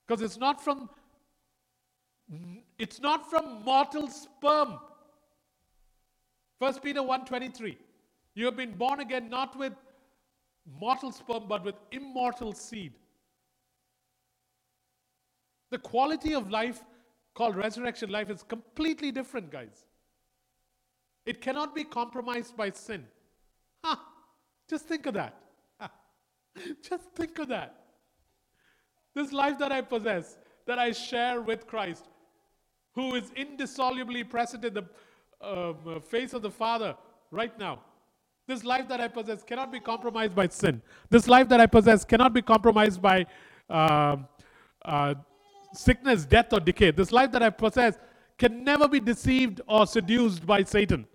Because 0.05 0.21
it's 0.21 0.37
not 0.37 0.63
from 0.63 0.89
it's 2.77 2.99
not 2.99 3.29
from 3.29 3.63
mortal 3.63 4.07
sperm. 4.07 4.79
1 6.59 6.79
Peter 6.81 7.01
1:23. 7.01 7.77
You 8.35 8.45
have 8.45 8.55
been 8.55 8.75
born 8.75 8.99
again 8.99 9.29
not 9.29 9.55
with 9.57 9.73
mortal 10.65 11.11
sperm 11.11 11.47
but 11.47 11.63
with 11.63 11.75
immortal 11.91 12.53
seed. 12.53 12.93
The 15.69 15.79
quality 15.79 16.33
of 16.35 16.49
life 16.49 16.83
called 17.33 17.55
resurrection 17.55 18.09
life 18.11 18.29
is 18.29 18.43
completely 18.43 19.11
different, 19.11 19.51
guys. 19.51 19.85
It 21.25 21.41
cannot 21.41 21.73
be 21.73 21.83
compromised 21.83 22.57
by 22.57 22.71
sin. 22.71 23.05
Huh. 23.83 23.95
Just 24.69 24.85
think 24.85 25.05
of 25.05 25.13
that. 25.13 25.37
Just 26.81 27.03
think 27.15 27.39
of 27.39 27.47
that. 27.49 27.83
This 29.15 29.31
life 29.31 29.57
that 29.59 29.71
I 29.71 29.81
possess, 29.81 30.37
that 30.65 30.79
I 30.79 30.91
share 30.91 31.41
with 31.41 31.67
Christ, 31.67 32.05
who 32.95 33.15
is 33.15 33.31
indissolubly 33.35 34.23
present 34.23 34.65
in 34.65 34.73
the 34.73 34.85
um, 35.41 36.01
face 36.01 36.33
of 36.33 36.41
the 36.41 36.51
Father 36.51 36.95
right 37.31 37.57
now. 37.59 37.79
This 38.47 38.63
life 38.63 38.87
that 38.89 38.99
I 38.99 39.07
possess 39.07 39.41
cannot 39.43 39.71
be 39.71 39.79
compromised 39.79 40.35
by 40.35 40.47
sin. 40.47 40.81
This 41.09 41.27
life 41.27 41.47
that 41.49 41.61
I 41.61 41.65
possess 41.65 42.03
cannot 42.03 42.33
be 42.33 42.41
compromised 42.41 43.01
by 43.01 43.25
uh, 43.69 44.17
uh, 44.83 45.15
sickness, 45.73 46.25
death, 46.25 46.51
or 46.51 46.59
decay. 46.59 46.91
This 46.91 47.11
life 47.11 47.31
that 47.31 47.41
I 47.41 47.49
possess 47.49 47.97
can 48.37 48.63
never 48.63 48.87
be 48.87 48.99
deceived 48.99 49.61
or 49.67 49.87
seduced 49.87 50.45
by 50.45 50.63
Satan. 50.63 51.07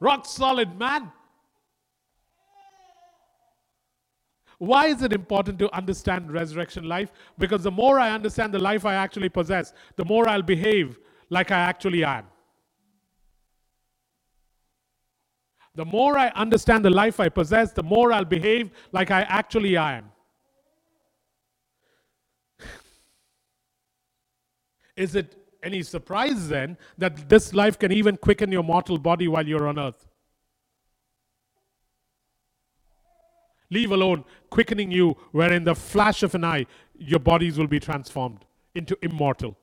Rock 0.00 0.26
solid, 0.26 0.78
man. 0.78 1.12
Why 4.58 4.86
is 4.86 5.02
it 5.02 5.12
important 5.12 5.58
to 5.58 5.74
understand 5.76 6.32
resurrection 6.32 6.84
life? 6.84 7.12
Because 7.38 7.62
the 7.64 7.70
more 7.70 8.00
I 8.00 8.10
understand 8.12 8.54
the 8.54 8.58
life 8.58 8.86
I 8.86 8.94
actually 8.94 9.28
possess, 9.28 9.74
the 9.96 10.04
more 10.04 10.28
I'll 10.28 10.42
behave 10.42 10.98
like 11.28 11.50
I 11.50 11.58
actually 11.58 12.04
am. 12.04 12.24
The 15.74 15.84
more 15.84 16.18
I 16.18 16.28
understand 16.28 16.84
the 16.86 16.90
life 16.90 17.20
I 17.20 17.28
possess, 17.28 17.72
the 17.72 17.82
more 17.82 18.12
I'll 18.12 18.24
behave 18.24 18.70
like 18.92 19.10
I 19.10 19.22
actually 19.22 19.76
am. 19.76 20.10
Is 24.96 25.14
it 25.16 25.36
any 25.66 25.82
surprise 25.82 26.48
then 26.48 26.78
that 26.96 27.28
this 27.28 27.52
life 27.52 27.78
can 27.78 27.92
even 27.92 28.16
quicken 28.16 28.52
your 28.52 28.62
mortal 28.62 28.98
body 28.98 29.28
while 29.28 29.46
you're 29.46 29.66
on 29.66 29.78
earth? 29.78 30.06
Leave 33.70 33.90
alone 33.90 34.24
quickening 34.48 34.92
you, 34.92 35.16
where 35.32 35.52
in 35.52 35.64
the 35.64 35.74
flash 35.74 36.22
of 36.22 36.34
an 36.36 36.44
eye 36.44 36.64
your 36.96 37.18
bodies 37.18 37.58
will 37.58 37.66
be 37.66 37.80
transformed 37.80 38.44
into 38.74 38.96
immortal. 39.02 39.56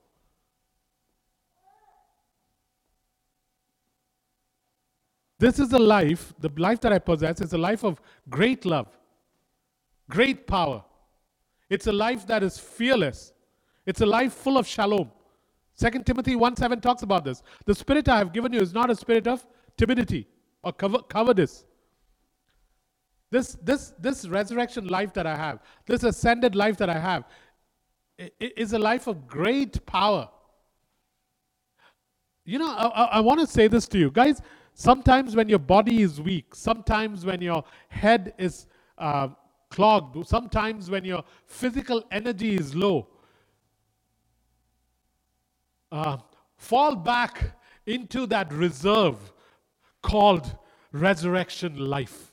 This 5.38 5.58
is 5.58 5.72
a 5.72 5.78
life, 5.78 6.32
the 6.38 6.50
life 6.56 6.80
that 6.82 6.92
I 6.92 6.98
possess 6.98 7.40
is 7.40 7.52
a 7.54 7.58
life 7.58 7.82
of 7.82 8.00
great 8.28 8.64
love, 8.64 8.88
great 10.08 10.46
power. 10.46 10.84
It's 11.70 11.86
a 11.86 11.92
life 11.92 12.26
that 12.26 12.42
is 12.42 12.58
fearless. 12.58 13.32
It's 13.86 14.00
a 14.00 14.06
life 14.06 14.32
full 14.32 14.58
of 14.58 14.66
shalom. 14.66 15.10
2 15.78 15.90
Timothy 16.04 16.36
1 16.36 16.56
7 16.56 16.80
talks 16.80 17.02
about 17.02 17.24
this. 17.24 17.42
The 17.66 17.74
spirit 17.74 18.08
I 18.08 18.18
have 18.18 18.32
given 18.32 18.52
you 18.52 18.60
is 18.60 18.72
not 18.72 18.90
a 18.90 18.94
spirit 18.94 19.26
of 19.26 19.44
timidity 19.76 20.26
or 20.62 20.72
cowardice. 20.72 21.64
This, 23.30 23.56
this, 23.62 23.92
this 23.98 24.28
resurrection 24.28 24.86
life 24.86 25.12
that 25.14 25.26
I 25.26 25.36
have, 25.36 25.58
this 25.86 26.04
ascended 26.04 26.54
life 26.54 26.76
that 26.76 26.88
I 26.88 26.98
have, 26.98 27.24
is 28.38 28.72
a 28.72 28.78
life 28.78 29.08
of 29.08 29.26
great 29.26 29.84
power. 29.86 30.28
You 32.44 32.60
know, 32.60 32.68
I, 32.70 33.04
I 33.14 33.20
want 33.20 33.40
to 33.40 33.46
say 33.46 33.66
this 33.66 33.88
to 33.88 33.98
you. 33.98 34.10
Guys, 34.10 34.40
sometimes 34.74 35.34
when 35.34 35.48
your 35.48 35.58
body 35.58 36.02
is 36.02 36.20
weak, 36.20 36.54
sometimes 36.54 37.24
when 37.24 37.40
your 37.40 37.64
head 37.88 38.34
is 38.38 38.66
uh, 38.98 39.28
clogged, 39.70 40.26
sometimes 40.28 40.88
when 40.88 41.04
your 41.04 41.24
physical 41.46 42.04
energy 42.12 42.54
is 42.54 42.74
low, 42.76 43.08
uh, 45.94 46.18
fall 46.58 46.96
back 46.96 47.58
into 47.86 48.26
that 48.26 48.52
reserve 48.52 49.32
called 50.02 50.56
resurrection 50.92 51.78
life. 51.78 52.32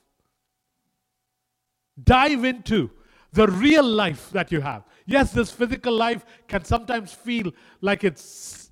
dive 2.03 2.45
into 2.45 2.91
the 3.33 3.47
real 3.47 3.85
life 3.85 4.29
that 4.31 4.51
you 4.51 4.61
have. 4.61 4.83
Yes, 5.05 5.31
this 5.31 5.51
physical 5.51 5.93
life 5.93 6.25
can 6.47 6.63
sometimes 6.65 7.13
feel 7.13 7.51
like 7.81 8.03
it's 8.03 8.70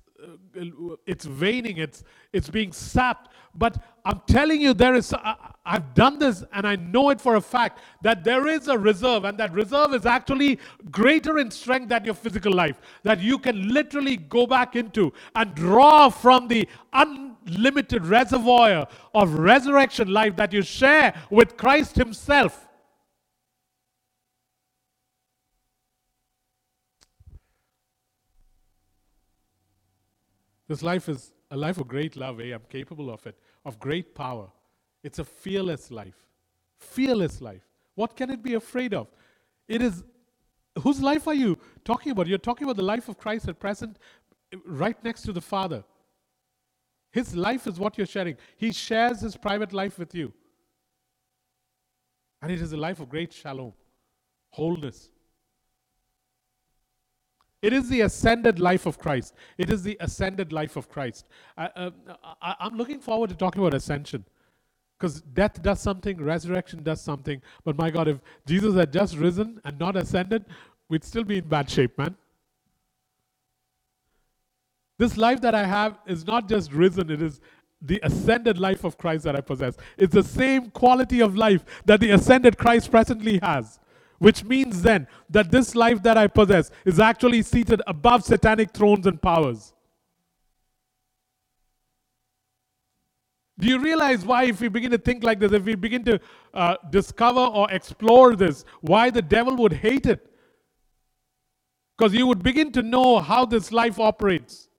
it's 1.06 1.26
waning, 1.26 1.78
it's 1.78 2.04
it's 2.32 2.48
being 2.48 2.72
sapped. 2.72 3.30
But 3.54 3.82
I'm 4.04 4.20
telling 4.26 4.60
you, 4.60 4.74
there 4.74 4.94
is. 4.94 5.12
I, 5.12 5.34
I've 5.64 5.94
done 5.94 6.18
this, 6.18 6.44
and 6.52 6.66
I 6.66 6.76
know 6.76 7.10
it 7.10 7.20
for 7.20 7.36
a 7.36 7.40
fact 7.40 7.80
that 8.02 8.24
there 8.24 8.46
is 8.46 8.68
a 8.68 8.78
reserve, 8.78 9.24
and 9.24 9.36
that 9.38 9.52
reserve 9.52 9.94
is 9.94 10.06
actually 10.06 10.58
greater 10.90 11.38
in 11.38 11.50
strength 11.50 11.88
than 11.88 12.04
your 12.04 12.14
physical 12.14 12.52
life. 12.52 12.80
That 13.02 13.20
you 13.20 13.38
can 13.38 13.72
literally 13.72 14.16
go 14.16 14.46
back 14.46 14.76
into 14.76 15.12
and 15.34 15.54
draw 15.54 16.08
from 16.08 16.48
the 16.48 16.68
unlimited 16.92 18.06
reservoir 18.06 18.86
of 19.14 19.34
resurrection 19.34 20.08
life 20.12 20.36
that 20.36 20.52
you 20.52 20.62
share 20.62 21.14
with 21.30 21.56
Christ 21.56 21.96
Himself. 21.96 22.69
This 30.70 30.84
life 30.84 31.08
is 31.08 31.32
a 31.50 31.56
life 31.56 31.78
of 31.78 31.88
great 31.88 32.14
love, 32.14 32.40
eh? 32.40 32.54
I'm 32.54 32.62
capable 32.68 33.10
of 33.10 33.26
it, 33.26 33.36
of 33.64 33.80
great 33.80 34.14
power. 34.14 34.48
It's 35.02 35.18
a 35.18 35.24
fearless 35.24 35.90
life. 35.90 36.14
Fearless 36.78 37.40
life. 37.40 37.66
What 37.96 38.14
can 38.14 38.30
it 38.30 38.40
be 38.40 38.54
afraid 38.54 38.94
of? 38.94 39.08
It 39.66 39.82
is, 39.82 40.04
whose 40.80 41.02
life 41.02 41.26
are 41.26 41.34
you 41.34 41.58
talking 41.84 42.12
about? 42.12 42.28
You're 42.28 42.38
talking 42.38 42.68
about 42.68 42.76
the 42.76 42.84
life 42.84 43.08
of 43.08 43.18
Christ 43.18 43.48
at 43.48 43.58
present, 43.58 43.98
right 44.64 44.96
next 45.02 45.22
to 45.22 45.32
the 45.32 45.40
Father. 45.40 45.82
His 47.10 47.34
life 47.34 47.66
is 47.66 47.80
what 47.80 47.98
you're 47.98 48.06
sharing. 48.06 48.36
He 48.56 48.70
shares 48.70 49.22
his 49.22 49.36
private 49.36 49.72
life 49.72 49.98
with 49.98 50.14
you. 50.14 50.32
And 52.42 52.52
it 52.52 52.62
is 52.62 52.72
a 52.72 52.76
life 52.76 53.00
of 53.00 53.08
great 53.08 53.32
shalom, 53.32 53.72
wholeness, 54.50 55.10
it 57.62 57.72
is 57.72 57.88
the 57.88 58.00
ascended 58.02 58.58
life 58.58 58.86
of 58.86 58.98
Christ. 58.98 59.34
It 59.58 59.70
is 59.70 59.82
the 59.82 59.96
ascended 60.00 60.52
life 60.52 60.76
of 60.76 60.88
Christ. 60.88 61.26
I, 61.56 61.66
uh, 61.76 61.90
I, 62.40 62.56
I'm 62.60 62.76
looking 62.76 63.00
forward 63.00 63.30
to 63.30 63.36
talking 63.36 63.60
about 63.60 63.74
ascension. 63.74 64.24
Because 64.98 65.20
death 65.22 65.62
does 65.62 65.80
something, 65.80 66.22
resurrection 66.22 66.82
does 66.82 67.00
something. 67.00 67.40
But 67.64 67.78
my 67.78 67.90
God, 67.90 68.08
if 68.08 68.18
Jesus 68.46 68.74
had 68.74 68.92
just 68.92 69.16
risen 69.16 69.60
and 69.64 69.78
not 69.78 69.96
ascended, 69.96 70.44
we'd 70.88 71.04
still 71.04 71.24
be 71.24 71.38
in 71.38 71.48
bad 71.48 71.70
shape, 71.70 71.96
man. 71.96 72.16
This 74.98 75.16
life 75.16 75.40
that 75.40 75.54
I 75.54 75.64
have 75.64 75.98
is 76.06 76.26
not 76.26 76.48
just 76.48 76.72
risen, 76.72 77.10
it 77.10 77.22
is 77.22 77.40
the 77.80 77.98
ascended 78.02 78.58
life 78.58 78.84
of 78.84 78.98
Christ 78.98 79.24
that 79.24 79.34
I 79.34 79.40
possess. 79.40 79.76
It's 79.96 80.12
the 80.12 80.22
same 80.22 80.70
quality 80.70 81.20
of 81.20 81.36
life 81.36 81.64
that 81.86 82.00
the 82.00 82.10
ascended 82.10 82.58
Christ 82.58 82.90
presently 82.90 83.38
has. 83.42 83.80
Which 84.20 84.44
means 84.44 84.82
then 84.82 85.08
that 85.30 85.50
this 85.50 85.74
life 85.74 86.02
that 86.02 86.18
I 86.18 86.26
possess 86.26 86.70
is 86.84 87.00
actually 87.00 87.40
seated 87.42 87.80
above 87.86 88.22
satanic 88.22 88.72
thrones 88.72 89.06
and 89.06 89.20
powers. 89.20 89.72
Do 93.58 93.66
you 93.66 93.78
realize 93.78 94.24
why, 94.24 94.44
if 94.44 94.60
we 94.60 94.68
begin 94.68 94.90
to 94.90 94.98
think 94.98 95.22
like 95.22 95.38
this, 95.38 95.52
if 95.52 95.64
we 95.64 95.74
begin 95.74 96.04
to 96.04 96.20
uh, 96.54 96.76
discover 96.90 97.40
or 97.40 97.70
explore 97.70 98.36
this, 98.36 98.64
why 98.80 99.10
the 99.10 99.22
devil 99.22 99.56
would 99.56 99.72
hate 99.72 100.06
it? 100.06 100.26
Because 101.96 102.14
you 102.14 102.26
would 102.26 102.42
begin 102.42 102.72
to 102.72 102.82
know 102.82 103.18
how 103.18 103.44
this 103.44 103.70
life 103.72 103.98
operates. 104.00 104.69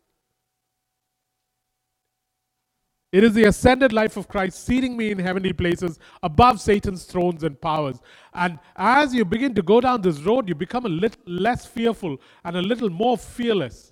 It 3.11 3.25
is 3.25 3.33
the 3.33 3.43
ascended 3.43 3.91
life 3.91 4.15
of 4.15 4.29
Christ 4.29 4.65
seating 4.65 4.95
me 4.95 5.11
in 5.11 5.19
heavenly 5.19 5.51
places 5.51 5.99
above 6.23 6.61
Satan's 6.61 7.03
thrones 7.03 7.43
and 7.43 7.59
powers. 7.59 7.99
And 8.33 8.57
as 8.77 9.13
you 9.13 9.25
begin 9.25 9.53
to 9.55 9.61
go 9.61 9.81
down 9.81 10.01
this 10.01 10.19
road, 10.21 10.47
you 10.47 10.55
become 10.55 10.85
a 10.85 10.89
little 10.89 11.21
less 11.25 11.65
fearful 11.65 12.17
and 12.45 12.55
a 12.55 12.61
little 12.61 12.89
more 12.89 13.17
fearless. 13.17 13.91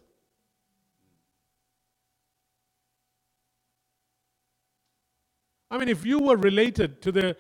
I 5.69 5.77
mean, 5.77 5.89
if 5.89 6.05
you 6.05 6.19
were 6.19 6.37
related 6.37 7.01
to 7.01 7.11
the 7.11 7.35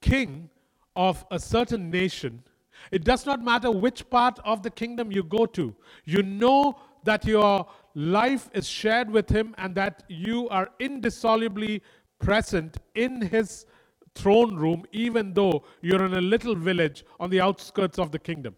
king 0.00 0.50
of 0.96 1.24
a 1.30 1.38
certain 1.38 1.88
nation, 1.88 2.42
it 2.90 3.04
does 3.04 3.24
not 3.24 3.42
matter 3.42 3.70
which 3.70 4.10
part 4.10 4.38
of 4.44 4.62
the 4.62 4.70
kingdom 4.70 5.12
you 5.12 5.22
go 5.22 5.46
to, 5.46 5.74
you 6.04 6.22
know 6.22 6.78
that 7.04 7.24
your 7.24 7.66
life 7.94 8.48
is 8.54 8.68
shared 8.68 9.10
with 9.10 9.28
him 9.28 9.54
and 9.58 9.74
that 9.74 10.02
you 10.08 10.48
are 10.48 10.70
indissolubly 10.78 11.82
present 12.18 12.78
in 12.94 13.20
his 13.20 13.66
throne 14.14 14.56
room, 14.56 14.84
even 14.92 15.34
though 15.34 15.64
you're 15.80 16.04
in 16.04 16.14
a 16.14 16.20
little 16.20 16.54
village 16.54 17.04
on 17.18 17.30
the 17.30 17.40
outskirts 17.40 17.98
of 17.98 18.12
the 18.12 18.18
kingdom. 18.18 18.54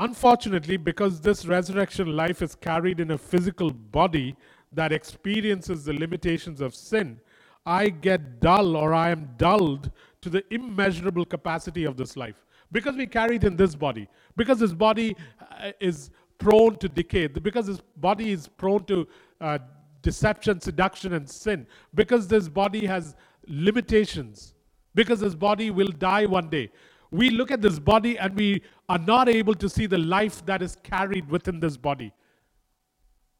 Unfortunately, 0.00 0.76
because 0.76 1.20
this 1.20 1.44
resurrection 1.44 2.16
life 2.16 2.40
is 2.40 2.54
carried 2.54 3.00
in 3.00 3.10
a 3.10 3.18
physical 3.18 3.70
body 3.70 4.36
that 4.72 4.92
experiences 4.92 5.84
the 5.84 5.92
limitations 5.92 6.60
of 6.60 6.72
sin, 6.72 7.18
I 7.66 7.88
get 7.88 8.40
dull 8.40 8.76
or 8.76 8.94
I 8.94 9.10
am 9.10 9.30
dulled 9.36 9.90
to 10.20 10.30
the 10.30 10.42
immeasurable 10.52 11.24
capacity 11.24 11.84
of 11.84 11.96
this 11.96 12.16
life. 12.16 12.44
Because 12.70 12.96
we 12.96 13.06
carry 13.06 13.36
it 13.36 13.44
in 13.44 13.56
this 13.56 13.74
body, 13.74 14.08
because 14.36 14.58
this 14.58 14.72
body 14.72 15.16
uh, 15.40 15.72
is 15.80 16.10
prone 16.38 16.76
to 16.76 16.88
decay, 16.88 17.26
because 17.26 17.66
this 17.66 17.80
body 17.96 18.32
is 18.32 18.46
prone 18.46 18.84
to 18.84 19.08
uh, 19.40 19.58
deception, 20.02 20.60
seduction, 20.60 21.14
and 21.14 21.28
sin, 21.28 21.66
because 21.94 22.28
this 22.28 22.48
body 22.48 22.86
has 22.86 23.16
limitations, 23.46 24.54
because 24.94 25.20
this 25.20 25.34
body 25.34 25.70
will 25.70 25.88
die 25.88 26.26
one 26.26 26.48
day. 26.48 26.70
We 27.10 27.30
look 27.30 27.50
at 27.50 27.62
this 27.62 27.78
body 27.78 28.18
and 28.18 28.36
we 28.36 28.62
are 28.88 28.98
not 28.98 29.28
able 29.28 29.54
to 29.54 29.68
see 29.68 29.86
the 29.86 29.98
life 29.98 30.44
that 30.44 30.60
is 30.60 30.76
carried 30.82 31.28
within 31.30 31.58
this 31.58 31.76
body. 31.76 32.12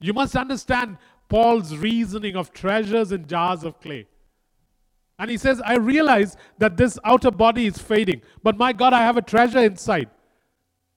You 0.01 0.15
must 0.15 0.37
understand 0.37 0.97
Paul's 1.29 1.77
reasoning 1.77 2.35
of 2.37 2.53
treasures 2.53 3.13
in 3.13 3.27
jars 3.27 3.65
of 3.65 3.79
clay. 3.81 4.07
And 5.19 5.31
he 5.31 5.37
says, 5.39 5.61
I 5.65 5.77
realize 5.77 6.37
that 6.59 6.77
this 6.77 6.99
outer 7.05 7.31
body 7.31 7.67
is 7.67 7.79
fading, 7.79 8.23
but 8.43 8.57
my 8.59 8.73
God, 8.73 8.93
I 8.93 9.01
have 9.03 9.17
a 9.17 9.23
treasure 9.23 9.61
inside. 9.61 10.09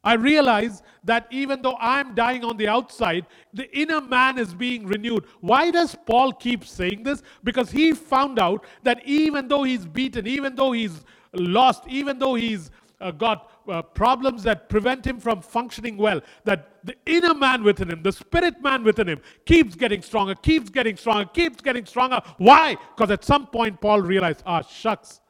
I 0.04 0.16
realize 0.16 0.82
that 1.04 1.28
even 1.32 1.62
though 1.62 1.78
I'm 1.80 2.16
dying 2.16 2.44
on 2.44 2.58
the 2.58 2.68
outside, 2.68 3.28
the 3.54 3.70
inner 3.78 4.02
man 4.02 4.40
is 4.40 4.54
being 4.54 4.88
renewed. 4.88 5.26
Why 5.42 5.72
does 5.72 5.96
Paul 6.08 6.34
keep 6.34 6.66
saying 6.66 7.04
this? 7.04 7.22
Because 7.44 7.72
he 7.72 7.94
found 7.94 8.40
out 8.40 8.66
that 8.84 9.02
even 9.06 9.48
though 9.48 9.64
he's 9.64 9.86
beaten, 9.86 10.26
even 10.28 10.56
though 10.56 10.72
he's 10.72 11.06
lost, 11.34 11.84
even 11.88 12.18
though 12.20 12.36
he's 12.36 12.72
uh, 13.00 13.12
got 13.12 13.51
uh, 13.68 13.82
problems 13.82 14.44
that 14.44 14.70
prevent 14.70 15.06
him 15.06 15.20
from 15.20 15.42
functioning 15.42 15.98
well, 15.98 16.22
that 16.46 16.80
the 16.84 16.96
inner 17.06 17.34
man 17.34 17.64
within 17.64 17.90
him, 17.90 18.02
the 18.04 18.12
spirit 18.12 18.62
man 18.62 18.84
within 18.84 19.08
him, 19.08 19.22
keeps 19.46 19.76
getting 19.76 20.02
stronger, 20.02 20.36
keeps 20.36 20.70
getting 20.70 20.98
stronger, 20.98 21.26
keeps 21.26 21.62
getting 21.62 21.86
stronger. 21.86 22.22
Why? 22.38 22.76
Because 22.96 23.12
at 23.12 23.24
some 23.24 23.48
point, 23.48 23.80
Paul 23.80 24.02
realized, 24.02 24.44
ah, 24.46 24.62
shucks, 24.62 25.22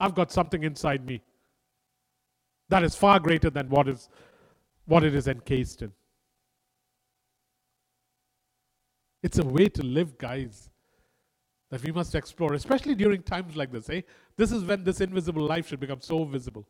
I've 0.00 0.14
got 0.14 0.32
something 0.32 0.62
inside 0.62 1.06
me 1.06 1.22
that 2.72 2.82
is 2.82 2.94
far 2.94 3.20
greater 3.20 3.50
than 3.50 3.68
what 3.68 3.86
is 3.86 4.08
what 4.86 5.04
it 5.04 5.14
is 5.14 5.28
encased 5.28 5.82
in. 5.82 5.92
It's 9.22 9.38
a 9.38 9.44
way 9.44 9.66
to 9.68 9.82
live, 9.82 10.16
guys, 10.18 10.70
that 11.70 11.82
we 11.84 11.92
must 11.92 12.14
explore, 12.14 12.54
especially 12.54 12.94
during 12.94 13.22
times 13.22 13.56
like 13.56 13.70
this. 13.70 13.88
Eh? 13.90 14.00
This 14.36 14.50
is 14.50 14.64
when 14.64 14.82
this 14.84 15.00
invisible 15.00 15.44
life 15.46 15.68
should 15.68 15.80
become 15.80 16.00
so 16.00 16.24
visible. 16.24 16.66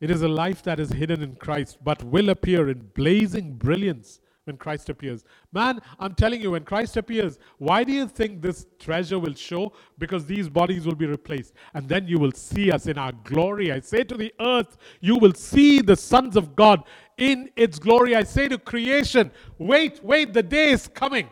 It 0.00 0.10
is 0.10 0.22
a 0.22 0.28
life 0.28 0.62
that 0.64 0.78
is 0.78 0.90
hidden 0.90 1.22
in 1.22 1.36
Christ, 1.36 1.78
but 1.82 2.02
will 2.04 2.28
appear 2.28 2.68
in 2.68 2.90
blazing 2.94 3.54
brilliance 3.54 4.20
when 4.44 4.56
Christ 4.56 4.88
appears. 4.88 5.24
Man, 5.52 5.80
I'm 5.98 6.14
telling 6.14 6.40
you, 6.40 6.52
when 6.52 6.64
Christ 6.64 6.96
appears, 6.96 7.38
why 7.58 7.82
do 7.82 7.92
you 7.92 8.06
think 8.06 8.40
this 8.40 8.66
treasure 8.78 9.18
will 9.18 9.34
show? 9.34 9.72
Because 9.98 10.24
these 10.26 10.48
bodies 10.48 10.86
will 10.86 10.94
be 10.94 11.06
replaced. 11.06 11.54
And 11.74 11.88
then 11.88 12.06
you 12.06 12.18
will 12.18 12.32
see 12.32 12.70
us 12.70 12.86
in 12.86 12.96
our 12.98 13.12
glory. 13.24 13.72
I 13.72 13.80
say 13.80 14.04
to 14.04 14.16
the 14.16 14.32
earth, 14.40 14.76
you 15.00 15.16
will 15.16 15.34
see 15.34 15.80
the 15.80 15.96
sons 15.96 16.36
of 16.36 16.54
God 16.54 16.84
in 17.18 17.50
its 17.56 17.78
glory. 17.78 18.14
I 18.14 18.22
say 18.22 18.48
to 18.48 18.58
creation, 18.58 19.32
wait, 19.58 20.02
wait, 20.04 20.32
the 20.32 20.42
day 20.42 20.70
is 20.70 20.86
coming. 20.88 21.28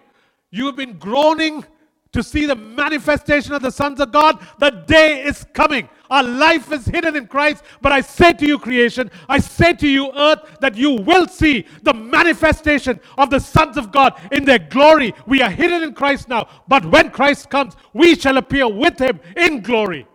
You 0.50 0.66
have 0.66 0.76
been 0.76 0.98
groaning 0.98 1.64
to 2.12 2.22
see 2.22 2.46
the 2.46 2.54
manifestation 2.54 3.52
of 3.52 3.62
the 3.62 3.72
sons 3.72 4.00
of 4.00 4.12
God. 4.12 4.44
The 4.58 4.70
day 4.70 5.22
is 5.24 5.44
coming. 5.52 5.88
Our 6.14 6.22
life 6.22 6.70
is 6.70 6.86
hidden 6.86 7.16
in 7.16 7.26
Christ. 7.26 7.64
But 7.82 7.90
I 7.90 8.00
say 8.00 8.32
to 8.34 8.46
you, 8.46 8.56
creation, 8.56 9.10
I 9.28 9.40
say 9.40 9.72
to 9.72 9.88
you, 9.88 10.12
earth, 10.16 10.58
that 10.60 10.76
you 10.76 10.92
will 10.92 11.26
see 11.26 11.66
the 11.82 11.92
manifestation 11.92 13.00
of 13.18 13.30
the 13.30 13.40
sons 13.40 13.76
of 13.76 13.90
God 13.90 14.12
in 14.30 14.44
their 14.44 14.60
glory. 14.60 15.12
We 15.26 15.42
are 15.42 15.50
hidden 15.50 15.82
in 15.82 15.92
Christ 15.92 16.28
now. 16.28 16.46
But 16.68 16.86
when 16.86 17.10
Christ 17.10 17.50
comes, 17.50 17.74
we 17.94 18.14
shall 18.14 18.36
appear 18.36 18.68
with 18.68 18.96
him 19.00 19.18
in 19.36 19.60
glory. 19.60 20.06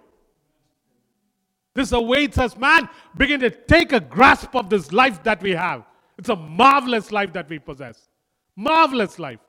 This 1.75 1.91
awaits 1.91 2.37
us, 2.37 2.55
man. 2.55 2.87
Begin 3.17 3.41
to 3.41 3.49
take 3.49 3.91
a 3.91 3.99
grasp 3.99 4.55
of 4.55 4.69
this 4.69 4.93
life 4.93 5.21
that 5.23 5.41
we 5.41 5.51
have. 5.51 5.83
It's 6.17 6.29
a 6.29 6.35
marvelous 6.37 7.11
life 7.11 7.33
that 7.33 7.49
we 7.49 7.59
possess. 7.59 8.07
Marvelous 8.55 9.19
life. 9.19 9.41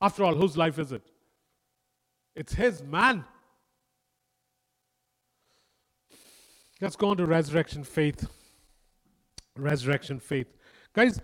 After 0.00 0.24
all, 0.24 0.34
whose 0.34 0.56
life 0.56 0.78
is 0.78 0.92
it? 0.92 1.02
It's 2.34 2.54
his, 2.54 2.82
man. 2.82 3.26
Let's 6.84 6.96
go 6.96 7.08
on 7.08 7.16
to 7.16 7.24
resurrection 7.24 7.82
faith. 7.82 8.28
Resurrection 9.56 10.20
faith. 10.20 10.48
Guys, 10.92 11.18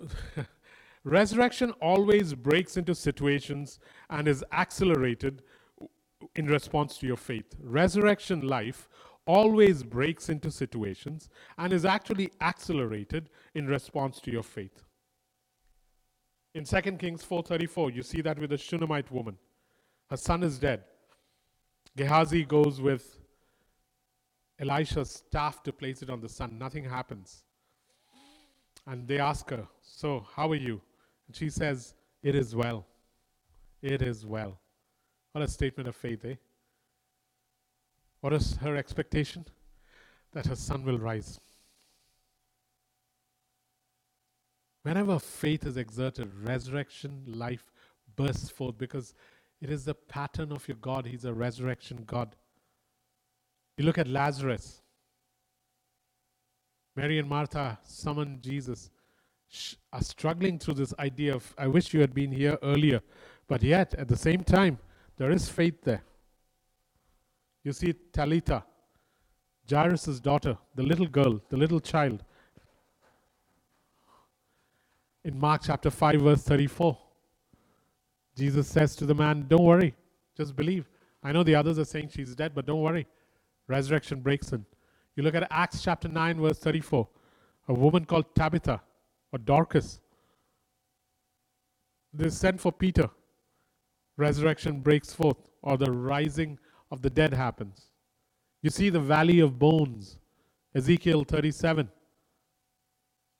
resurrection 1.04 1.72
always 1.82 2.32
breaks 2.32 2.76
into 2.76 2.94
situations 2.94 3.80
and 4.08 4.28
is 4.28 4.44
accelerated 4.52 5.42
in 6.36 6.46
response 6.46 6.96
to 6.98 7.08
your 7.08 7.16
faith. 7.16 7.56
Resurrection 7.60 8.46
life 8.46 8.88
always 9.26 9.82
breaks 9.82 10.28
into 10.28 10.48
situations 10.48 11.28
and 11.58 11.72
is 11.72 11.84
actually 11.84 12.30
accelerated 12.40 13.30
in 13.56 13.66
response 13.66 14.20
to 14.20 14.30
your 14.30 14.44
faith. 14.44 14.84
In 16.54 16.64
2 16.64 17.00
Kings 17.00 17.24
4:34, 17.24 17.90
you 17.90 18.04
see 18.04 18.20
that 18.20 18.38
with 18.38 18.50
the 18.50 18.56
Shunammite 18.56 19.10
woman. 19.10 19.38
Her 20.08 20.16
son 20.16 20.44
is 20.44 20.56
dead. 20.60 20.84
Gehazi 21.96 22.44
goes 22.44 22.80
with 22.80 23.17
Elisha's 24.60 25.10
staff 25.10 25.62
to 25.62 25.72
place 25.72 26.02
it 26.02 26.10
on 26.10 26.20
the 26.20 26.28
son. 26.28 26.58
Nothing 26.58 26.84
happens. 26.84 27.42
And 28.86 29.06
they 29.06 29.18
ask 29.18 29.48
her, 29.50 29.66
So, 29.82 30.26
how 30.34 30.50
are 30.50 30.56
you? 30.56 30.80
And 31.26 31.36
she 31.36 31.50
says, 31.50 31.94
It 32.22 32.34
is 32.34 32.56
well. 32.56 32.86
It 33.82 34.02
is 34.02 34.26
well. 34.26 34.58
What 35.32 35.44
a 35.44 35.48
statement 35.48 35.88
of 35.88 35.94
faith, 35.94 36.24
eh? 36.24 36.34
What 38.20 38.32
is 38.32 38.56
her 38.56 38.76
expectation? 38.76 39.44
That 40.32 40.46
her 40.46 40.56
son 40.56 40.84
will 40.84 40.98
rise. 40.98 41.38
Whenever 44.82 45.18
faith 45.18 45.66
is 45.66 45.76
exerted, 45.76 46.30
resurrection 46.42 47.22
life 47.26 47.70
bursts 48.16 48.50
forth 48.50 48.78
because 48.78 49.14
it 49.60 49.70
is 49.70 49.84
the 49.84 49.94
pattern 49.94 50.50
of 50.52 50.66
your 50.66 50.76
God. 50.76 51.06
He's 51.06 51.24
a 51.24 51.32
resurrection 51.32 52.04
God. 52.06 52.34
You 53.78 53.84
look 53.84 53.96
at 53.96 54.08
Lazarus. 54.08 54.82
Mary 56.96 57.20
and 57.20 57.28
Martha 57.28 57.78
summon 57.84 58.40
Jesus, 58.42 58.90
are 59.92 60.02
struggling 60.02 60.58
through 60.58 60.74
this 60.74 60.92
idea 60.98 61.34
of, 61.34 61.54
I 61.56 61.68
wish 61.68 61.94
you 61.94 62.00
had 62.00 62.12
been 62.12 62.32
here 62.32 62.58
earlier. 62.60 63.00
But 63.46 63.62
yet, 63.62 63.94
at 63.94 64.08
the 64.08 64.16
same 64.16 64.42
time, 64.42 64.78
there 65.16 65.30
is 65.30 65.48
faith 65.48 65.80
there. 65.84 66.02
You 67.62 67.72
see 67.72 67.94
Talitha, 68.12 68.64
Jairus' 69.70 70.18
daughter, 70.20 70.58
the 70.74 70.82
little 70.82 71.06
girl, 71.06 71.40
the 71.48 71.56
little 71.56 71.80
child. 71.80 72.24
In 75.24 75.38
Mark 75.38 75.62
chapter 75.64 75.90
5, 75.90 76.20
verse 76.20 76.42
34, 76.42 76.98
Jesus 78.36 78.66
says 78.66 78.96
to 78.96 79.06
the 79.06 79.14
man, 79.14 79.46
Don't 79.48 79.64
worry, 79.64 79.94
just 80.36 80.56
believe. 80.56 80.88
I 81.22 81.30
know 81.30 81.44
the 81.44 81.54
others 81.54 81.78
are 81.78 81.84
saying 81.84 82.10
she's 82.14 82.34
dead, 82.34 82.54
but 82.54 82.66
don't 82.66 82.82
worry. 82.82 83.06
Resurrection 83.68 84.20
breaks 84.20 84.52
in. 84.52 84.64
You 85.14 85.22
look 85.22 85.34
at 85.34 85.46
Acts 85.50 85.82
chapter 85.82 86.08
9, 86.08 86.40
verse 86.40 86.58
34. 86.58 87.08
A 87.68 87.74
woman 87.74 88.04
called 88.04 88.34
Tabitha 88.34 88.80
or 89.32 89.38
Dorcas. 89.38 90.00
They 92.12 92.30
sent 92.30 92.60
for 92.60 92.72
Peter. 92.72 93.10
Resurrection 94.16 94.80
breaks 94.80 95.12
forth, 95.12 95.36
or 95.62 95.76
the 95.76 95.90
rising 95.92 96.58
of 96.90 97.02
the 97.02 97.10
dead 97.10 97.32
happens. 97.32 97.86
You 98.62 98.70
see 98.70 98.90
the 98.90 99.00
valley 99.00 99.40
of 99.40 99.58
bones, 99.58 100.18
Ezekiel 100.74 101.24
37. 101.24 101.88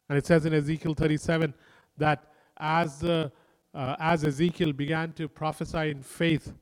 And 0.08 0.18
it 0.18 0.26
says 0.26 0.46
in 0.46 0.54
Ezekiel 0.54 0.94
37 0.94 1.52
that 1.96 2.32
as, 2.58 3.02
uh, 3.02 3.30
as 3.74 4.24
Ezekiel 4.24 4.72
began 4.72 5.12
to 5.14 5.28
prophesy 5.28 5.90
in 5.90 6.02
faith, 6.02 6.52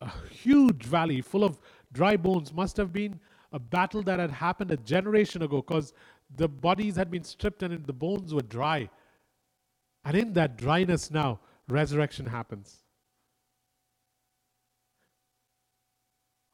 a 0.00 0.10
huge 0.30 0.84
valley 0.84 1.20
full 1.20 1.44
of 1.44 1.60
dry 1.92 2.16
bones 2.16 2.52
must 2.52 2.76
have 2.76 2.92
been 2.92 3.18
a 3.52 3.58
battle 3.58 4.02
that 4.02 4.18
had 4.18 4.30
happened 4.30 4.70
a 4.70 4.76
generation 4.76 5.42
ago 5.42 5.62
because 5.62 5.92
the 6.36 6.48
bodies 6.48 6.96
had 6.96 7.10
been 7.10 7.24
stripped 7.24 7.62
and 7.62 7.84
the 7.86 7.92
bones 7.92 8.32
were 8.32 8.42
dry. 8.42 8.88
And 10.04 10.16
in 10.16 10.32
that 10.34 10.56
dryness 10.56 11.10
now, 11.10 11.40
resurrection 11.68 12.26
happens. 12.26 12.78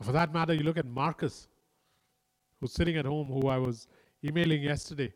For 0.03 0.13
that 0.13 0.33
matter, 0.33 0.55
you 0.55 0.63
look 0.63 0.77
at 0.77 0.87
Marcus, 0.87 1.49
who's 2.61 2.73
sitting 2.73 2.97
at 2.97 3.07
home, 3.07 3.27
who 3.29 3.49
I 3.49 3.59
was 3.59 3.87
emailing 4.25 4.63
yesterday. 4.63 5.13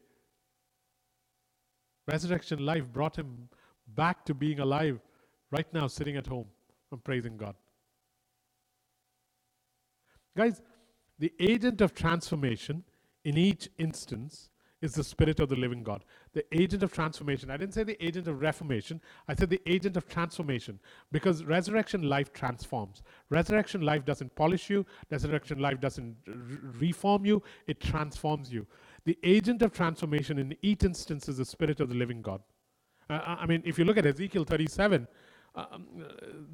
Resurrection 2.07 2.64
life 2.64 2.91
brought 2.93 3.16
him 3.16 3.49
back 3.95 4.25
to 4.27 4.35
being 4.35 4.61
alive 4.61 5.01
right 5.51 5.73
now, 5.73 5.87
sitting 5.87 6.16
at 6.16 6.27
home 6.27 6.47
and 6.93 7.03
praising 7.05 7.37
God. 7.37 7.55
Guys, 10.41 10.62
the 11.18 11.34
agent 11.38 11.82
of 11.82 11.95
transformation 11.95 12.82
in 13.26 13.36
each 13.36 13.68
instance 13.76 14.49
is 14.80 14.95
the 14.95 15.05
Spirit 15.05 15.38
of 15.38 15.51
the 15.51 15.55
living 15.55 15.82
God. 15.82 16.03
The 16.32 16.47
agent 16.59 16.82
of 16.82 16.91
transformation. 16.91 17.51
I 17.51 17.59
didn't 17.59 17.74
say 17.74 17.82
the 17.82 18.03
agent 18.03 18.26
of 18.26 18.41
reformation, 18.41 19.03
I 19.28 19.34
said 19.34 19.51
the 19.51 19.61
agent 19.66 19.99
of 19.99 20.09
transformation 20.09 20.80
because 21.12 21.45
resurrection 21.45 22.09
life 22.09 22.32
transforms. 22.32 23.03
Resurrection 23.28 23.82
life 23.82 24.07
doesn't 24.07 24.34
polish 24.34 24.70
you, 24.70 24.86
resurrection 25.11 25.59
life 25.59 25.78
doesn't 25.78 26.16
reform 26.78 27.26
you, 27.26 27.43
it 27.66 27.78
transforms 27.78 28.51
you. 28.51 28.66
The 29.05 29.18
agent 29.22 29.61
of 29.61 29.74
transformation 29.74 30.38
in 30.38 30.57
each 30.62 30.84
instance 30.84 31.28
is 31.28 31.36
the 31.36 31.45
Spirit 31.45 31.80
of 31.80 31.91
the 31.91 31.97
living 31.97 32.22
God. 32.22 32.41
Uh, 33.11 33.20
I 33.26 33.45
mean, 33.45 33.62
if 33.66 33.78
you 33.78 33.84
look 33.84 33.99
at 33.99 34.07
Ezekiel 34.07 34.45
37, 34.45 35.07
um, 35.55 35.86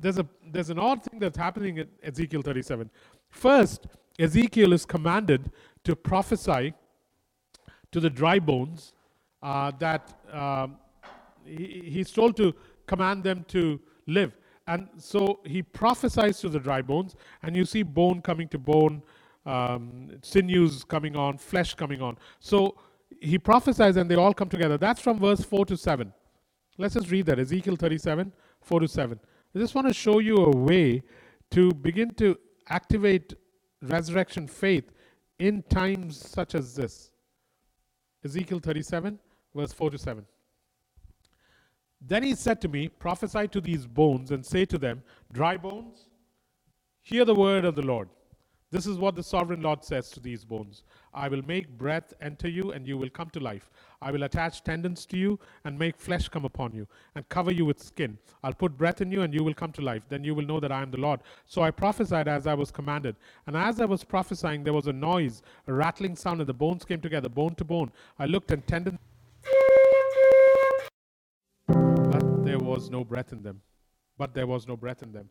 there's, 0.01 0.19
a, 0.19 0.27
there's 0.51 0.71
an 0.71 0.79
odd 0.79 1.03
thing 1.03 1.19
that's 1.19 1.37
happening 1.37 1.79
in 1.79 1.89
Ezekiel 2.03 2.43
37. 2.43 2.91
First, 3.37 3.87
Ezekiel 4.19 4.73
is 4.73 4.87
commanded 4.87 5.51
to 5.85 5.95
prophesy 5.95 6.73
to 7.93 8.01
the 8.01 8.09
dry 8.09 8.39
bones 8.39 8.95
uh, 9.43 9.73
that 9.79 10.19
um, 10.33 10.79
he, 11.45 11.83
he's 11.85 12.11
told 12.11 12.35
to 12.39 12.55
command 12.87 13.23
them 13.25 13.45
to 13.49 13.79
live. 14.07 14.33
And 14.67 14.89
so 14.97 15.41
he 15.45 15.63
prophesies 15.63 16.41
to 16.41 16.49
the 16.49 16.59
dry 16.59 16.81
bones, 16.81 17.15
and 17.43 17.55
you 17.55 17.67
see 17.67 17.83
bone 17.83 18.23
coming 18.23 18.49
to 18.49 18.59
bone, 18.59 19.03
um, 19.45 20.13
sinews 20.23 20.83
coming 20.83 21.15
on, 21.15 21.37
flesh 21.37 21.75
coming 21.75 22.01
on. 22.01 22.17
So 22.41 22.79
he 23.21 23.39
prophesies, 23.39 23.97
and 23.97 24.11
they 24.11 24.15
all 24.15 24.33
come 24.33 24.49
together. 24.49 24.79
That's 24.79 25.01
from 25.01 25.19
verse 25.19 25.43
4 25.43 25.67
to 25.67 25.77
7. 25.77 26.11
Let's 26.79 26.95
just 26.95 27.11
read 27.11 27.27
that 27.27 27.39
Ezekiel 27.39 27.77
37, 27.77 28.33
4 28.63 28.81
to 28.81 28.89
7. 28.89 29.21
I 29.55 29.59
just 29.59 29.75
want 29.75 29.89
to 29.89 29.95
show 29.95 30.21
you 30.21 30.37
a 30.37 30.57
way 30.57 31.03
to 31.51 31.71
begin 31.73 32.15
to 32.15 32.39
activate 32.69 33.35
resurrection 33.83 34.47
faith 34.47 34.93
in 35.39 35.63
times 35.65 36.19
such 36.19 36.55
as 36.55 36.75
this. 36.75 37.13
Ezekiel 38.25 38.59
37, 38.59 39.19
verse 39.55 39.73
4 39.73 39.91
to 39.91 39.99
7. 39.99 40.27
Then 42.01 42.23
he 42.23 42.35
said 42.35 42.61
to 42.61 42.69
me, 42.69 42.89
Prophesy 42.89 43.49
to 43.49 43.61
these 43.61 43.87
bones 43.87 44.31
and 44.31 44.45
say 44.45 44.65
to 44.67 44.79
them, 44.79 45.03
Dry 45.33 45.57
bones, 45.57 46.09
hear 47.03 47.25
the 47.25 47.35
word 47.35 47.65
of 47.65 47.75
the 47.75 47.83
Lord. 47.83 48.09
This 48.71 48.87
is 48.87 48.99
what 48.99 49.15
the 49.15 49.23
sovereign 49.23 49.63
Lord 49.63 49.85
says 49.85 50.11
to 50.11 50.21
these 50.21 50.45
bones 50.45 50.83
I 51.15 51.29
will 51.29 51.43
make 51.43 51.79
breath 51.79 52.13
enter 52.21 52.49
you, 52.49 52.73
and 52.73 52.87
you 52.87 52.99
will 52.99 53.11
come 53.11 53.31
to 53.31 53.41
life. 53.41 53.71
I 54.01 54.11
will 54.11 54.23
attach 54.25 54.63
tendons 54.63 55.07
to 55.07 55.17
you, 55.17 55.39
and 55.65 55.79
make 55.79 55.97
flesh 55.99 56.29
come 56.29 56.45
upon 56.45 56.73
you, 56.73 56.87
and 57.15 57.29
cover 57.29 57.53
you 57.53 57.65
with 57.65 57.83
skin. 57.83 58.19
I'll 58.43 58.53
put 58.53 58.77
breath 58.77 59.01
in 59.01 59.11
you, 59.11 59.23
and 59.23 59.33
you 59.33 59.43
will 59.43 59.55
come 59.55 59.73
to 59.73 59.83
life. 59.83 60.09
Then 60.09 60.25
you 60.25 60.35
will 60.35 60.45
know 60.45 60.61
that 60.61 60.73
I 60.73 60.83
am 60.83 60.91
the 60.91 60.99
Lord. 60.99 61.21
So 61.47 61.63
I 61.63 61.71
prophesied 61.71 62.29
as 62.29 62.47
I 62.47 62.55
was 62.55 62.71
commanded. 62.71 63.17
And 63.47 63.57
as 63.57 63.81
I 63.81 63.85
was 63.85 64.05
prophesying, 64.05 64.65
there 64.65 64.73
was 64.73 64.87
a 64.87 64.93
noise, 64.93 65.43
a 65.67 65.73
rattling 65.73 66.17
sound, 66.17 66.41
and 66.41 66.49
the 66.49 66.55
bones 66.55 66.85
came 66.85 67.01
together, 67.01 67.29
bone 67.29 67.55
to 67.57 67.65
bone. 67.65 67.91
I 68.19 68.27
looked, 68.27 68.51
and 68.51 68.67
tendons. 68.67 68.99
But 71.67 72.45
there 72.45 72.59
was 72.59 72.91
no 72.91 73.05
breath 73.05 73.33
in 73.33 73.43
them. 73.43 73.61
But 74.19 74.35
there 74.35 74.47
was 74.47 74.67
no 74.67 74.77
breath 74.77 75.03
in 75.03 75.13
them. 75.13 75.29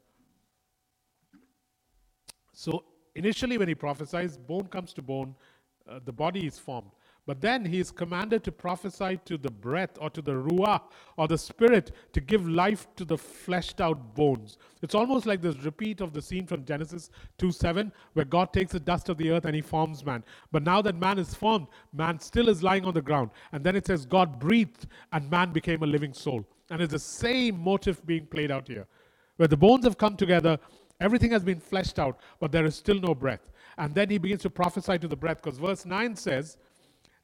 So 2.54 2.84
Initially, 3.16 3.58
when 3.58 3.70
he 3.70 3.76
prophesies, 3.76 4.38
bone 4.38 4.68
comes 4.68 4.92
to 4.94 5.02
bone, 5.02 5.36
uh, 5.90 6.00
the 6.04 6.12
body 6.12 6.46
is 6.46 6.60
formed. 6.60 6.92
But 7.28 7.42
then 7.42 7.66
he 7.66 7.80
is 7.80 7.92
commanded 7.92 8.44
to 8.44 8.52
prophesy 8.52 9.20
to 9.26 9.38
the 9.38 9.50
breath 9.50 9.98
or 10.00 10.12
to 10.12 10.22
the 10.22 10.34
ruah 10.34 10.82
or 11.18 11.28
the 11.28 11.38
spirit 11.38 11.92
to 12.14 12.22
give 12.22 12.48
life 12.48 12.88
to 12.98 13.06
the 13.06 13.18
fleshed 13.18 13.82
out 13.82 14.14
bones. 14.14 14.60
It's 14.84 14.94
almost 14.94 15.26
like 15.26 15.42
this 15.42 15.58
repeat 15.64 16.02
of 16.02 16.14
the 16.14 16.22
scene 16.22 16.46
from 16.46 16.66
Genesis 16.66 17.10
2 17.40 17.52
7, 17.52 17.92
where 18.14 18.26
God 18.26 18.54
takes 18.54 18.74
the 18.74 18.80
dust 18.80 19.10
of 19.10 19.18
the 19.18 19.32
earth 19.32 19.46
and 19.46 19.56
he 19.56 19.62
forms 19.62 20.06
man. 20.06 20.24
But 20.52 20.64
now 20.64 20.82
that 20.84 20.98
man 20.98 21.18
is 21.18 21.34
formed, 21.34 21.68
man 21.94 22.20
still 22.20 22.48
is 22.48 22.62
lying 22.62 22.86
on 22.86 22.94
the 22.94 23.02
ground. 23.02 23.32
And 23.52 23.64
then 23.64 23.76
it 23.76 23.88
says, 23.88 24.06
God 24.06 24.40
breathed 24.40 24.86
and 25.12 25.30
man 25.32 25.52
became 25.52 25.82
a 25.82 25.88
living 25.88 26.14
soul. 26.14 26.46
And 26.70 26.82
it's 26.82 26.94
the 26.94 27.00
same 27.00 27.60
motive 27.60 28.06
being 28.06 28.28
played 28.28 28.52
out 28.52 28.68
here, 28.68 28.86
where 29.38 29.48
the 29.48 29.58
bones 29.58 29.86
have 29.86 29.98
come 29.98 30.16
together 30.16 30.60
Everything 31.00 31.32
has 31.32 31.44
been 31.44 31.60
fleshed 31.60 32.00
out, 32.00 32.20
but 32.40 32.52
there 32.52 32.66
is 32.66 32.76
still 32.76 33.00
no 33.00 33.14
breath. 33.14 33.52
And 33.78 33.94
then 33.94 34.10
he 34.10 34.18
begins 34.18 34.42
to 34.44 34.50
prophesy 34.50 34.98
to 35.00 35.08
the 35.08 35.16
breath 35.16 35.42
because 35.42 35.60
verse 35.60 35.86
9 35.86 36.16
says, 36.16 36.58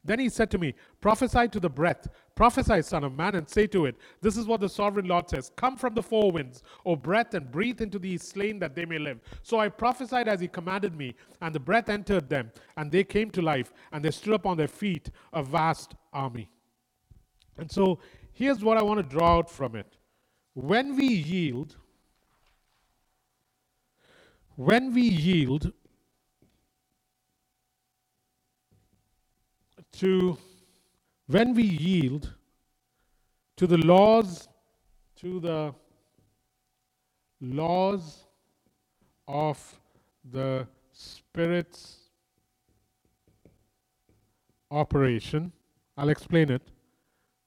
Then 0.04 0.18
he 0.18 0.28
said 0.28 0.50
to 0.50 0.58
me, 0.58 0.74
Prophesy 1.00 1.48
to 1.48 1.60
the 1.60 1.70
breath, 1.70 2.08
prophesy, 2.34 2.82
Son 2.82 3.04
of 3.04 3.16
Man, 3.16 3.36
and 3.36 3.48
say 3.48 3.66
to 3.68 3.86
it, 3.86 3.96
This 4.20 4.36
is 4.36 4.46
what 4.46 4.60
the 4.60 4.68
sovereign 4.68 5.06
Lord 5.06 5.30
says 5.30 5.52
Come 5.54 5.76
from 5.76 5.94
the 5.94 6.02
four 6.02 6.32
winds, 6.32 6.62
O 6.84 6.96
breath, 6.96 7.34
and 7.34 7.50
breathe 7.50 7.80
into 7.80 7.98
these 7.98 8.22
slain 8.22 8.58
that 8.58 8.74
they 8.74 8.84
may 8.84 8.98
live. 8.98 9.20
So 9.42 9.60
I 9.60 9.68
prophesied 9.68 10.26
as 10.26 10.40
he 10.40 10.48
commanded 10.48 10.96
me, 10.96 11.14
and 11.40 11.54
the 11.54 11.60
breath 11.60 11.88
entered 11.88 12.28
them, 12.28 12.50
and 12.76 12.90
they 12.90 13.04
came 13.04 13.30
to 13.30 13.42
life, 13.42 13.72
and 13.92 14.04
they 14.04 14.10
stood 14.10 14.34
upon 14.34 14.56
their 14.56 14.68
feet, 14.68 15.10
a 15.32 15.42
vast 15.42 15.94
army. 16.12 16.50
And 17.56 17.70
so 17.70 18.00
here's 18.32 18.64
what 18.64 18.78
I 18.78 18.82
want 18.82 18.98
to 18.98 19.04
draw 19.16 19.38
out 19.38 19.50
from 19.50 19.76
it. 19.76 19.96
When 20.54 20.96
we 20.96 21.06
yield, 21.06 21.76
when 24.56 24.92
we 24.92 25.02
yield 25.02 25.72
to 29.92 30.38
when 31.26 31.54
we 31.54 31.62
yield 31.64 32.34
to 33.56 33.66
the 33.66 33.78
laws 33.78 34.48
to 35.16 35.40
the 35.40 35.74
laws 37.40 38.24
of 39.28 39.58
the 40.30 40.66
spirit's 40.92 41.98
operation 44.70 45.52
i'll 45.96 46.08
explain 46.08 46.50
it. 46.50 46.62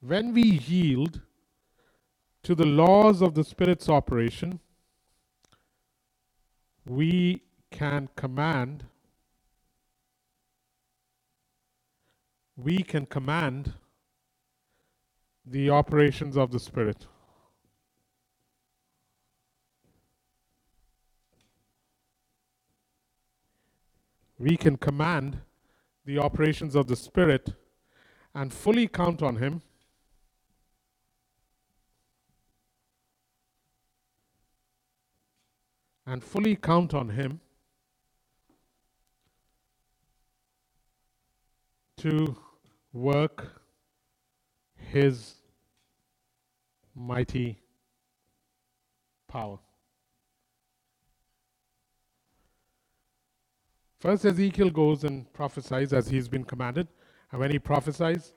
When 0.01 0.33
we 0.33 0.43
yield 0.43 1.21
to 2.43 2.55
the 2.55 2.65
laws 2.65 3.21
of 3.21 3.33
the 3.33 3.43
spirit's 3.43 3.89
operation 3.89 4.59
we 6.85 7.41
can 7.71 8.09
command 8.15 8.85
we 12.57 12.83
can 12.83 13.05
command 13.05 13.73
the 15.45 15.69
operations 15.69 16.37
of 16.37 16.51
the 16.51 16.59
Spirit. 16.59 17.05
We 24.39 24.57
can 24.57 24.77
command 24.77 25.39
the 26.05 26.19
operations 26.19 26.75
of 26.75 26.87
the 26.87 26.95
Spirit 26.95 27.53
and 28.33 28.53
fully 28.53 28.87
count 28.87 29.21
on 29.21 29.37
Him. 29.37 29.61
And 36.07 36.23
fully 36.23 36.55
count 36.55 36.93
on 36.93 37.09
Him 37.09 37.39
to 41.97 42.37
work 42.95 43.61
his 44.77 45.35
mighty 46.95 47.59
power. 49.27 49.59
First, 53.99 54.23
Ezekiel 54.25 54.69
goes 54.69 55.03
and 55.03 55.31
prophesies 55.33 55.91
as 55.91 56.07
he's 56.07 56.29
been 56.29 56.45
commanded. 56.45 56.87
And 57.31 57.41
when 57.41 57.51
he 57.51 57.59
prophesies, 57.59 58.33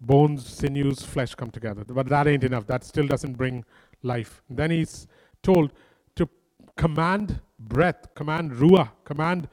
bones, 0.00 0.46
sinews, 0.46 1.02
flesh 1.02 1.34
come 1.34 1.50
together. 1.50 1.84
But 1.84 2.08
that 2.08 2.28
ain't 2.28 2.44
enough. 2.44 2.66
That 2.66 2.84
still 2.84 3.08
doesn't 3.08 3.36
bring 3.36 3.64
life. 4.02 4.42
Then 4.48 4.70
he's 4.70 5.08
told 5.42 5.72
to 6.14 6.28
command 6.76 7.40
breath, 7.58 8.14
command 8.14 8.52
ruah, 8.52 8.90
command 9.04 9.48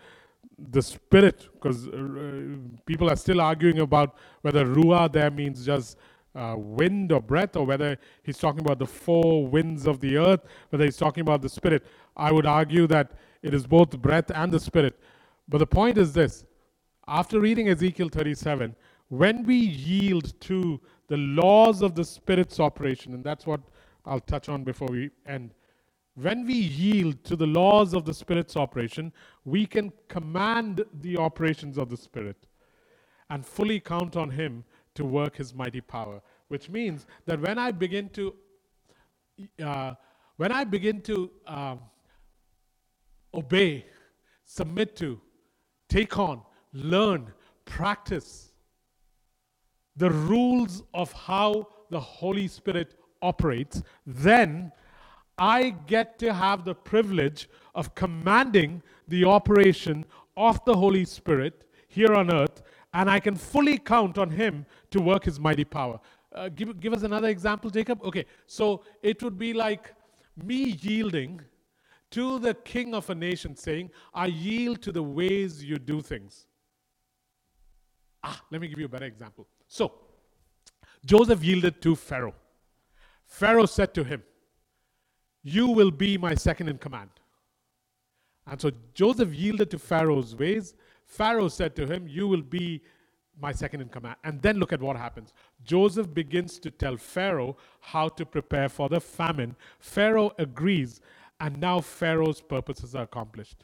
the 0.71 0.81
spirit, 0.81 1.47
because 1.53 1.87
uh, 1.87 2.57
people 2.85 3.09
are 3.09 3.15
still 3.15 3.41
arguing 3.41 3.79
about 3.79 4.15
whether 4.41 4.65
ruah 4.65 5.11
there 5.11 5.31
means 5.31 5.65
just 5.65 5.97
uh, 6.35 6.55
wind 6.57 7.11
or 7.11 7.21
breath, 7.21 7.55
or 7.55 7.65
whether 7.65 7.97
he's 8.23 8.37
talking 8.37 8.61
about 8.61 8.79
the 8.79 8.85
four 8.85 9.47
winds 9.47 9.87
of 9.87 9.99
the 9.99 10.17
earth, 10.17 10.41
whether 10.69 10.85
he's 10.85 10.97
talking 10.97 11.21
about 11.21 11.41
the 11.41 11.49
spirit. 11.49 11.85
I 12.15 12.31
would 12.31 12.45
argue 12.45 12.87
that 12.87 13.11
it 13.41 13.53
is 13.53 13.65
both 13.65 13.97
breath 14.01 14.31
and 14.33 14.51
the 14.51 14.59
spirit. 14.59 14.99
But 15.47 15.59
the 15.59 15.67
point 15.67 15.97
is 15.97 16.13
this 16.13 16.45
after 17.07 17.39
reading 17.39 17.69
Ezekiel 17.69 18.09
37, 18.09 18.75
when 19.07 19.43
we 19.43 19.55
yield 19.55 20.39
to 20.41 20.79
the 21.07 21.17
laws 21.17 21.81
of 21.81 21.95
the 21.95 22.05
spirit's 22.05 22.59
operation, 22.59 23.13
and 23.15 23.23
that's 23.23 23.47
what 23.47 23.61
I'll 24.05 24.19
touch 24.19 24.47
on 24.47 24.63
before 24.63 24.87
we 24.89 25.09
end, 25.25 25.55
when 26.15 26.45
we 26.45 26.53
yield 26.53 27.23
to 27.25 27.35
the 27.35 27.47
laws 27.47 27.93
of 27.93 28.05
the 28.05 28.13
Spirit's 28.13 28.57
operation, 28.57 29.11
we 29.45 29.65
can 29.65 29.91
command 30.07 30.83
the 31.01 31.17
operations 31.17 31.77
of 31.77 31.89
the 31.89 31.97
Spirit 31.97 32.47
and 33.29 33.45
fully 33.45 33.79
count 33.79 34.15
on 34.17 34.29
Him 34.29 34.63
to 34.95 35.05
work 35.05 35.37
His 35.37 35.53
mighty 35.53 35.81
power. 35.81 36.21
Which 36.49 36.69
means 36.69 37.05
that 37.25 37.39
when 37.39 37.57
I 37.57 37.71
begin 37.71 38.09
to, 38.09 38.35
uh, 39.63 39.93
when 40.37 40.51
I 40.51 40.63
begin 40.63 41.01
to 41.01 41.31
uh, 41.47 41.75
obey, 43.33 43.85
submit 44.45 44.95
to, 44.97 45.21
take 45.87 46.17
on, 46.17 46.41
learn, 46.73 47.31
practice 47.65 48.51
the 49.95 50.09
rules 50.09 50.81
of 50.93 51.11
how 51.13 51.67
the 51.89 51.99
Holy 51.99 52.47
Spirit 52.47 52.95
operates, 53.21 53.83
then 54.05 54.71
I 55.39 55.69
get 55.87 56.19
to 56.19 56.33
have 56.33 56.65
the 56.65 56.75
privilege 56.75 57.49
of 57.73 57.95
commanding 57.95 58.83
the 59.07 59.25
operation 59.25 60.05
of 60.35 60.63
the 60.65 60.75
Holy 60.75 61.05
Spirit 61.05 61.63
here 61.87 62.13
on 62.13 62.31
earth, 62.33 62.61
and 62.93 63.09
I 63.09 63.19
can 63.19 63.35
fully 63.35 63.77
count 63.77 64.17
on 64.17 64.29
Him 64.29 64.65
to 64.91 65.01
work 65.01 65.23
His 65.23 65.39
mighty 65.39 65.63
power. 65.63 65.99
Uh, 66.33 66.49
give, 66.49 66.79
give 66.79 66.93
us 66.93 67.03
another 67.03 67.29
example, 67.29 67.69
Jacob. 67.69 68.03
Okay, 68.03 68.25
so 68.45 68.83
it 69.01 69.23
would 69.23 69.37
be 69.37 69.53
like 69.53 69.93
me 70.43 70.77
yielding 70.81 71.41
to 72.11 72.39
the 72.39 72.53
king 72.53 72.93
of 72.93 73.09
a 73.09 73.15
nation, 73.15 73.55
saying, 73.55 73.91
I 74.13 74.27
yield 74.27 74.81
to 74.83 74.91
the 74.91 75.03
ways 75.03 75.63
you 75.63 75.77
do 75.77 76.01
things. 76.01 76.47
Ah, 78.23 78.41
let 78.51 78.59
me 78.61 78.67
give 78.67 78.79
you 78.79 78.85
a 78.85 78.89
better 78.89 79.05
example. 79.05 79.47
So, 79.67 79.93
Joseph 81.05 81.43
yielded 81.43 81.81
to 81.81 81.95
Pharaoh. 81.95 82.35
Pharaoh 83.25 83.65
said 83.65 83.93
to 83.93 84.03
him, 84.03 84.23
you 85.43 85.67
will 85.67 85.91
be 85.91 86.17
my 86.17 86.35
second 86.35 86.69
in 86.69 86.77
command. 86.77 87.09
And 88.47 88.59
so 88.59 88.71
Joseph 88.93 89.33
yielded 89.33 89.69
to 89.71 89.79
Pharaoh's 89.79 90.35
ways. 90.35 90.73
Pharaoh 91.05 91.47
said 91.47 91.75
to 91.75 91.85
him, 91.85 92.07
You 92.07 92.27
will 92.27 92.41
be 92.41 92.81
my 93.39 93.51
second 93.51 93.81
in 93.81 93.89
command. 93.89 94.17
And 94.23 94.41
then 94.41 94.57
look 94.57 94.73
at 94.73 94.81
what 94.81 94.97
happens. 94.97 95.33
Joseph 95.63 96.13
begins 96.13 96.59
to 96.59 96.71
tell 96.71 96.97
Pharaoh 96.97 97.57
how 97.79 98.09
to 98.09 98.25
prepare 98.25 98.69
for 98.69 98.89
the 98.89 98.99
famine. 98.99 99.55
Pharaoh 99.79 100.31
agrees, 100.37 100.99
and 101.39 101.59
now 101.59 101.79
Pharaoh's 101.79 102.41
purposes 102.41 102.95
are 102.95 103.03
accomplished. 103.03 103.63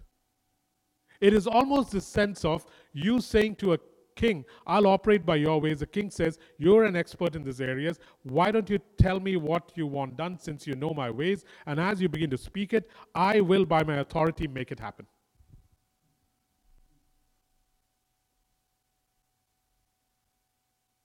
It 1.20 1.34
is 1.34 1.48
almost 1.48 1.92
the 1.92 2.02
sense 2.02 2.46
of 2.46 2.66
you 2.94 3.22
saying 3.22 3.56
to 3.58 3.74
a 3.74 3.80
king, 4.16 4.46
I'll 4.66 4.88
operate 4.88 5.26
by 5.26 5.36
your 5.36 5.60
ways. 5.60 5.80
The 5.80 5.86
king 5.86 6.10
says, 6.10 6.40
You're 6.58 6.86
an 6.86 6.96
expert 6.96 7.36
in 7.36 7.44
these 7.44 7.62
areas. 7.62 8.00
Why 8.24 8.52
don't 8.52 8.70
you 8.70 8.80
tell 8.98 9.20
me 9.20 9.36
what 9.38 9.72
you 9.76 9.88
want 9.88 10.18
done 10.18 10.40
since 10.40 10.66
you 10.66 10.76
know 10.76 10.94
my 10.94 11.10
ways? 11.10 11.46
And 11.66 11.80
as 11.80 12.02
you 12.02 12.10
begin 12.10 12.30
to 12.32 12.38
speak 12.38 12.74
it, 12.74 12.90
I 13.14 13.42
will, 13.42 13.66
by 13.66 13.84
my 13.84 13.98
authority, 13.98 14.48
make 14.48 14.72
it 14.72 14.80
happen. 14.80 15.06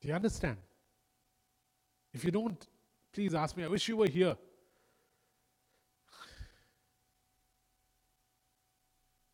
Do 0.01 0.09
you 0.09 0.15
understand? 0.15 0.57
If 2.13 2.25
you 2.25 2.31
don't, 2.31 2.67
please 3.13 3.35
ask 3.35 3.57
me. 3.57 3.65
I 3.65 3.69
wish 3.69 3.87
you 3.89 3.97
were 3.97 4.09
here. 4.09 4.37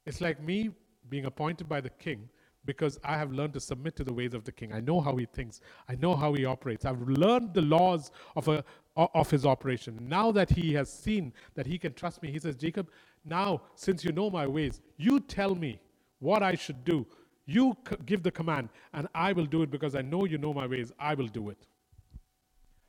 It's 0.04 0.20
like 0.20 0.42
me 0.42 0.70
being 1.08 1.24
appointed 1.24 1.68
by 1.68 1.80
the 1.80 1.90
king 1.90 2.28
because 2.66 3.00
I 3.04 3.16
have 3.16 3.32
learned 3.32 3.54
to 3.54 3.60
submit 3.60 3.96
to 3.96 4.04
the 4.04 4.12
ways 4.12 4.34
of 4.34 4.44
the 4.44 4.52
king. 4.52 4.72
I 4.72 4.80
know 4.80 5.00
how 5.00 5.16
he 5.16 5.26
thinks. 5.26 5.60
I 5.88 5.96
know 5.96 6.16
how 6.16 6.34
he 6.34 6.44
operates. 6.44 6.84
I've 6.84 7.02
learned 7.08 7.54
the 7.54 7.62
laws 7.62 8.10
of, 8.36 8.48
a, 8.48 8.64
of 8.96 9.30
his 9.30 9.46
operation. 9.46 9.98
Now 10.02 10.32
that 10.32 10.50
he 10.50 10.74
has 10.74 10.92
seen 10.92 11.32
that 11.54 11.66
he 11.66 11.78
can 11.78 11.94
trust 11.94 12.22
me, 12.22 12.32
he 12.32 12.40
says, 12.40 12.56
Jacob, 12.56 12.90
now 13.24 13.62
since 13.76 14.04
you 14.04 14.12
know 14.12 14.30
my 14.30 14.46
ways, 14.46 14.82
you 14.98 15.20
tell 15.20 15.54
me 15.54 15.80
what 16.20 16.42
I 16.42 16.56
should 16.56 16.84
do. 16.84 17.06
You 17.46 17.76
c- 17.88 17.96
give 18.06 18.22
the 18.24 18.32
command, 18.32 18.70
and 18.92 19.08
I 19.14 19.32
will 19.32 19.46
do 19.46 19.62
it 19.62 19.70
because 19.70 19.94
I 19.94 20.02
know 20.02 20.24
you 20.26 20.38
know 20.38 20.54
my 20.54 20.66
ways. 20.66 20.92
I 20.98 21.14
will 21.14 21.28
do 21.28 21.50
it. 21.50 21.58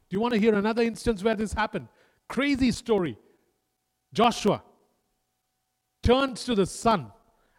Do 0.10 0.16
you 0.16 0.22
want 0.22 0.34
to 0.34 0.40
hear 0.40 0.56
another 0.56 0.84
instance 0.84 1.24
where 1.24 1.36
this 1.36 1.54
happened? 1.54 1.88
Crazy 2.30 2.72
story. 2.72 3.18
Joshua 4.14 4.64
turns 6.04 6.46
to 6.46 6.56
the 6.56 6.66
sun 6.66 7.12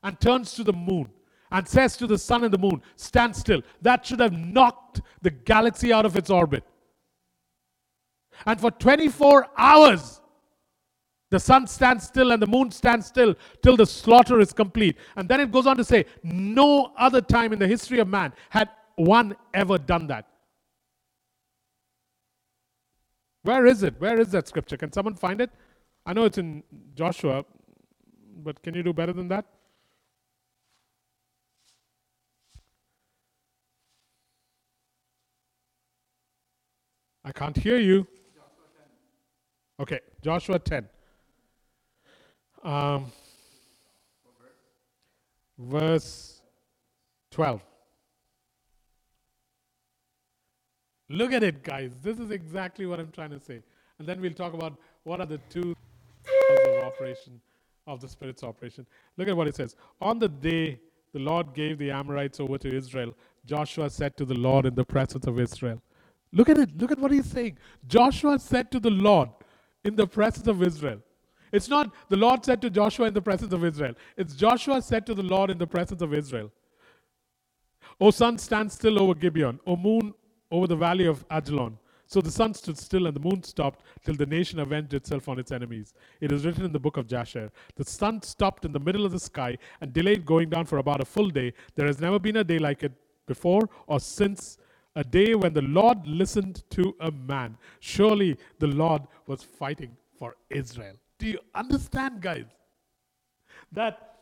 and 0.02 0.20
turns 0.20 0.54
to 0.54 0.64
the 0.64 0.72
moon 0.72 1.10
and 1.50 1.66
says 1.66 1.96
to 1.96 2.06
the 2.06 2.18
sun 2.18 2.44
and 2.44 2.52
the 2.52 2.58
moon, 2.58 2.82
Stand 2.96 3.34
still. 3.34 3.62
That 3.82 4.06
should 4.06 4.20
have 4.20 4.32
knocked 4.32 5.00
the 5.22 5.30
galaxy 5.30 5.92
out 5.92 6.06
of 6.06 6.16
its 6.16 6.30
orbit. 6.30 6.64
And 8.46 8.60
for 8.60 8.70
24 8.70 9.48
hours, 9.56 10.20
the 11.30 11.40
sun 11.40 11.66
stands 11.66 12.06
still 12.06 12.32
and 12.32 12.40
the 12.40 12.46
moon 12.46 12.70
stands 12.70 13.06
still 13.06 13.34
till 13.62 13.76
the 13.76 13.86
slaughter 13.86 14.40
is 14.40 14.52
complete. 14.52 14.96
And 15.16 15.28
then 15.28 15.40
it 15.40 15.52
goes 15.52 15.66
on 15.66 15.76
to 15.76 15.84
say, 15.84 16.06
No 16.22 16.92
other 16.96 17.20
time 17.20 17.52
in 17.52 17.58
the 17.58 17.66
history 17.66 17.98
of 17.98 18.08
man 18.08 18.32
had 18.50 18.70
one 18.96 19.36
ever 19.54 19.78
done 19.78 20.06
that? 20.08 20.26
Where 23.42 23.66
is 23.66 23.82
it? 23.82 23.94
Where 23.98 24.20
is 24.20 24.30
that 24.32 24.48
scripture? 24.48 24.76
Can 24.76 24.92
someone 24.92 25.14
find 25.14 25.40
it? 25.40 25.50
I 26.04 26.12
know 26.12 26.24
it's 26.24 26.38
in 26.38 26.62
Joshua, 26.94 27.44
but 28.42 28.62
can 28.62 28.74
you 28.74 28.82
do 28.82 28.92
better 28.92 29.12
than 29.12 29.28
that? 29.28 29.44
I 37.28 37.32
can't 37.32 37.56
hear 37.56 37.76
you. 37.76 38.06
Okay, 39.78 40.00
Joshua 40.22 40.58
10. 40.58 40.88
Um, 42.64 43.12
verse 45.58 46.40
12. 47.30 47.60
Look 51.10 51.32
at 51.34 51.42
it, 51.42 51.62
guys. 51.62 51.92
This 52.02 52.18
is 52.18 52.30
exactly 52.30 52.86
what 52.86 52.98
I'm 52.98 53.10
trying 53.10 53.30
to 53.30 53.40
say. 53.40 53.62
And 53.98 54.08
then 54.08 54.22
we'll 54.22 54.32
talk 54.32 54.54
about 54.54 54.78
what 55.02 55.20
are 55.20 55.26
the 55.26 55.38
two 55.50 55.76
of 56.50 56.84
operation 56.84 57.42
of 57.86 58.00
the 58.00 58.08
Spirit's 58.08 58.42
operation. 58.42 58.86
Look 59.18 59.28
at 59.28 59.36
what 59.36 59.48
it 59.48 59.56
says. 59.56 59.76
On 60.00 60.18
the 60.18 60.30
day 60.30 60.80
the 61.12 61.18
Lord 61.18 61.52
gave 61.52 61.76
the 61.76 61.90
Amorites 61.90 62.40
over 62.40 62.56
to 62.56 62.74
Israel, 62.74 63.14
Joshua 63.44 63.90
said 63.90 64.16
to 64.16 64.24
the 64.24 64.34
Lord 64.34 64.64
in 64.64 64.74
the 64.74 64.84
presence 64.84 65.26
of 65.26 65.38
Israel. 65.38 65.82
Look 66.32 66.48
at 66.48 66.58
it. 66.58 66.76
Look 66.76 66.92
at 66.92 66.98
what 66.98 67.12
he's 67.12 67.26
saying. 67.26 67.58
Joshua 67.86 68.38
said 68.38 68.70
to 68.72 68.80
the 68.80 68.90
Lord 68.90 69.30
in 69.84 69.96
the 69.96 70.06
presence 70.06 70.46
of 70.46 70.62
Israel. 70.62 71.00
It's 71.52 71.68
not 71.68 71.92
the 72.08 72.16
Lord 72.16 72.44
said 72.44 72.60
to 72.62 72.70
Joshua 72.70 73.06
in 73.06 73.14
the 73.14 73.22
presence 73.22 73.52
of 73.52 73.64
Israel. 73.64 73.94
It's 74.16 74.34
Joshua 74.34 74.82
said 74.82 75.06
to 75.06 75.14
the 75.14 75.22
Lord 75.22 75.50
in 75.50 75.58
the 75.58 75.66
presence 75.66 76.02
of 76.02 76.12
Israel. 76.12 76.52
O 78.00 78.10
sun, 78.10 78.38
stand 78.38 78.70
still 78.70 79.00
over 79.02 79.14
Gibeon. 79.14 79.58
O 79.66 79.76
moon, 79.76 80.14
over 80.50 80.66
the 80.66 80.76
valley 80.76 81.06
of 81.06 81.26
Ajalon. 81.28 81.78
So 82.06 82.20
the 82.22 82.30
sun 82.30 82.54
stood 82.54 82.78
still 82.78 83.06
and 83.06 83.14
the 83.14 83.20
moon 83.20 83.42
stopped 83.42 83.82
till 84.04 84.14
the 84.14 84.24
nation 84.24 84.60
avenged 84.60 84.94
itself 84.94 85.28
on 85.28 85.38
its 85.38 85.52
enemies. 85.52 85.92
It 86.20 86.32
is 86.32 86.46
written 86.46 86.64
in 86.64 86.72
the 86.72 86.78
book 86.78 86.96
of 86.96 87.06
Jasher. 87.06 87.50
The 87.76 87.84
sun 87.84 88.22
stopped 88.22 88.64
in 88.64 88.72
the 88.72 88.80
middle 88.80 89.04
of 89.04 89.12
the 89.12 89.20
sky 89.20 89.58
and 89.82 89.92
delayed 89.92 90.24
going 90.24 90.48
down 90.48 90.64
for 90.64 90.78
about 90.78 91.02
a 91.02 91.04
full 91.04 91.28
day. 91.28 91.52
There 91.74 91.86
has 91.86 92.00
never 92.00 92.18
been 92.18 92.36
a 92.36 92.44
day 92.44 92.58
like 92.58 92.82
it 92.82 92.92
before 93.26 93.68
or 93.86 94.00
since 94.00 94.56
a 94.98 95.04
day 95.04 95.36
when 95.36 95.52
the 95.52 95.62
Lord 95.62 96.04
listened 96.08 96.64
to 96.70 96.92
a 96.98 97.12
man. 97.12 97.56
Surely 97.78 98.36
the 98.58 98.66
Lord 98.66 99.02
was 99.28 99.44
fighting 99.44 99.96
for 100.18 100.34
Israel. 100.50 100.96
Do 101.20 101.28
you 101.28 101.38
understand, 101.54 102.20
guys? 102.20 102.46
That 103.70 104.16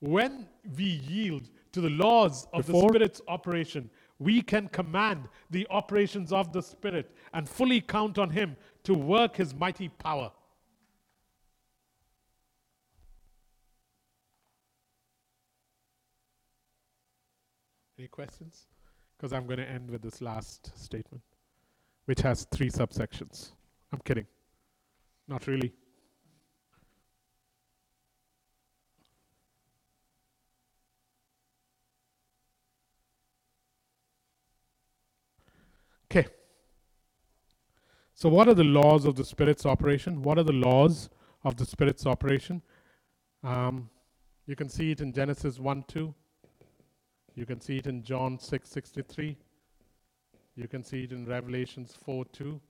when 0.00 0.48
we 0.76 0.84
yield 0.84 1.48
to 1.70 1.80
the 1.80 1.90
laws 1.90 2.48
of 2.52 2.66
Before, 2.66 2.82
the 2.82 2.88
Spirit's 2.88 3.20
operation, 3.28 3.90
we 4.18 4.42
can 4.42 4.66
command 4.66 5.28
the 5.50 5.68
operations 5.70 6.32
of 6.32 6.52
the 6.52 6.62
Spirit 6.62 7.14
and 7.32 7.48
fully 7.48 7.80
count 7.80 8.18
on 8.18 8.30
Him 8.30 8.56
to 8.82 8.94
work 8.94 9.36
His 9.36 9.54
mighty 9.54 9.88
power. 9.88 10.32
Any 17.96 18.08
questions? 18.08 18.66
Because 19.18 19.32
I'm 19.32 19.46
going 19.46 19.58
to 19.58 19.68
end 19.68 19.90
with 19.90 20.00
this 20.00 20.20
last 20.20 20.70
statement, 20.78 21.22
which 22.04 22.20
has 22.20 22.46
three 22.52 22.70
subsections. 22.70 23.50
I'm 23.92 23.98
kidding. 24.04 24.26
Not 25.26 25.46
really. 25.48 25.72
Okay. 36.10 36.28
So, 38.14 38.28
what 38.28 38.48
are 38.48 38.54
the 38.54 38.64
laws 38.64 39.04
of 39.04 39.16
the 39.16 39.24
Spirit's 39.24 39.66
operation? 39.66 40.22
What 40.22 40.38
are 40.38 40.44
the 40.44 40.52
laws 40.52 41.10
of 41.44 41.56
the 41.56 41.66
Spirit's 41.66 42.06
operation? 42.06 42.62
Um, 43.42 43.90
you 44.46 44.56
can 44.56 44.68
see 44.68 44.92
it 44.92 45.00
in 45.00 45.12
Genesis 45.12 45.58
1 45.58 45.84
2. 45.88 46.14
You 47.38 47.46
can 47.46 47.60
see 47.60 47.76
it 47.76 47.86
in 47.86 48.02
John 48.02 48.36
6 48.36 48.68
63. 48.68 49.36
You 50.56 50.66
can 50.66 50.82
see 50.82 51.04
it 51.04 51.12
in 51.12 51.24
Revelations 51.24 51.96
4 52.04 52.24
2. 52.24 52.60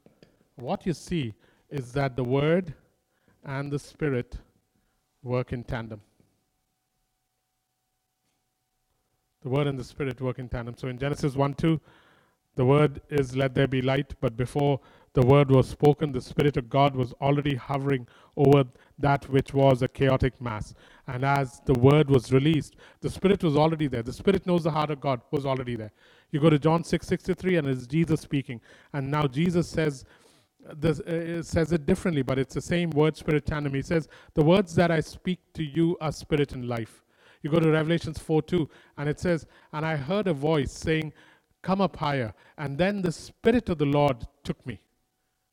What 0.57 0.85
you 0.85 0.93
see 0.93 1.33
is 1.71 1.91
that 1.93 2.17
the 2.17 2.23
Word 2.23 2.75
and 3.47 3.73
the 3.73 3.79
Spirit 3.79 4.37
work 5.23 5.55
in 5.55 5.65
tandem. 5.65 6.03
The 9.41 9.49
Word 9.49 9.69
and 9.69 9.79
the 9.79 9.85
Spirit 9.85 10.21
work 10.21 10.39
in 10.39 10.51
tandem. 10.51 10.75
So 10.77 10.89
in 10.89 10.99
Genesis 10.99 11.35
1 11.35 11.55
2, 11.55 11.81
the 12.57 12.67
word 12.67 13.01
is, 13.09 13.35
Let 13.35 13.55
there 13.55 13.69
be 13.69 13.81
light, 13.81 14.13
but 14.21 14.37
before 14.37 14.81
the 15.19 15.27
word 15.27 15.51
was 15.51 15.69
spoken, 15.69 16.13
the 16.13 16.21
Spirit 16.21 16.57
of 16.57 16.71
God 16.71 16.95
was 16.95 17.13
already 17.15 17.57
hovering 17.57 18.07
over 18.37 18.63
that 19.01 19.29
which 19.29 19.53
was 19.53 19.83
a 19.83 19.89
chaotic 19.89 20.41
mass. 20.41 20.75
And 21.09 21.25
as 21.25 21.61
the 21.67 21.73
word 21.73 22.09
was 22.09 22.31
released, 22.31 22.77
the 23.01 23.11
Spirit 23.11 23.43
was 23.43 23.57
already 23.57 23.89
there. 23.89 24.05
The 24.05 24.13
Spirit 24.13 24.47
knows 24.47 24.63
the 24.63 24.71
heart 24.71 24.93
of 24.93 25.01
God 25.01 25.21
was 25.33 25.45
already 25.45 25.75
there. 25.75 25.91
You 26.31 26.39
go 26.39 26.51
to 26.51 26.59
John 26.61 26.85
6 26.85 27.05
63, 27.05 27.57
and 27.57 27.67
it's 27.67 27.89
Jesus 27.89 28.21
speaking. 28.21 28.61
And 28.93 29.11
now 29.11 29.27
Jesus 29.27 29.69
says, 29.69 30.05
this, 30.77 31.01
uh, 31.01 31.43
says 31.43 31.73
it 31.73 31.85
differently, 31.85 32.23
but 32.23 32.39
it's 32.39 32.55
the 32.55 32.61
same 32.61 32.91
word 32.91 33.17
spirit 33.17 33.45
tandem. 33.45 33.75
He 33.75 33.83
says, 33.83 34.09
The 34.35 34.45
words 34.45 34.73
that 34.77 34.93
I 34.93 35.01
speak 35.01 35.41
to 35.55 35.65
you 35.65 35.97
are 36.01 36.13
spirit 36.13 36.53
and 36.53 36.69
life. 36.69 37.03
You 37.43 37.51
go 37.51 37.59
to 37.59 37.73
Revelations 37.73 38.21
4 38.21 38.43
2, 38.43 38.71
and 38.99 39.09
it 39.09 39.19
says, 39.19 39.47
And 39.73 39.85
I 39.85 39.97
heard 39.97 40.29
a 40.29 40.33
voice 40.33 40.71
saying, 40.71 41.13
come 41.63 41.81
up 41.81 41.97
higher. 41.97 42.33
And 42.57 42.79
then 42.79 43.03
the 43.03 43.13
Spirit 43.13 43.69
of 43.69 43.79
the 43.79 43.85
Lord 43.85 44.25
took 44.45 44.65
me. 44.65 44.81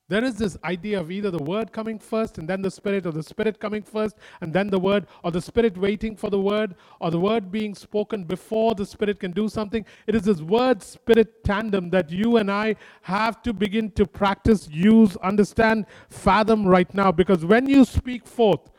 There 0.08 0.24
is 0.24 0.36
this 0.36 0.56
idea 0.64 1.00
of 1.00 1.10
either 1.10 1.32
the 1.32 1.42
word 1.42 1.72
coming 1.72 1.98
first 1.98 2.38
and 2.38 2.48
then 2.48 2.62
the 2.62 2.70
spirit, 2.70 3.08
or 3.08 3.12
the 3.12 3.24
spirit 3.24 3.60
coming 3.60 3.82
first 3.82 4.16
and 4.40 4.54
then 4.54 4.70
the 4.70 4.78
word, 4.78 5.08
or 5.24 5.32
the 5.32 5.42
spirit 5.42 5.76
waiting 5.78 6.16
for 6.16 6.30
the 6.30 6.40
word, 6.40 6.76
or 7.00 7.10
the 7.10 7.20
word 7.20 7.52
being 7.52 7.74
spoken 7.74 8.24
before 8.24 8.76
the 8.76 8.86
spirit 8.86 9.20
can 9.20 9.32
do 9.32 9.50
something. 9.50 9.84
It 10.06 10.14
is 10.14 10.22
this 10.22 10.42
word 10.42 10.84
spirit 10.84 11.44
tandem 11.44 11.90
that 11.90 12.12
you 12.12 12.38
and 12.38 12.52
I 12.52 12.76
have 13.02 13.42
to 13.44 13.54
begin 13.54 13.90
to 13.92 14.06
practice, 14.06 14.70
use, 14.70 15.18
understand, 15.18 15.88
fathom 16.10 16.68
right 16.68 16.94
now. 16.94 17.12
Because 17.12 17.44
when 17.44 17.68
you 17.68 17.84
speak 17.84 18.28
forth, 18.28 18.70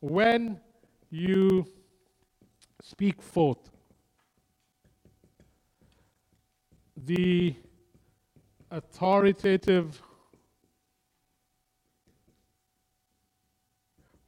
when 0.00 0.58
you 1.10 1.64
speak 2.82 3.22
forth, 3.22 3.70
the 6.96 7.54
authoritative 8.72 10.02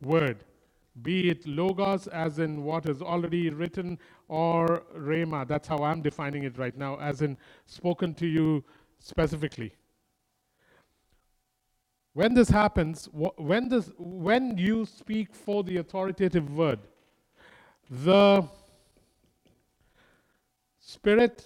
word, 0.05 0.45
be 1.03 1.31
it 1.31 1.47
logos 1.47 2.07
as 2.09 2.39
in 2.39 2.63
what 2.65 2.87
is 2.87 3.03
already 3.03 3.51
written 3.51 3.99
or 4.29 4.85
rhema. 4.97 5.47
That's 5.47 5.67
how 5.69 5.79
I'm 5.79 6.03
defining 6.03 6.45
it 6.45 6.59
right 6.59 6.77
now, 6.77 6.97
as 7.01 7.23
in 7.23 7.37
spoken 7.67 8.15
to 8.15 8.27
you 8.27 8.65
specifically. 9.01 9.73
When 12.15 12.35
this 12.35 12.49
happens, 12.49 13.09
when, 13.13 13.69
this, 13.69 13.91
when 13.99 14.57
you 14.57 14.87
speak 14.87 15.35
for 15.35 15.65
the 15.65 15.79
authoritative 15.79 16.55
word, 16.55 16.79
the 17.91 18.45
Spirit 20.81 21.45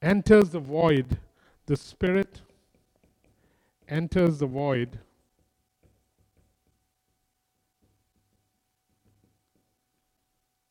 enters 0.00 0.50
the 0.50 0.60
void, 0.60 1.18
the 1.66 1.76
Spirit 1.76 2.42
enters 3.88 4.38
the 4.38 4.46
void. 4.46 4.98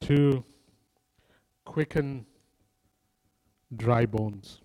To 0.04 0.44
quicken 1.66 2.26
dry 3.76 4.06
bones. 4.06 4.62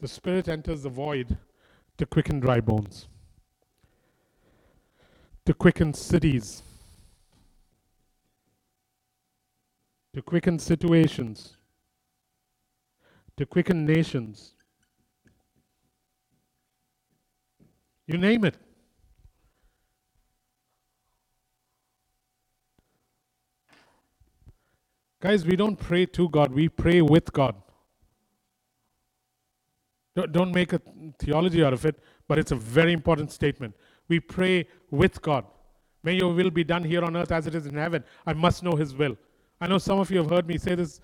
The 0.00 0.08
Spirit 0.08 0.48
enters 0.48 0.82
the 0.82 0.88
void 0.88 1.36
to 1.98 2.06
quicken 2.06 2.40
dry 2.40 2.60
bones, 2.60 3.08
to 5.46 5.54
quicken 5.54 5.94
cities 5.94 6.62
to 10.14 10.20
quicken 10.20 10.58
situations, 10.58 11.56
to 13.36 13.46
quicken 13.46 13.86
nations. 13.86 14.52
You 18.06 18.18
name 18.18 18.44
it. 18.44 18.56
Guys, 25.22 25.46
we 25.46 25.54
don't 25.54 25.76
pray 25.76 26.04
to 26.04 26.28
God, 26.30 26.52
we 26.52 26.68
pray 26.68 27.00
with 27.00 27.32
God. 27.32 27.54
Don't 30.32 30.52
make 30.52 30.72
a 30.72 30.80
theology 31.20 31.62
out 31.62 31.72
of 31.72 31.86
it, 31.86 31.94
but 32.26 32.40
it's 32.40 32.50
a 32.50 32.56
very 32.56 32.92
important 32.92 33.30
statement. 33.30 33.72
We 34.08 34.18
pray 34.18 34.66
with 34.90 35.22
God. 35.22 35.44
May 36.02 36.14
your 36.14 36.34
will 36.34 36.50
be 36.50 36.64
done 36.64 36.82
here 36.82 37.04
on 37.04 37.16
earth 37.16 37.30
as 37.30 37.46
it 37.46 37.54
is 37.54 37.66
in 37.66 37.76
heaven. 37.76 38.02
I 38.26 38.32
must 38.32 38.64
know 38.64 38.72
his 38.72 38.96
will. 38.96 39.16
I 39.60 39.68
know 39.68 39.78
some 39.78 40.00
of 40.00 40.10
you 40.10 40.18
have 40.18 40.28
heard 40.28 40.48
me 40.48 40.58
say 40.58 40.74
this 40.74 41.00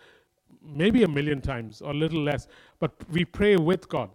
maybe 0.61 1.05
a 1.05 1.09
million 1.09 1.41
times 1.41 1.81
or 1.81 1.93
a 1.93 1.95
little 1.95 2.21
less, 2.21 2.49
but 2.81 2.91
we 3.13 3.25
pray 3.25 3.57
with 3.57 3.89
God. 3.89 4.11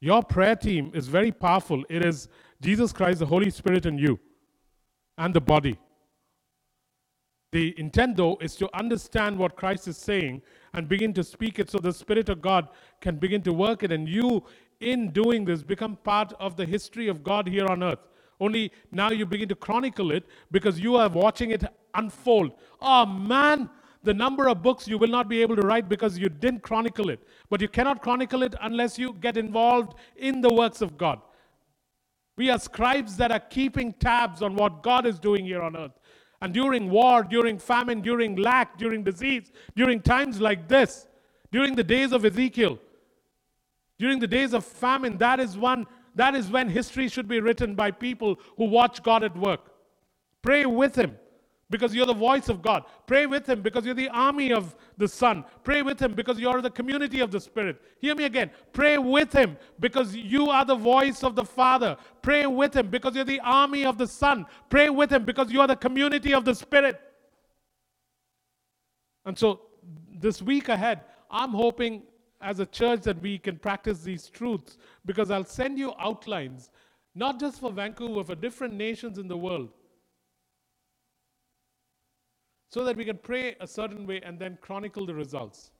Your 0.00 0.22
prayer 0.22 0.54
team 0.54 0.92
is 0.94 1.08
very 1.08 1.32
powerful. 1.32 1.82
It 1.90 2.04
is 2.04 2.28
Jesus 2.60 2.92
Christ, 2.92 3.18
the 3.18 3.26
Holy 3.26 3.50
Spirit, 3.50 3.86
and 3.86 3.98
you, 3.98 4.20
and 5.18 5.34
the 5.34 5.40
body. 5.40 5.80
The 7.52 7.78
intent, 7.78 8.16
though, 8.16 8.38
is 8.40 8.56
to 8.56 8.68
understand 8.76 9.38
what 9.38 9.56
Christ 9.56 9.86
is 9.86 9.98
saying 9.98 10.40
and 10.72 10.88
begin 10.88 11.12
to 11.14 11.22
speak 11.22 11.58
it 11.58 11.70
so 11.70 11.78
the 11.78 11.92
Spirit 11.92 12.30
of 12.30 12.40
God 12.40 12.68
can 13.02 13.16
begin 13.16 13.42
to 13.42 13.52
work 13.52 13.82
it. 13.82 13.92
And 13.92 14.08
you, 14.08 14.42
in 14.80 15.10
doing 15.10 15.44
this, 15.44 15.62
become 15.62 15.96
part 15.96 16.32
of 16.40 16.56
the 16.56 16.64
history 16.64 17.08
of 17.08 17.22
God 17.22 17.46
here 17.46 17.66
on 17.66 17.82
earth. 17.82 17.98
Only 18.40 18.72
now 18.90 19.10
you 19.10 19.26
begin 19.26 19.48
to 19.50 19.54
chronicle 19.54 20.10
it 20.12 20.24
because 20.50 20.80
you 20.80 20.96
are 20.96 21.10
watching 21.10 21.50
it 21.50 21.62
unfold. 21.94 22.52
Oh 22.80 23.04
man, 23.04 23.68
the 24.02 24.14
number 24.14 24.48
of 24.48 24.62
books 24.62 24.88
you 24.88 24.96
will 24.96 25.08
not 25.08 25.28
be 25.28 25.42
able 25.42 25.54
to 25.54 25.62
write 25.62 25.90
because 25.90 26.18
you 26.18 26.30
didn't 26.30 26.62
chronicle 26.62 27.10
it. 27.10 27.20
But 27.50 27.60
you 27.60 27.68
cannot 27.68 28.02
chronicle 28.02 28.42
it 28.42 28.54
unless 28.62 28.98
you 28.98 29.12
get 29.20 29.36
involved 29.36 29.94
in 30.16 30.40
the 30.40 30.52
works 30.52 30.80
of 30.80 30.96
God. 30.96 31.20
We 32.36 32.50
are 32.50 32.58
scribes 32.58 33.16
that 33.18 33.30
are 33.30 33.40
keeping 33.40 33.92
tabs 33.92 34.40
on 34.40 34.56
what 34.56 34.82
God 34.82 35.06
is 35.06 35.18
doing 35.18 35.44
here 35.44 35.60
on 35.60 35.76
earth. 35.76 35.92
And 36.42 36.52
during 36.52 36.90
war, 36.90 37.22
during 37.22 37.56
famine, 37.56 38.00
during 38.00 38.34
lack, 38.34 38.76
during 38.76 39.04
disease, 39.04 39.52
during 39.76 40.00
times 40.00 40.40
like 40.40 40.66
this, 40.66 41.06
during 41.52 41.76
the 41.76 41.84
days 41.84 42.10
of 42.10 42.24
Ezekiel, 42.24 42.80
during 43.96 44.18
the 44.18 44.26
days 44.26 44.52
of 44.52 44.64
famine, 44.64 45.18
that 45.18 45.38
is 45.38 45.56
one 45.56 45.86
that 46.16 46.34
is 46.34 46.50
when 46.50 46.68
history 46.68 47.06
should 47.08 47.28
be 47.28 47.38
written 47.38 47.76
by 47.76 47.92
people 47.92 48.40
who 48.56 48.64
watch 48.64 49.04
God 49.04 49.22
at 49.22 49.36
work. 49.36 49.72
Pray 50.42 50.66
with 50.66 50.96
him 50.96 51.16
because 51.72 51.94
you're 51.94 52.06
the 52.06 52.14
voice 52.14 52.48
of 52.50 52.62
God. 52.62 52.84
Pray 53.06 53.26
with 53.26 53.48
him 53.48 53.62
because 53.62 53.84
you're 53.84 53.94
the 53.94 54.10
army 54.10 54.52
of 54.52 54.76
the 54.98 55.08
Son. 55.08 55.44
Pray 55.64 55.80
with 55.80 56.00
him 56.00 56.12
because 56.12 56.38
you're 56.38 56.60
the 56.60 56.70
community 56.70 57.20
of 57.20 57.32
the 57.32 57.40
Spirit. 57.40 57.80
Hear 57.98 58.14
me 58.14 58.24
again. 58.24 58.50
Pray 58.72 58.98
with 58.98 59.32
him 59.32 59.56
because 59.80 60.14
you 60.14 60.50
are 60.50 60.64
the 60.66 60.76
voice 60.76 61.24
of 61.24 61.34
the 61.34 61.44
Father. 61.44 61.96
Pray 62.20 62.46
with 62.46 62.76
him 62.76 62.88
because 62.88 63.16
you're 63.16 63.24
the 63.24 63.40
army 63.40 63.86
of 63.86 63.96
the 63.96 64.06
Son. 64.06 64.44
Pray 64.68 64.90
with 64.90 65.10
him 65.10 65.24
because 65.24 65.50
you 65.50 65.60
are 65.62 65.66
the 65.66 65.74
community 65.74 66.34
of 66.34 66.44
the 66.44 66.54
Spirit. 66.54 67.00
And 69.24 69.36
so, 69.36 69.62
this 70.20 70.42
week 70.42 70.68
ahead, 70.68 71.00
I'm 71.30 71.50
hoping 71.50 72.02
as 72.40 72.60
a 72.60 72.66
church 72.66 73.00
that 73.02 73.20
we 73.22 73.38
can 73.38 73.56
practice 73.58 74.02
these 74.02 74.28
truths 74.28 74.76
because 75.06 75.30
I'll 75.30 75.44
send 75.44 75.78
you 75.78 75.94
outlines, 75.98 76.70
not 77.14 77.40
just 77.40 77.60
for 77.60 77.72
Vancouver, 77.72 78.22
for 78.22 78.34
different 78.34 78.74
nations 78.74 79.16
in 79.16 79.26
the 79.26 79.36
world 79.36 79.70
so 82.72 82.82
that 82.84 82.96
we 82.96 83.04
can 83.04 83.18
pray 83.18 83.54
a 83.60 83.66
certain 83.66 84.06
way 84.06 84.18
and 84.24 84.38
then 84.38 84.56
chronicle 84.62 85.04
the 85.04 85.14
results. 85.14 85.72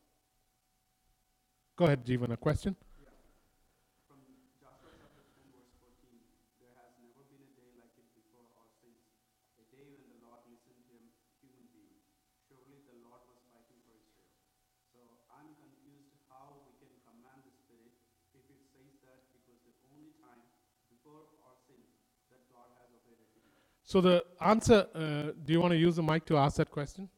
Go 1.76 1.86
ahead, 1.86 2.05
Jeevan, 2.05 2.32
a 2.32 2.36
question? 2.36 2.76
So 23.93 24.01
the 24.01 24.24
answer, 24.40 24.86
uh, 24.95 25.32
do 25.45 25.53
you 25.53 25.61
want 25.61 25.72
to 25.72 25.76
use 25.76 25.97
the 25.97 26.03
mic 26.03 26.24
to 26.24 26.38
ask 26.38 26.57
that 26.57 26.70
question? 26.70 27.11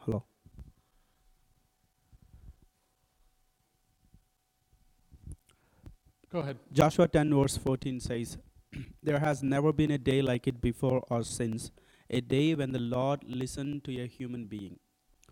Hello. 0.00 0.22
Go 6.30 6.40
ahead. 6.40 6.58
Joshua 6.70 7.08
10, 7.08 7.34
verse 7.34 7.56
14 7.56 7.98
says, 7.98 8.36
There 9.02 9.20
has 9.20 9.42
never 9.42 9.72
been 9.72 9.92
a 9.92 9.96
day 9.96 10.20
like 10.20 10.46
it 10.46 10.60
before 10.60 11.02
or 11.08 11.22
since, 11.22 11.70
a 12.10 12.20
day 12.20 12.54
when 12.54 12.72
the 12.72 12.78
Lord 12.78 13.24
listened 13.26 13.84
to 13.84 14.02
a 14.02 14.06
human 14.06 14.44
being. 14.44 14.78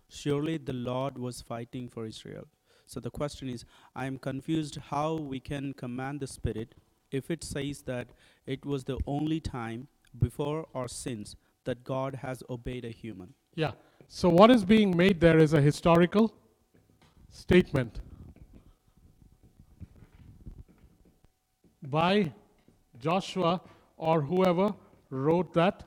Surely 0.09 0.57
the 0.57 0.73
Lord 0.73 1.19
was 1.19 1.41
fighting 1.41 1.89
for 1.89 2.07
Israel. 2.07 2.47
So 2.93 2.99
the 2.99 3.09
question 3.09 3.49
is, 3.49 3.65
I 3.95 4.05
am 4.05 4.19
confused 4.19 4.77
how 4.91 5.15
we 5.15 5.39
can 5.39 5.73
command 5.73 6.19
the 6.19 6.27
Spirit 6.27 6.75
if 7.09 7.31
it 7.31 7.43
says 7.43 7.81
that 7.87 8.09
it 8.45 8.63
was 8.67 8.83
the 8.83 8.99
only 9.07 9.39
time 9.39 9.87
before 10.19 10.67
or 10.73 10.87
since 10.87 11.35
that 11.63 11.83
God 11.83 12.13
has 12.13 12.43
obeyed 12.51 12.85
a 12.85 12.91
human. 12.91 13.33
Yeah. 13.55 13.71
So 14.09 14.29
what 14.29 14.51
is 14.51 14.63
being 14.63 14.95
made 14.95 15.19
there 15.19 15.39
is 15.39 15.53
a 15.53 15.61
historical 15.61 16.31
statement 17.31 17.99
by 21.89 22.31
Joshua 23.01 23.59
or 23.97 24.21
whoever 24.21 24.75
wrote 25.09 25.51
that 25.55 25.83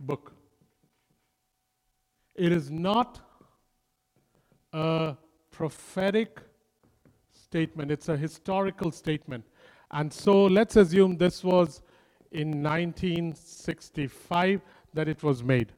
book. 0.00 0.32
It 2.34 2.50
is 2.50 2.68
not 2.68 3.20
a 4.72 5.16
prophetic 5.50 6.40
statement, 7.32 7.90
it's 7.90 8.08
a 8.08 8.16
historical 8.16 8.92
statement. 8.92 9.44
And 9.90 10.12
so 10.12 10.44
let's 10.44 10.76
assume 10.76 11.16
this 11.16 11.42
was 11.42 11.82
in 12.30 12.62
1965 12.62 14.60
that 14.94 15.08
it 15.08 15.22
was 15.22 15.42
made. 15.42 15.72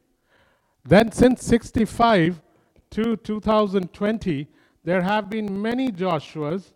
Then, 0.84 1.12
since 1.12 1.45
65 1.45 2.40
to 2.90 3.16
2020, 3.16 4.49
there 4.84 5.01
have 5.01 5.30
been 5.30 5.62
many 5.62 5.90
Joshuas, 5.90 6.72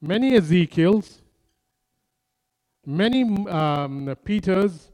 many 0.00 0.34
Ezekiels, 0.36 1.22
many 2.84 3.22
um, 3.48 4.16
Peters, 4.24 4.90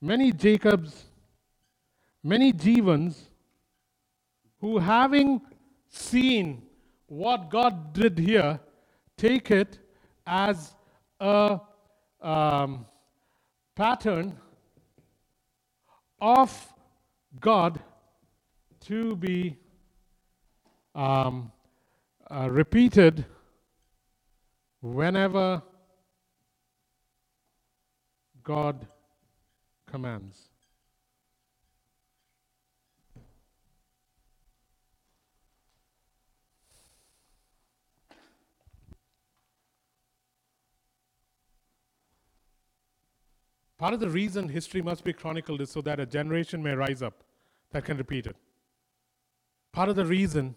many 0.00 0.30
Jacobs, 0.30 1.06
many 2.22 2.52
Jeevans 2.52 3.31
who, 4.62 4.78
having 4.78 5.40
seen 5.90 6.62
what 7.08 7.50
God 7.50 7.92
did 7.92 8.16
here, 8.16 8.60
take 9.18 9.50
it 9.50 9.80
as 10.24 10.74
a 11.20 11.60
um, 12.22 12.86
pattern 13.74 14.38
of 16.20 16.72
God 17.40 17.80
to 18.82 19.16
be 19.16 19.58
um, 20.94 21.50
uh, 22.30 22.48
repeated 22.48 23.24
whenever 24.80 25.60
God 28.44 28.86
commands. 29.90 30.51
Part 43.82 43.94
of 43.94 43.98
the 43.98 44.10
reason 44.10 44.48
history 44.48 44.80
must 44.80 45.02
be 45.02 45.12
chronicled 45.12 45.60
is 45.60 45.72
so 45.72 45.80
that 45.80 45.98
a 45.98 46.06
generation 46.06 46.62
may 46.62 46.72
rise 46.72 47.02
up 47.02 47.24
that 47.72 47.84
can 47.84 47.96
repeat 47.96 48.28
it. 48.28 48.36
Part 49.72 49.88
of 49.88 49.96
the 49.96 50.06
reason 50.06 50.54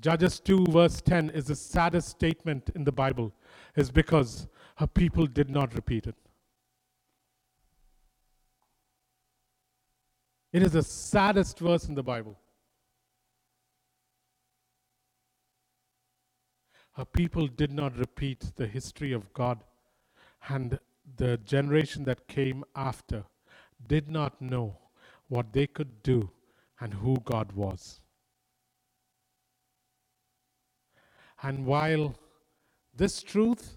Judges 0.00 0.40
2, 0.40 0.66
verse 0.66 1.00
10 1.00 1.30
is 1.30 1.44
the 1.44 1.54
saddest 1.54 2.08
statement 2.08 2.70
in 2.74 2.82
the 2.82 2.90
Bible 2.90 3.32
is 3.76 3.92
because 3.92 4.48
her 4.78 4.88
people 4.88 5.28
did 5.28 5.48
not 5.48 5.76
repeat 5.76 6.08
it. 6.08 6.16
It 10.52 10.64
is 10.64 10.72
the 10.72 10.82
saddest 10.82 11.60
verse 11.60 11.86
in 11.86 11.94
the 11.94 12.02
Bible. 12.02 12.36
Her 16.96 17.04
people 17.04 17.46
did 17.46 17.70
not 17.70 17.96
repeat 17.96 18.50
the 18.56 18.66
history 18.66 19.12
of 19.12 19.32
God 19.34 19.62
and 20.48 20.80
the 21.16 21.36
generation 21.38 22.04
that 22.04 22.28
came 22.28 22.64
after 22.74 23.24
did 23.86 24.08
not 24.08 24.40
know 24.40 24.78
what 25.28 25.52
they 25.52 25.66
could 25.66 26.02
do 26.02 26.30
and 26.80 26.94
who 26.94 27.16
God 27.24 27.52
was. 27.52 28.00
And 31.42 31.66
while 31.66 32.14
this 32.94 33.22
truth 33.22 33.76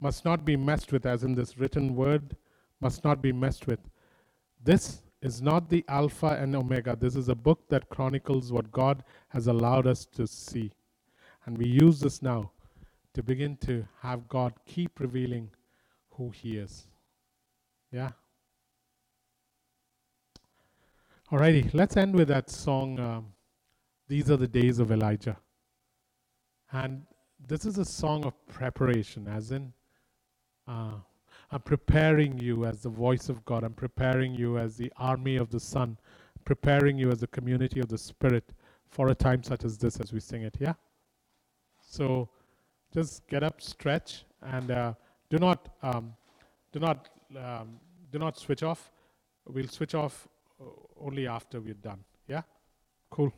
must 0.00 0.24
not 0.24 0.44
be 0.44 0.56
messed 0.56 0.92
with, 0.92 1.06
as 1.06 1.24
in 1.24 1.34
this 1.34 1.58
written 1.58 1.94
word, 1.94 2.36
must 2.80 3.04
not 3.04 3.20
be 3.22 3.32
messed 3.32 3.66
with, 3.66 3.80
this 4.62 5.02
is 5.22 5.42
not 5.42 5.68
the 5.68 5.84
Alpha 5.88 6.38
and 6.40 6.54
Omega. 6.54 6.96
This 6.96 7.16
is 7.16 7.28
a 7.28 7.34
book 7.34 7.68
that 7.68 7.88
chronicles 7.88 8.52
what 8.52 8.70
God 8.70 9.02
has 9.28 9.46
allowed 9.46 9.86
us 9.86 10.06
to 10.06 10.26
see. 10.26 10.72
And 11.46 11.58
we 11.58 11.66
use 11.66 12.00
this 12.00 12.22
now 12.22 12.52
to 13.14 13.22
begin 13.22 13.56
to 13.58 13.86
have 14.00 14.28
God 14.28 14.54
keep 14.66 15.00
revealing 15.00 15.50
who 16.18 16.28
He 16.30 16.58
is. 16.58 16.86
Yeah? 17.90 18.10
Alrighty, 21.32 21.72
let's 21.72 21.96
end 21.96 22.14
with 22.14 22.28
that 22.28 22.50
song. 22.50 23.00
Um, 23.00 23.26
These 24.08 24.30
are 24.30 24.38
the 24.38 24.48
days 24.48 24.78
of 24.78 24.90
Elijah. 24.90 25.36
And 26.72 27.02
this 27.46 27.64
is 27.64 27.78
a 27.78 27.84
song 27.84 28.24
of 28.24 28.34
preparation, 28.46 29.28
as 29.28 29.52
in, 29.52 29.72
uh, 30.66 30.94
I'm 31.50 31.60
preparing 31.60 32.38
you 32.38 32.66
as 32.66 32.82
the 32.82 32.88
voice 32.90 33.28
of 33.28 33.44
God. 33.44 33.64
I'm 33.64 33.74
preparing 33.74 34.34
you 34.34 34.58
as 34.58 34.76
the 34.76 34.92
army 34.96 35.36
of 35.36 35.48
the 35.50 35.60
Son, 35.60 35.98
preparing 36.44 36.98
you 36.98 37.10
as 37.10 37.20
the 37.20 37.26
community 37.26 37.80
of 37.80 37.88
the 37.88 37.98
Spirit 37.98 38.44
for 38.90 39.08
a 39.08 39.14
time 39.14 39.42
such 39.42 39.64
as 39.64 39.78
this 39.78 40.00
as 40.00 40.12
we 40.12 40.20
sing 40.20 40.42
it. 40.42 40.56
Yeah? 40.58 40.74
So 41.80 42.28
just 42.92 43.26
get 43.28 43.42
up, 43.42 43.60
stretch, 43.60 44.24
and 44.42 44.70
uh, 44.70 44.94
do 45.30 45.38
not 45.38 45.68
um, 45.82 46.14
do 46.72 46.80
not 46.80 47.08
um, 47.36 47.80
do 48.10 48.18
not 48.18 48.38
switch 48.38 48.62
off. 48.62 48.90
We'll 49.46 49.68
switch 49.68 49.94
off 49.94 50.28
uh, 50.60 50.64
only 51.00 51.26
after 51.26 51.60
we're 51.60 51.74
done. 51.74 52.04
Yeah? 52.26 52.42
Cool. 53.10 53.32